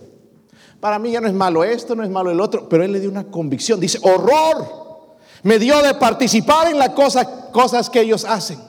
Para 0.79 0.99
mí 0.99 1.11
ya 1.11 1.21
no 1.21 1.27
es 1.27 1.33
malo 1.33 1.63
esto, 1.63 1.95
no 1.95 2.03
es 2.03 2.09
malo 2.09 2.31
el 2.31 2.39
otro, 2.39 2.69
pero 2.69 2.83
él 2.83 2.91
le 2.91 2.99
dio 2.99 3.09
una 3.09 3.25
convicción. 3.25 3.79
Dice, 3.79 3.99
horror. 4.01 4.87
Me 5.43 5.59
dio 5.59 5.81
de 5.81 5.93
participar 5.95 6.71
en 6.71 6.79
las 6.79 6.89
cosas, 6.89 7.27
cosas 7.51 7.89
que 7.89 8.01
ellos 8.01 8.25
hacen. 8.25 8.59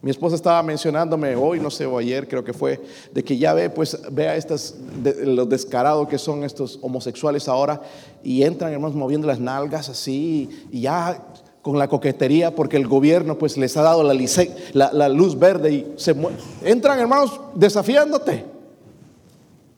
Mi 0.00 0.12
esposa 0.12 0.36
estaba 0.36 0.62
mencionándome 0.62 1.34
hoy, 1.34 1.58
no 1.58 1.70
sé, 1.70 1.84
o 1.84 1.98
ayer 1.98 2.28
creo 2.28 2.44
que 2.44 2.52
fue, 2.52 2.80
de 3.12 3.24
que 3.24 3.36
ya 3.36 3.52
ve, 3.52 3.68
pues, 3.68 3.98
vea 4.12 4.36
estas, 4.36 4.76
de, 5.02 5.26
lo 5.26 5.44
descarado 5.44 6.06
que 6.06 6.18
son 6.18 6.44
estos 6.44 6.78
homosexuales 6.82 7.48
ahora 7.48 7.82
y 8.22 8.44
entran, 8.44 8.72
hermanos, 8.72 8.94
moviendo 8.94 9.26
las 9.26 9.40
nalgas 9.40 9.88
así 9.88 10.48
y 10.70 10.82
ya 10.82 11.20
con 11.62 11.78
la 11.78 11.88
coquetería 11.88 12.54
porque 12.54 12.76
el 12.76 12.86
gobierno 12.86 13.36
pues 13.36 13.56
les 13.56 13.76
ha 13.76 13.82
dado 13.82 14.04
la, 14.04 15.08
luz 15.08 15.36
verde 15.36 15.72
y 15.72 15.92
se 15.96 16.14
entran, 16.62 17.00
hermanos, 17.00 17.40
desafiándote. 17.56 18.46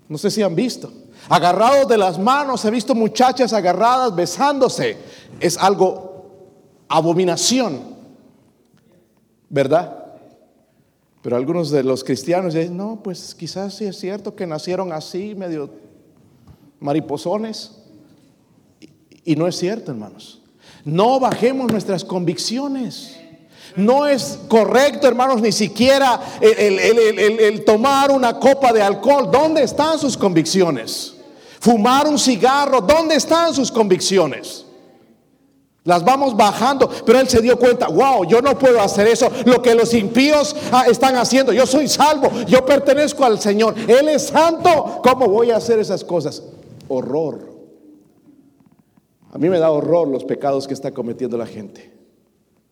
No 0.06 0.18
sé 0.18 0.30
si 0.30 0.42
han 0.42 0.54
visto. 0.54 0.92
Agarrados 1.30 1.88
de 1.88 1.96
las 1.96 2.18
manos, 2.18 2.62
he 2.66 2.70
visto 2.70 2.94
muchachas 2.94 3.54
agarradas 3.54 4.14
besándose. 4.14 4.98
Es 5.40 5.56
algo 5.56 6.26
abominación, 6.88 7.80
¿verdad? 9.48 9.99
Pero 11.22 11.36
algunos 11.36 11.70
de 11.70 11.82
los 11.82 12.02
cristianos 12.02 12.54
dicen, 12.54 12.76
no, 12.76 13.00
pues 13.02 13.34
quizás 13.34 13.74
sí 13.74 13.84
es 13.84 13.98
cierto 13.98 14.34
que 14.34 14.46
nacieron 14.46 14.92
así, 14.92 15.34
medio 15.34 15.70
mariposones. 16.80 17.72
Y, 19.24 19.36
no 19.36 19.46
es 19.46 19.56
cierto, 19.56 19.92
hermanos. 19.92 20.40
No 20.84 21.20
bajemos 21.20 21.70
nuestras 21.70 22.04
convicciones. 22.04 23.16
No 23.76 24.06
es 24.06 24.38
correcto, 24.48 25.06
hermanos, 25.06 25.42
ni 25.42 25.52
siquiera 25.52 26.20
el, 26.40 27.64
tomar 27.64 28.10
una 28.10 28.40
copa 28.40 28.72
de 28.72 28.82
alcohol. 28.82 29.30
¿Dónde 29.30 29.62
están 29.62 29.98
sus 29.98 30.16
convicciones? 30.16 31.14
Fumar 31.60 32.08
un 32.08 32.18
cigarro. 32.18 32.80
¿Dónde 32.80 33.16
están 33.16 33.54
sus 33.54 33.70
convicciones? 33.70 34.64
Las 35.84 36.04
vamos 36.04 36.36
bajando, 36.36 36.90
pero 37.06 37.20
él 37.20 37.28
se 37.28 37.40
dio 37.40 37.58
cuenta, 37.58 37.88
wow, 37.88 38.26
yo 38.26 38.42
no 38.42 38.58
puedo 38.58 38.80
hacer 38.80 39.06
eso, 39.06 39.30
lo 39.46 39.62
que 39.62 39.74
los 39.74 39.94
impíos 39.94 40.54
ah, 40.72 40.84
están 40.86 41.16
haciendo, 41.16 41.54
yo 41.54 41.66
soy 41.66 41.88
salvo, 41.88 42.30
yo 42.46 42.66
pertenezco 42.66 43.24
al 43.24 43.40
Señor, 43.40 43.74
Él 43.88 44.08
es 44.08 44.24
santo, 44.24 45.00
¿cómo 45.02 45.26
voy 45.28 45.50
a 45.50 45.56
hacer 45.56 45.78
esas 45.78 46.04
cosas? 46.04 46.42
Horror. 46.86 47.48
A 49.32 49.38
mí 49.38 49.48
me 49.48 49.58
da 49.58 49.70
horror 49.70 50.08
los 50.08 50.24
pecados 50.24 50.68
que 50.68 50.74
está 50.74 50.92
cometiendo 50.92 51.38
la 51.38 51.46
gente, 51.46 51.90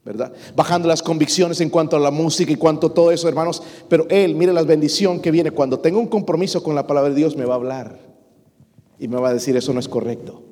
¿verdad? 0.04 0.30
Bajando 0.54 0.86
las 0.86 1.02
convicciones 1.02 1.62
en 1.62 1.70
cuanto 1.70 1.96
a 1.96 2.00
la 2.00 2.11
música 2.11 2.52
y 2.52 2.56
cuanto 2.56 2.88
a 2.88 2.94
todo 2.94 3.11
eso, 3.11 3.26
hermanos, 3.26 3.62
pero 3.88 4.06
Él, 4.11 4.34
mire 4.34 4.52
la 4.52 4.64
bendición 4.64 5.20
que 5.20 5.30
viene, 5.30 5.50
cuando 5.50 5.78
tenga 5.78 5.98
un 5.98 6.09
compromiso 6.09 6.62
con 6.62 6.74
la 6.74 6.86
palabra 6.86 7.09
de 7.09 7.16
Dios, 7.16 7.36
me 7.36 7.46
va 7.46 7.54
a 7.54 7.56
hablar 7.56 7.98
y 8.98 9.09
me 9.09 9.18
va 9.18 9.30
a 9.30 9.34
decir, 9.34 9.56
eso 9.56 9.72
no 9.72 9.80
es 9.80 9.88
correcto 9.88 10.47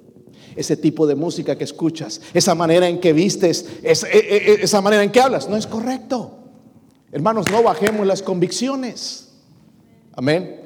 ese 0.57 0.77
tipo 0.77 1.07
de 1.07 1.15
música 1.15 1.57
que 1.57 1.65
escuchas, 1.65 2.21
esa 2.35 2.55
manera 2.55 2.89
en 2.89 2.99
que 2.99 3.13
vistes, 3.13 3.67
e, 3.83 3.93
e, 3.93 4.37
e, 4.37 4.65
esa 4.65 4.81
manera 4.81 5.05
en 5.05 5.13
que 5.13 5.21
hablas, 5.21 5.49
no 5.49 5.57
es 5.57 5.67
correcto. 5.67 6.33
Hermanos, 7.13 7.47
no 7.53 7.63
bajemos 7.63 8.07
las 8.07 8.23
convicciones. 8.23 9.29
Amén. 10.13 10.61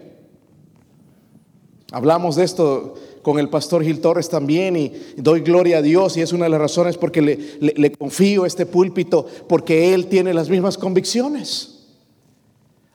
Hablamos 1.93 2.37
de 2.37 2.45
esto 2.45 2.95
con 3.23 3.39
el 3.39 3.51
pastor 3.51 3.83
Gil 3.83 4.01
Torres 4.01 4.29
también 4.29 4.77
y 4.77 4.93
doy 5.17 5.41
gloria 5.41 5.79
a 5.79 5.83
Dios 5.83 6.17
y 6.17 6.23
es 6.23 6.33
una 6.33 6.45
de 6.45 6.51
las 6.51 6.61
razones 6.61 6.97
porque 6.97 7.21
le, 7.21 7.39
le 7.61 7.93
confío 7.93 8.47
este 8.47 8.65
púlpito, 8.65 9.27
porque 9.49 9.93
él 9.93 10.07
tiene 10.07 10.33
las 10.33 10.49
mismas 10.49 10.79
convicciones. 10.79 11.80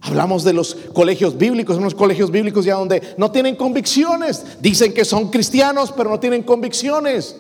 Hablamos 0.06 0.44
de 0.44 0.54
los 0.54 0.76
colegios 0.94 1.36
bíblicos, 1.36 1.78
unos 1.78 1.96
colegios 1.96 2.30
bíblicos 2.30 2.64
ya 2.64 2.76
donde 2.76 3.02
no 3.18 3.32
tienen 3.32 3.56
convicciones. 3.56 4.46
Dicen 4.62 4.94
que 4.94 5.04
son 5.04 5.32
cristianos, 5.32 5.92
pero 5.92 6.12
no 6.12 6.20
tienen 6.20 6.44
convicciones. 6.44 7.36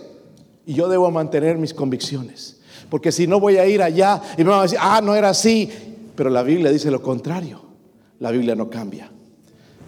Y 0.65 0.73
yo 0.73 0.89
debo 0.89 1.11
mantener 1.11 1.59
mis 1.59 1.75
convicciones. 1.75 2.57
Porque 2.89 3.11
si 3.11 3.27
no 3.27 3.39
voy 3.39 3.57
a 3.57 3.67
ir 3.67 3.83
allá 3.83 4.19
y 4.35 4.43
me 4.43 4.49
van 4.49 4.59
a 4.59 4.63
decir, 4.63 4.79
ah, 4.81 4.99
no 5.03 5.13
era 5.13 5.29
así. 5.29 5.69
Pero 6.15 6.31
la 6.31 6.41
Biblia 6.41 6.71
dice 6.71 6.89
lo 6.89 7.03
contrario. 7.03 7.61
La 8.19 8.31
Biblia 8.31 8.55
no 8.55 8.67
cambia. 8.67 9.11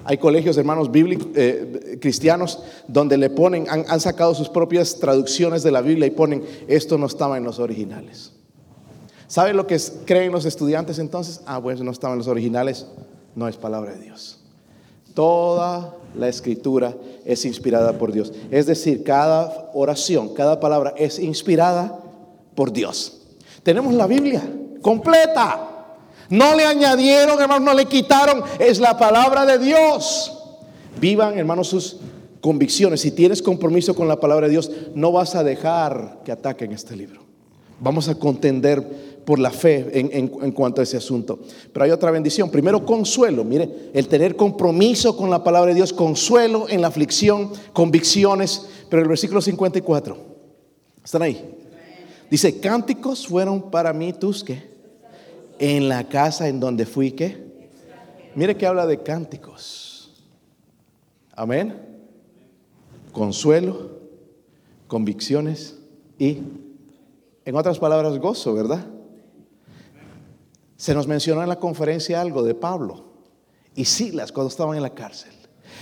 Hay 0.04 0.20
colegios, 0.20 0.56
hermanos 0.58 0.92
bíblicos, 0.92 1.30
eh, 1.34 1.98
cristianos, 2.00 2.60
donde 2.88 3.18
le 3.18 3.32
ponen, 3.32 3.66
han, 3.70 3.86
han 3.88 4.00
sacado 4.00 4.36
sus 4.36 4.50
propias 4.50 5.00
traducciones 5.00 5.64
de 5.64 5.72
la 5.72 5.82
Biblia 5.82 6.06
y 6.06 6.12
ponen, 6.12 6.44
esto 6.68 7.00
no 7.00 7.08
estaba 7.08 7.38
en 7.38 7.44
los 7.44 7.58
originales. 7.58 8.37
¿Sabe 9.28 9.54
lo 9.54 9.68
que 9.68 9.78
creen 10.06 10.32
los 10.32 10.46
estudiantes 10.46 11.00
entonces? 11.00 11.42
Ah, 11.46 11.58
bueno, 11.58 11.84
no 11.84 11.92
estaban 11.92 12.18
los 12.18 12.28
originales. 12.28 12.88
No 13.36 13.48
es 13.48 13.58
palabra 13.58 13.94
de 13.94 14.00
Dios. 14.00 14.40
Toda 15.14 15.96
la 16.16 16.30
escritura 16.30 16.96
es 17.26 17.44
inspirada 17.46 17.98
por 17.98 18.12
Dios. 18.12 18.32
Es 18.52 18.66
decir, 18.66 19.04
cada 19.04 19.70
oración, 19.74 20.34
cada 20.34 20.60
palabra 20.60 20.94
es 20.98 21.20
inspirada 21.20 22.00
por 22.56 22.72
Dios. 22.72 23.22
Tenemos 23.64 23.94
la 23.94 24.08
Biblia 24.08 24.42
completa. 24.82 25.96
No 26.30 26.56
le 26.56 26.66
añadieron, 26.66 27.40
hermanos, 27.42 27.66
no 27.66 27.74
le 27.74 27.86
quitaron. 27.86 28.44
Es 28.60 28.80
la 28.80 28.98
palabra 28.98 29.46
de 29.46 29.60
Dios. 29.60 30.34
Vivan, 31.00 31.38
hermanos, 31.38 31.68
sus 31.68 31.98
convicciones. 32.42 33.02
Si 33.02 33.12
tienes 33.12 33.42
compromiso 33.42 33.94
con 33.94 34.08
la 34.08 34.20
palabra 34.20 34.48
de 34.48 34.52
Dios, 34.52 34.72
no 34.96 35.12
vas 35.12 35.36
a 35.36 35.44
dejar 35.44 36.22
que 36.24 36.32
ataquen 36.32 36.72
este 36.72 36.96
libro. 36.96 37.27
Vamos 37.80 38.10
a 38.10 38.16
contender 38.16 39.08
por 39.26 39.40
la 39.40 39.52
fe 39.52 39.90
en, 39.94 40.52
cuanto 40.52 40.80
a 40.80 40.84
ese 40.84 40.96
asunto. 40.98 41.40
Pero 41.74 41.84
hay 41.84 41.92
otra 41.92 42.12
bendición. 42.12 42.50
Primero, 42.50 42.86
consuelo. 42.86 43.44
Mire, 43.44 43.92
el 43.94 44.08
tener 44.08 44.36
compromiso 44.36 45.18
con 45.18 45.30
la 45.30 45.44
palabra 45.44 45.70
de 45.70 45.76
Dios, 45.76 45.92
consuelo 45.92 46.68
en 46.70 46.82
la 46.82 46.88
aflicción, 46.88 47.52
convicciones. 47.74 48.68
Pero 48.90 49.02
el 49.02 49.08
versículo 49.10 49.42
54, 49.42 50.18
¿están 51.04 51.24
ahí? 51.24 51.56
Dice, 52.32 52.60
cánticos 52.60 53.28
fueron 53.28 53.70
para 53.70 53.92
mí 53.94 54.14
tus 54.14 54.44
que 54.44 54.64
en 55.60 55.90
la 55.90 56.08
casa 56.08 56.48
en 56.48 56.60
donde 56.60 56.86
fui 56.86 57.12
que. 57.12 57.48
Mire 58.36 58.56
que 58.56 58.66
habla 58.66 58.86
de 58.86 59.02
cánticos. 59.02 60.24
Amén. 61.36 61.76
Consuelo, 63.12 63.92
convicciones 64.88 65.78
y, 66.18 66.38
en 67.48 67.56
otras 67.56 67.80
palabras, 67.80 68.20
gozo, 68.20 68.54
¿verdad? 68.54 68.86
Se 70.76 70.93
nos 70.93 71.08
mencionó 71.08 71.41
en 71.43 71.48
la 71.48 71.58
conferencia 71.58 72.20
algo 72.20 72.43
de 72.43 72.54
Pablo 72.54 73.06
y 73.74 73.86
Silas 73.86 74.34
cuando 74.34 74.50
estaban 74.50 74.76
en 74.76 74.84
la 74.84 74.89
cárcel. 74.89 75.32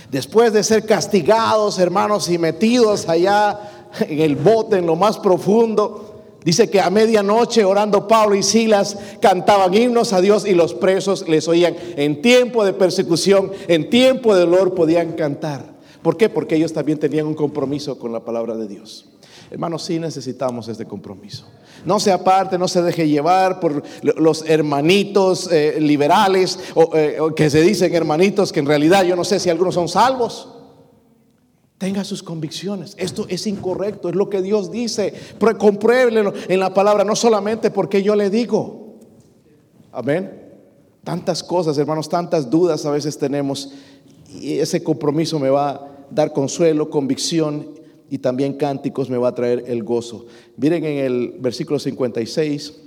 Después 0.08 0.52
de 0.52 0.62
ser 0.62 0.86
castigados, 0.86 1.80
hermanos, 1.80 2.30
y 2.30 2.38
metidos 2.38 3.08
allá 3.08 3.88
en 3.98 4.20
el 4.20 4.36
bote, 4.36 4.76
en 4.76 4.86
lo 4.86 4.94
más 4.94 5.18
profundo, 5.18 6.22
dice 6.44 6.70
que 6.70 6.80
a 6.80 6.88
medianoche 6.88 7.64
orando 7.64 8.06
Pablo 8.06 8.36
y 8.36 8.44
Silas 8.44 8.96
cantaban 9.20 9.74
himnos 9.74 10.12
a 10.12 10.20
Dios 10.20 10.46
y 10.46 10.54
los 10.54 10.72
presos 10.72 11.28
les 11.28 11.48
oían. 11.48 11.74
En 11.96 12.22
tiempo 12.22 12.64
de 12.64 12.74
persecución, 12.74 13.50
en 13.66 13.90
tiempo 13.90 14.36
de 14.36 14.42
dolor 14.42 14.76
podían 14.76 15.14
cantar. 15.14 15.74
¿Por 16.00 16.16
qué? 16.16 16.28
Porque 16.28 16.54
ellos 16.54 16.72
también 16.72 17.00
tenían 17.00 17.26
un 17.26 17.34
compromiso 17.34 17.98
con 17.98 18.12
la 18.12 18.24
palabra 18.24 18.54
de 18.54 18.68
Dios. 18.68 19.08
Hermanos, 19.50 19.82
sí 19.82 19.98
necesitamos 19.98 20.68
este 20.68 20.86
compromiso. 20.86 21.46
No 21.86 22.00
se 22.00 22.10
aparte, 22.10 22.58
no 22.58 22.66
se 22.66 22.82
deje 22.82 23.08
llevar 23.08 23.60
por 23.60 23.82
los 24.02 24.44
hermanitos 24.48 25.48
eh, 25.52 25.76
liberales 25.80 26.58
eh, 26.94 27.18
o, 27.20 27.32
que 27.32 27.48
se 27.48 27.62
dicen 27.62 27.94
hermanitos 27.94 28.52
que 28.52 28.58
en 28.58 28.66
realidad 28.66 29.04
yo 29.04 29.14
no 29.14 29.22
sé 29.22 29.38
si 29.38 29.50
algunos 29.50 29.74
son 29.74 29.88
salvos. 29.88 30.48
Tenga 31.78 32.02
sus 32.02 32.24
convicciones. 32.24 32.94
Esto 32.98 33.26
es 33.28 33.46
incorrecto, 33.46 34.08
es 34.08 34.16
lo 34.16 34.28
que 34.28 34.42
Dios 34.42 34.72
dice. 34.72 35.14
Compruébelo 35.58 36.32
en 36.48 36.58
la 36.58 36.74
palabra, 36.74 37.04
no 37.04 37.14
solamente 37.14 37.70
porque 37.70 38.02
yo 38.02 38.16
le 38.16 38.30
digo. 38.30 38.96
Amén. 39.92 40.42
Tantas 41.04 41.44
cosas, 41.44 41.78
hermanos, 41.78 42.08
tantas 42.08 42.50
dudas 42.50 42.84
a 42.84 42.90
veces 42.90 43.16
tenemos. 43.16 43.70
Y 44.28 44.58
ese 44.58 44.82
compromiso 44.82 45.38
me 45.38 45.50
va 45.50 45.70
a 45.70 45.88
dar 46.10 46.32
consuelo, 46.32 46.90
convicción 46.90 47.75
y 48.10 48.18
también 48.18 48.54
cánticos 48.54 49.10
me 49.10 49.18
va 49.18 49.28
a 49.28 49.34
traer 49.34 49.64
el 49.66 49.82
gozo. 49.82 50.26
Miren 50.56 50.84
en 50.84 50.98
el 50.98 51.34
versículo 51.38 51.78
56. 51.78 52.82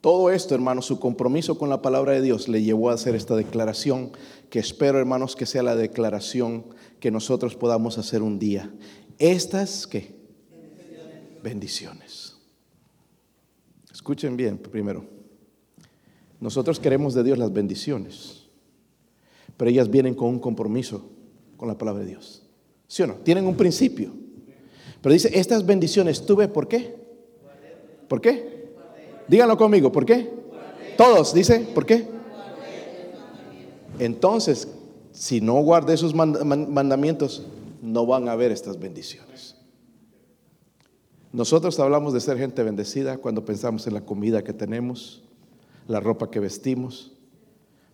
Todo 0.00 0.30
esto, 0.30 0.54
hermanos, 0.54 0.86
su 0.86 0.98
compromiso 0.98 1.58
con 1.58 1.68
la 1.68 1.80
palabra 1.80 2.12
de 2.12 2.22
Dios 2.22 2.48
le 2.48 2.62
llevó 2.62 2.90
a 2.90 2.94
hacer 2.94 3.14
esta 3.14 3.36
declaración 3.36 4.10
que 4.50 4.58
espero, 4.58 4.98
hermanos, 4.98 5.36
que 5.36 5.46
sea 5.46 5.62
la 5.62 5.76
declaración 5.76 6.64
que 6.98 7.10
nosotros 7.10 7.54
podamos 7.54 7.98
hacer 7.98 8.20
un 8.20 8.38
día. 8.38 8.72
Estas, 9.18 9.86
¿qué? 9.86 10.14
Bendiciones. 11.42 12.36
Escuchen 13.92 14.36
bien 14.36 14.58
primero. 14.58 15.04
Nosotros 16.40 16.80
queremos 16.80 17.14
de 17.14 17.22
Dios 17.22 17.38
las 17.38 17.52
bendiciones, 17.52 18.48
pero 19.56 19.70
ellas 19.70 19.88
vienen 19.88 20.14
con 20.14 20.28
un 20.28 20.40
compromiso 20.40 21.11
con 21.62 21.68
la 21.68 21.78
palabra 21.78 22.02
de 22.02 22.08
Dios. 22.08 22.42
¿Sí 22.88 23.04
o 23.04 23.06
no? 23.06 23.14
Tienen 23.14 23.46
un 23.46 23.56
principio. 23.56 24.12
Pero 25.00 25.12
dice, 25.12 25.30
estas 25.32 25.64
bendiciones 25.64 26.26
tuve, 26.26 26.48
¿por 26.48 26.66
qué? 26.66 26.96
¿Por 28.08 28.20
qué? 28.20 28.72
Díganlo 29.28 29.56
conmigo, 29.56 29.92
¿por 29.92 30.04
qué? 30.04 30.28
Todos, 30.96 31.32
dice, 31.32 31.60
¿por 31.72 31.86
qué? 31.86 32.08
Entonces, 34.00 34.66
si 35.12 35.40
no 35.40 35.62
guardé 35.62 35.96
sus 35.96 36.16
mandamientos, 36.16 37.46
no 37.80 38.06
van 38.06 38.28
a 38.28 38.34
ver 38.34 38.50
estas 38.50 38.76
bendiciones. 38.80 39.54
Nosotros 41.30 41.78
hablamos 41.78 42.12
de 42.12 42.18
ser 42.18 42.38
gente 42.38 42.64
bendecida 42.64 43.18
cuando 43.18 43.44
pensamos 43.44 43.86
en 43.86 43.94
la 43.94 44.00
comida 44.00 44.42
que 44.42 44.52
tenemos, 44.52 45.22
la 45.86 46.00
ropa 46.00 46.28
que 46.28 46.40
vestimos, 46.40 47.12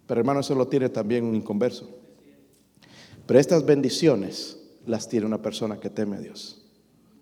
pero 0.07 0.21
hermano, 0.21 0.41
eso 0.41 0.55
lo 0.55 0.69
tiene 0.69 0.89
también 0.89 1.27
un 1.27 1.35
inconverso. 1.35 2.08
Pero 3.29 3.39
estas 3.41 3.67
bendiciones 3.67 4.57
las 4.87 5.07
tiene 5.07 5.27
una 5.27 5.43
persona 5.43 5.79
que 5.79 5.91
teme 5.91 6.17
a 6.17 6.21
Dios. 6.21 6.63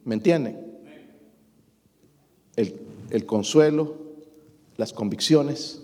¿Me 0.05 0.15
entienden? 0.15 0.57
El, 2.55 2.81
el 3.11 3.27
consuelo, 3.27 3.97
las 4.77 4.93
convicciones, 4.93 5.83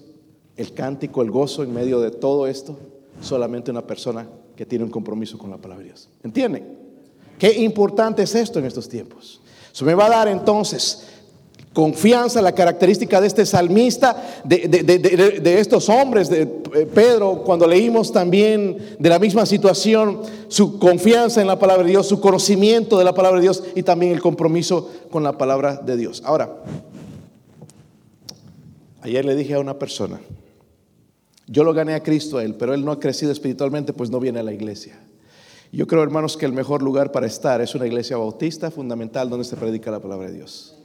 el 0.56 0.74
cántico, 0.74 1.22
el 1.22 1.32
gozo 1.32 1.64
en 1.64 1.74
medio 1.74 1.98
de 1.98 2.12
todo 2.12 2.46
esto, 2.46 2.78
solamente 3.20 3.72
una 3.72 3.84
persona 3.84 4.28
que 4.54 4.64
tiene 4.64 4.84
un 4.84 4.92
compromiso 4.92 5.36
con 5.36 5.50
la 5.50 5.56
palabra 5.56 5.82
de 5.82 5.88
Dios. 5.88 6.08
¿Entienden? 6.22 6.78
Qué 7.36 7.60
importante 7.60 8.22
es 8.22 8.32
esto 8.36 8.60
en 8.60 8.66
estos 8.66 8.88
tiempos. 8.88 9.40
Eso 9.72 9.84
me 9.84 9.94
va 9.94 10.06
a 10.06 10.10
dar 10.10 10.28
entonces 10.28 11.08
confianza, 11.72 12.42
la 12.42 12.52
característica 12.52 13.20
de 13.20 13.26
este 13.26 13.46
salmista, 13.46 14.42
de, 14.44 15.56
estos 15.58 15.88
hombres, 15.88 16.28
de 16.28 16.42
eh, 16.42 16.86
Pedro, 16.92 17.42
cuando 17.44 17.66
leímos 17.66 18.12
también 18.12 18.96
de 18.98 19.08
la 19.08 19.18
misma 19.18 19.46
situación, 19.46 20.20
su 20.48 20.78
confianza 20.78 21.40
en 21.40 21.46
la 21.46 21.58
palabra 21.58 21.84
de 21.84 21.90
Dios, 21.90 22.06
su 22.06 22.20
conocimiento 22.20 22.98
de 22.98 23.04
la 23.04 23.14
palabra 23.14 23.38
de 23.38 23.44
Dios 23.44 23.64
y 23.74 23.82
también 23.82 24.12
el 24.12 24.20
compromiso 24.20 24.90
con 25.10 25.22
la 25.22 25.38
palabra 25.38 25.76
de 25.76 25.96
Dios. 25.96 26.22
Ahora, 26.24 26.62
ayer 29.00 29.24
le 29.24 29.34
dije 29.34 29.54
a 29.54 29.60
una 29.60 29.78
persona, 29.78 30.20
yo 31.46 31.64
lo 31.64 31.72
gané 31.72 31.94
a 31.94 32.02
Cristo 32.02 32.38
a 32.38 32.44
él, 32.44 32.54
pero 32.54 32.74
él 32.74 32.84
no 32.84 32.92
ha 32.92 33.00
crecido 33.00 33.32
espiritualmente, 33.32 33.92
pues 33.92 34.10
no 34.10 34.20
viene 34.20 34.40
a 34.40 34.42
la 34.42 34.52
iglesia. 34.52 34.98
Yo 35.72 35.86
creo, 35.86 36.02
hermanos, 36.02 36.36
que 36.36 36.44
el 36.44 36.52
mejor 36.52 36.82
lugar 36.82 37.12
para 37.12 37.26
estar 37.26 37.62
es 37.62 37.74
una 37.74 37.86
iglesia 37.86 38.18
bautista 38.18 38.70
fundamental 38.70 39.30
donde 39.30 39.46
se 39.46 39.56
predica 39.56 39.90
la 39.90 40.00
palabra 40.00 40.28
de 40.28 40.34
Dios. 40.34 40.81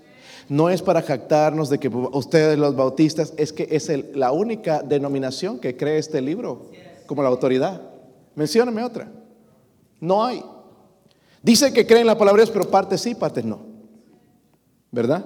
No 0.49 0.69
es 0.69 0.81
para 0.81 1.01
jactarnos 1.01 1.69
de 1.69 1.79
que 1.79 1.89
ustedes 1.89 2.57
los 2.57 2.75
bautistas, 2.75 3.33
es 3.37 3.51
que 3.51 3.67
es 3.69 3.91
la 4.15 4.31
única 4.31 4.81
denominación 4.81 5.59
que 5.59 5.75
cree 5.75 5.97
este 5.97 6.21
libro 6.21 6.67
como 7.05 7.21
la 7.21 7.29
autoridad. 7.29 7.81
Mencióname 8.35 8.83
otra. 8.83 9.09
No 9.99 10.23
hay. 10.23 10.43
Dice 11.41 11.73
que 11.73 11.85
creen 11.85 12.07
la 12.07 12.17
palabra 12.17 12.41
de 12.41 12.45
Dios, 12.45 12.53
pero 12.53 12.69
partes 12.69 13.01
sí, 13.01 13.15
partes 13.15 13.43
no. 13.43 13.59
¿Verdad? 14.91 15.25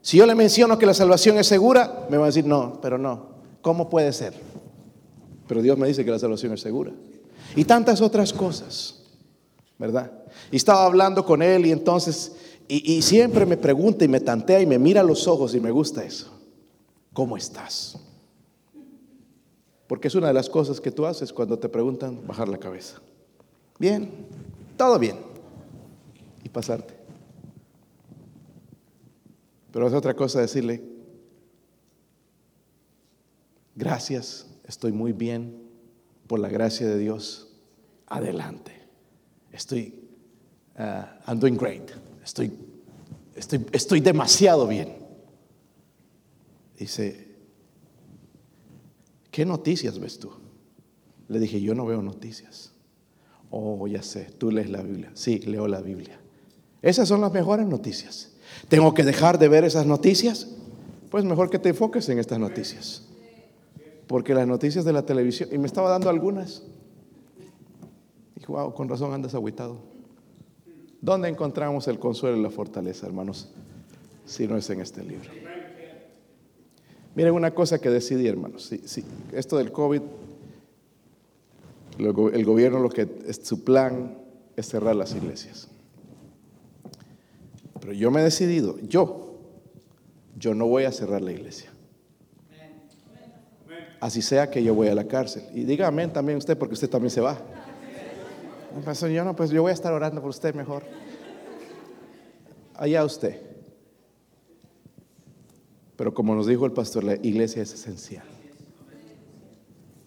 Si 0.00 0.16
yo 0.16 0.26
le 0.26 0.34
menciono 0.34 0.78
que 0.78 0.86
la 0.86 0.94
salvación 0.94 1.38
es 1.38 1.46
segura, 1.46 2.06
me 2.10 2.16
va 2.16 2.24
a 2.24 2.26
decir, 2.28 2.46
no, 2.46 2.78
pero 2.80 2.98
no. 2.98 3.28
¿Cómo 3.60 3.88
puede 3.88 4.12
ser? 4.12 4.34
Pero 5.46 5.62
Dios 5.62 5.78
me 5.78 5.88
dice 5.88 6.04
que 6.04 6.10
la 6.10 6.18
salvación 6.18 6.52
es 6.52 6.60
segura. 6.60 6.92
Y 7.56 7.64
tantas 7.64 8.00
otras 8.00 8.32
cosas, 8.32 9.02
¿verdad? 9.78 10.12
Y 10.50 10.56
estaba 10.56 10.84
hablando 10.84 11.24
con 11.24 11.42
él 11.42 11.66
y 11.66 11.72
entonces, 11.72 12.32
y, 12.68 13.00
siempre 13.02 13.46
me 13.46 13.56
pregunta 13.56 14.04
y 14.04 14.08
me 14.08 14.20
tantea 14.20 14.60
y 14.60 14.66
me 14.66 14.78
mira 14.78 15.02
los 15.02 15.26
ojos 15.26 15.54
y 15.54 15.60
me 15.60 15.70
gusta 15.70 16.04
eso. 16.04 16.30
¿Cómo 17.14 17.36
estás? 17.36 17.98
Porque 19.86 20.08
es 20.08 20.14
una 20.14 20.26
de 20.26 20.34
las 20.34 20.50
cosas 20.50 20.80
que 20.80 20.90
tú 20.90 21.06
haces 21.06 21.32
cuando 21.32 21.58
te 21.58 21.68
preguntan 21.70 22.26
bajar 22.26 22.46
la 22.46 22.58
cabeza. 22.58 23.00
Bien, 23.78 24.10
todo 24.76 24.98
bien. 24.98 25.16
Y 26.44 26.50
pasarte. 26.50 26.94
Pero 29.72 29.88
es 29.88 29.94
otra 29.94 30.14
cosa 30.14 30.40
decirle, 30.40 30.82
gracias 33.74 34.46
estoy 34.64 34.92
muy 34.92 35.12
bien 35.12 35.62
por 36.26 36.38
la 36.38 36.48
gracia 36.48 36.86
de 36.86 36.98
Dios. 36.98 37.48
Adelante. 38.06 38.72
Estoy, 39.52 39.94
uh, 40.78 41.04
I'm 41.26 41.40
doing 41.40 41.56
great. 41.56 41.90
Estoy, 42.28 42.52
estoy, 43.34 43.64
estoy 43.72 44.00
demasiado 44.00 44.66
bien. 44.66 44.98
Dice, 46.78 47.34
¿qué 49.30 49.46
noticias 49.46 49.98
ves 49.98 50.18
tú? 50.18 50.30
Le 51.28 51.38
dije, 51.40 51.58
yo 51.62 51.74
no 51.74 51.86
veo 51.86 52.02
noticias. 52.02 52.72
Oh, 53.50 53.86
ya 53.86 54.02
sé, 54.02 54.30
tú 54.36 54.50
lees 54.50 54.68
la 54.68 54.82
Biblia. 54.82 55.10
Sí, 55.14 55.38
leo 55.38 55.66
la 55.66 55.80
Biblia. 55.80 56.20
Esas 56.82 57.08
son 57.08 57.22
las 57.22 57.32
mejores 57.32 57.66
noticias. 57.66 58.32
¿Tengo 58.68 58.92
que 58.92 59.04
dejar 59.04 59.38
de 59.38 59.48
ver 59.48 59.64
esas 59.64 59.86
noticias? 59.86 60.48
Pues 61.10 61.24
mejor 61.24 61.48
que 61.48 61.58
te 61.58 61.70
enfoques 61.70 62.06
en 62.10 62.18
estas 62.18 62.38
noticias 62.38 63.08
porque 64.08 64.34
las 64.34 64.46
noticias 64.46 64.84
de 64.84 64.92
la 64.92 65.04
televisión, 65.04 65.50
y 65.52 65.58
me 65.58 65.66
estaba 65.66 65.90
dando 65.90 66.08
algunas. 66.08 66.62
Y 68.34 68.44
wow, 68.46 68.72
con 68.72 68.88
razón 68.88 69.12
andas 69.12 69.34
aguitado. 69.34 69.97
¿Dónde 71.00 71.28
encontramos 71.28 71.88
el 71.88 71.98
consuelo 71.98 72.36
y 72.36 72.42
la 72.42 72.50
fortaleza, 72.50 73.06
hermanos? 73.06 73.50
Si 74.26 74.46
no 74.46 74.56
es 74.56 74.68
en 74.70 74.80
este 74.80 75.02
libro. 75.02 75.30
Miren 77.14 77.34
una 77.34 77.52
cosa 77.52 77.80
que 77.80 77.90
decidí, 77.90 78.26
hermanos. 78.26 78.72
Esto 79.32 79.56
del 79.56 79.72
COVID, 79.72 80.02
el 81.98 82.44
gobierno 82.44 82.78
lo 82.78 82.90
que 82.90 83.08
es 83.26 83.40
su 83.42 83.64
plan 83.64 84.18
es 84.56 84.68
cerrar 84.68 84.96
las 84.96 85.14
iglesias. 85.14 85.68
Pero 87.80 87.92
yo 87.92 88.10
me 88.10 88.20
he 88.20 88.24
decidido, 88.24 88.78
yo, 88.80 89.38
yo 90.36 90.54
no 90.54 90.66
voy 90.66 90.84
a 90.84 90.92
cerrar 90.92 91.22
la 91.22 91.32
iglesia 91.32 91.72
así 94.00 94.22
sea 94.22 94.50
que 94.50 94.62
yo 94.62 94.74
voy 94.74 94.88
a 94.88 94.94
la 94.94 95.04
cárcel. 95.04 95.44
Y 95.54 95.64
diga 95.64 95.86
amén 95.86 96.12
también 96.12 96.38
usted, 96.38 96.56
porque 96.56 96.74
usted 96.74 96.88
también 96.88 97.10
se 97.10 97.20
va. 97.20 97.38
Yo 99.10 99.24
no, 99.24 99.34
pues 99.34 99.50
yo 99.50 99.62
voy 99.62 99.70
a 99.70 99.74
estar 99.74 99.92
orando 99.92 100.20
por 100.20 100.30
usted 100.30 100.54
mejor. 100.54 100.84
Allá 102.74 103.04
usted. 103.04 103.40
Pero 105.96 106.14
como 106.14 106.34
nos 106.34 106.46
dijo 106.46 106.64
el 106.64 106.72
pastor, 106.72 107.04
la 107.04 107.14
iglesia 107.14 107.62
es 107.62 107.72
esencial. 107.72 108.26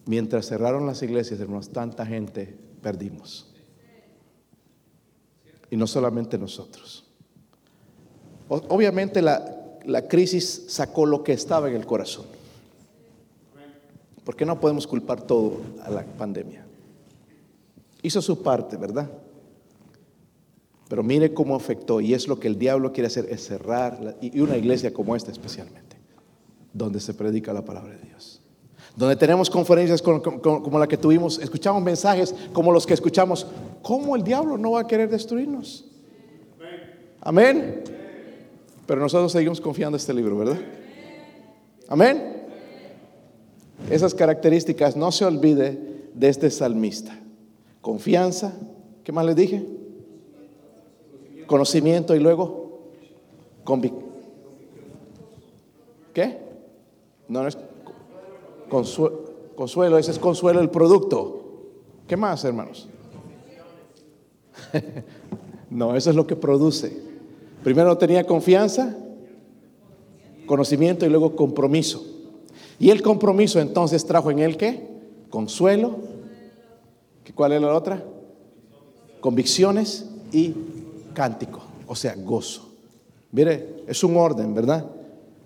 Mientras 0.06 0.46
cerraron 0.46 0.86
las 0.86 1.02
iglesias, 1.02 1.38
hermanos, 1.40 1.68
tanta 1.68 2.06
gente 2.06 2.56
perdimos. 2.80 3.52
Y 5.70 5.76
no 5.76 5.86
solamente 5.86 6.38
nosotros. 6.38 7.04
Obviamente 8.48 9.22
la, 9.22 9.78
la 9.84 10.08
crisis 10.08 10.64
sacó 10.68 11.06
lo 11.06 11.22
que 11.22 11.32
estaba 11.32 11.68
en 11.68 11.76
el 11.76 11.86
corazón. 11.86 12.26
¿Por 14.24 14.36
qué 14.36 14.46
no 14.46 14.60
podemos 14.60 14.86
culpar 14.86 15.22
todo 15.22 15.60
a 15.82 15.90
la 15.90 16.04
pandemia? 16.04 16.64
Hizo 18.02 18.20
su 18.20 18.42
parte, 18.42 18.76
¿verdad? 18.76 19.10
Pero 20.88 21.02
mire 21.02 21.32
cómo 21.32 21.56
afectó 21.56 22.00
y 22.00 22.12
es 22.12 22.28
lo 22.28 22.38
que 22.38 22.48
el 22.48 22.58
diablo 22.58 22.92
quiere 22.92 23.06
hacer, 23.06 23.26
es 23.30 23.46
cerrar, 23.46 24.18
y 24.20 24.40
una 24.40 24.56
iglesia 24.56 24.92
como 24.92 25.16
esta 25.16 25.30
especialmente, 25.30 25.96
donde 26.72 27.00
se 27.00 27.14
predica 27.14 27.52
la 27.52 27.64
palabra 27.64 27.94
de 27.94 28.08
Dios. 28.08 28.42
Donde 28.94 29.16
tenemos 29.16 29.48
conferencias 29.48 30.02
como 30.02 30.78
la 30.78 30.86
que 30.86 30.98
tuvimos, 30.98 31.38
escuchamos 31.38 31.82
mensajes 31.82 32.34
como 32.52 32.72
los 32.72 32.86
que 32.86 32.92
escuchamos, 32.92 33.46
¿cómo 33.80 34.16
el 34.16 34.22
diablo 34.22 34.58
no 34.58 34.72
va 34.72 34.80
a 34.80 34.86
querer 34.86 35.08
destruirnos? 35.08 35.86
Amén. 37.22 37.84
Pero 38.86 39.00
nosotros 39.00 39.32
seguimos 39.32 39.60
confiando 39.60 39.96
en 39.96 40.00
este 40.00 40.12
libro, 40.12 40.36
¿verdad? 40.36 40.58
Amén. 41.88 42.42
Esas 43.88 44.12
características 44.12 44.94
no 44.94 45.10
se 45.10 45.24
olvide 45.24 45.78
de 46.12 46.28
este 46.28 46.50
salmista. 46.50 47.18
Confianza, 47.82 48.54
¿qué 49.04 49.12
más 49.12 49.26
le 49.26 49.34
dije? 49.34 49.66
Conocimiento 51.46 52.14
y 52.14 52.20
luego 52.20 52.80
¿Qué? 56.14 56.38
No, 57.28 57.42
no 57.42 57.48
es 57.48 57.58
consuelo, 58.68 59.98
ese 59.98 60.12
es 60.12 60.18
consuelo 60.18 60.60
el 60.60 60.70
producto. 60.70 61.42
¿Qué 62.06 62.16
más, 62.16 62.44
hermanos? 62.44 62.88
no, 65.70 65.96
eso 65.96 66.10
es 66.10 66.16
lo 66.16 66.26
que 66.26 66.36
produce. 66.36 66.96
Primero 67.64 67.98
tenía 67.98 68.24
confianza, 68.24 68.96
conocimiento 70.46 71.04
y 71.04 71.08
luego 71.08 71.36
compromiso. 71.36 72.04
Y 72.78 72.90
el 72.90 73.02
compromiso 73.02 73.60
entonces 73.60 74.04
trajo 74.04 74.30
en 74.30 74.40
él 74.40 74.56
qué? 74.56 74.88
Consuelo. 75.30 76.11
¿Cuál 77.34 77.52
es 77.52 77.62
la 77.62 77.74
otra? 77.74 78.02
Convicciones 79.20 80.06
y 80.32 80.54
cántico, 81.14 81.62
o 81.86 81.94
sea, 81.94 82.14
gozo. 82.16 82.68
Mire, 83.30 83.84
es 83.86 84.02
un 84.04 84.16
orden, 84.16 84.54
¿verdad? 84.54 84.84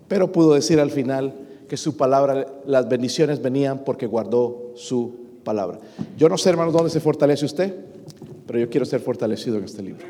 Pero 0.07 0.31
pudo 0.31 0.53
decir 0.53 0.79
al 0.79 0.91
final 0.91 1.33
que 1.69 1.77
su 1.77 1.95
palabra, 1.97 2.47
las 2.65 2.89
bendiciones 2.89 3.41
venían 3.41 3.83
porque 3.83 4.07
guardó 4.07 4.71
su 4.75 5.15
palabra. 5.43 5.79
Yo 6.17 6.29
no 6.29 6.37
sé, 6.37 6.49
hermanos, 6.49 6.73
dónde 6.73 6.89
se 6.89 6.99
fortalece 6.99 7.45
usted, 7.45 7.75
pero 8.45 8.59
yo 8.59 8.69
quiero 8.69 8.85
ser 8.85 9.01
fortalecido 9.01 9.57
en 9.57 9.65
este 9.65 9.83
libro. 9.83 10.05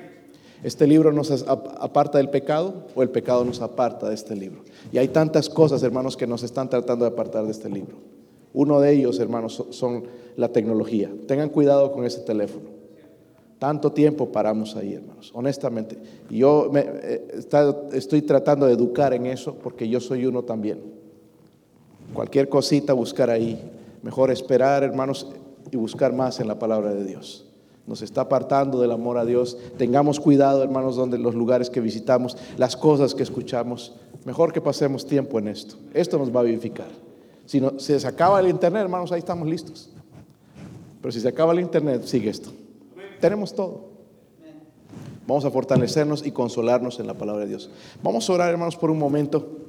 Este 0.63 0.88
libro 0.88 1.11
nos 1.13 1.30
aparta 1.47 2.18
del 2.18 2.30
pecado 2.30 2.88
o 2.95 3.03
el 3.03 3.09
pecado 3.09 3.45
nos 3.45 3.61
aparta 3.61 4.09
de 4.09 4.15
este 4.15 4.36
libro. 4.36 4.63
Y 4.91 4.97
hay 4.97 5.09
tantas 5.09 5.49
cosas, 5.49 5.84
hermanos, 5.84 6.18
que 6.18 6.26
nos 6.26 6.41
están 6.41 6.70
tratando 6.70 7.05
de 7.05 7.11
apartar 7.11 7.45
de 7.45 7.51
este 7.51 7.70
libro. 7.70 7.97
Uno 8.53 8.80
de 8.80 8.91
ellos, 8.93 9.20
hermanos, 9.20 9.63
son 9.70 10.05
la 10.38 10.49
tecnología. 10.49 11.11
Tengan 11.27 11.49
cuidado 11.49 11.91
con 11.91 12.05
ese 12.05 12.21
teléfono. 12.21 12.69
Tanto 13.59 13.91
tiempo 13.91 14.31
paramos 14.31 14.75
ahí, 14.75 14.93
hermanos, 14.93 15.31
honestamente. 15.33 15.97
Yo 16.29 16.71
eh, 16.75 17.41
estoy 17.91 18.21
tratando 18.21 18.67
de 18.67 18.73
educar 18.73 19.13
en 19.13 19.25
eso 19.25 19.55
porque 19.55 19.89
yo 19.89 19.99
soy 19.99 20.27
uno 20.27 20.43
también. 20.43 20.79
Cualquier 22.13 22.47
cosita 22.49 22.93
buscar 22.93 23.31
ahí. 23.31 23.59
Mejor 24.03 24.29
esperar, 24.29 24.83
hermanos, 24.83 25.27
y 25.71 25.75
buscar 25.75 26.13
más 26.13 26.39
en 26.39 26.47
la 26.47 26.59
palabra 26.59 26.93
de 26.93 27.03
Dios. 27.03 27.45
Nos 27.88 28.03
está 28.03 28.21
apartando 28.21 28.79
del 28.79 28.91
amor 28.91 29.17
a 29.17 29.25
Dios. 29.25 29.57
Tengamos 29.77 30.19
cuidado, 30.19 30.61
hermanos, 30.61 30.95
donde 30.95 31.17
los 31.17 31.33
lugares 31.33 31.71
que 31.71 31.81
visitamos, 31.81 32.38
las 32.57 32.77
cosas 32.77 33.15
que 33.15 33.23
escuchamos. 33.23 33.95
Mejor 34.23 34.53
que 34.53 34.61
pasemos 34.61 35.05
tiempo 35.05 35.39
en 35.39 35.47
esto. 35.47 35.77
Esto 35.93 36.19
nos 36.19 36.33
va 36.33 36.41
a 36.41 36.43
vivificar. 36.43 36.89
Si 37.45 37.59
no, 37.59 37.79
si 37.79 37.99
se 37.99 38.07
acaba 38.07 38.39
el 38.39 38.49
internet, 38.49 38.83
hermanos, 38.83 39.11
ahí 39.11 39.19
estamos 39.19 39.47
listos. 39.47 39.89
Pero 41.01 41.11
si 41.11 41.19
se 41.19 41.27
acaba 41.27 41.53
el 41.53 41.59
internet, 41.59 42.03
sigue 42.03 42.29
esto. 42.29 42.51
Tenemos 43.19 43.53
todo. 43.53 43.97
Vamos 45.27 45.43
a 45.43 45.51
fortalecernos 45.51 46.25
y 46.25 46.31
consolarnos 46.31 46.99
en 46.99 47.07
la 47.07 47.13
palabra 47.13 47.43
de 47.43 47.49
Dios. 47.49 47.69
Vamos 48.01 48.29
a 48.29 48.33
orar, 48.33 48.49
hermanos, 48.49 48.77
por 48.77 48.89
un 48.89 48.97
momento. 48.97 49.65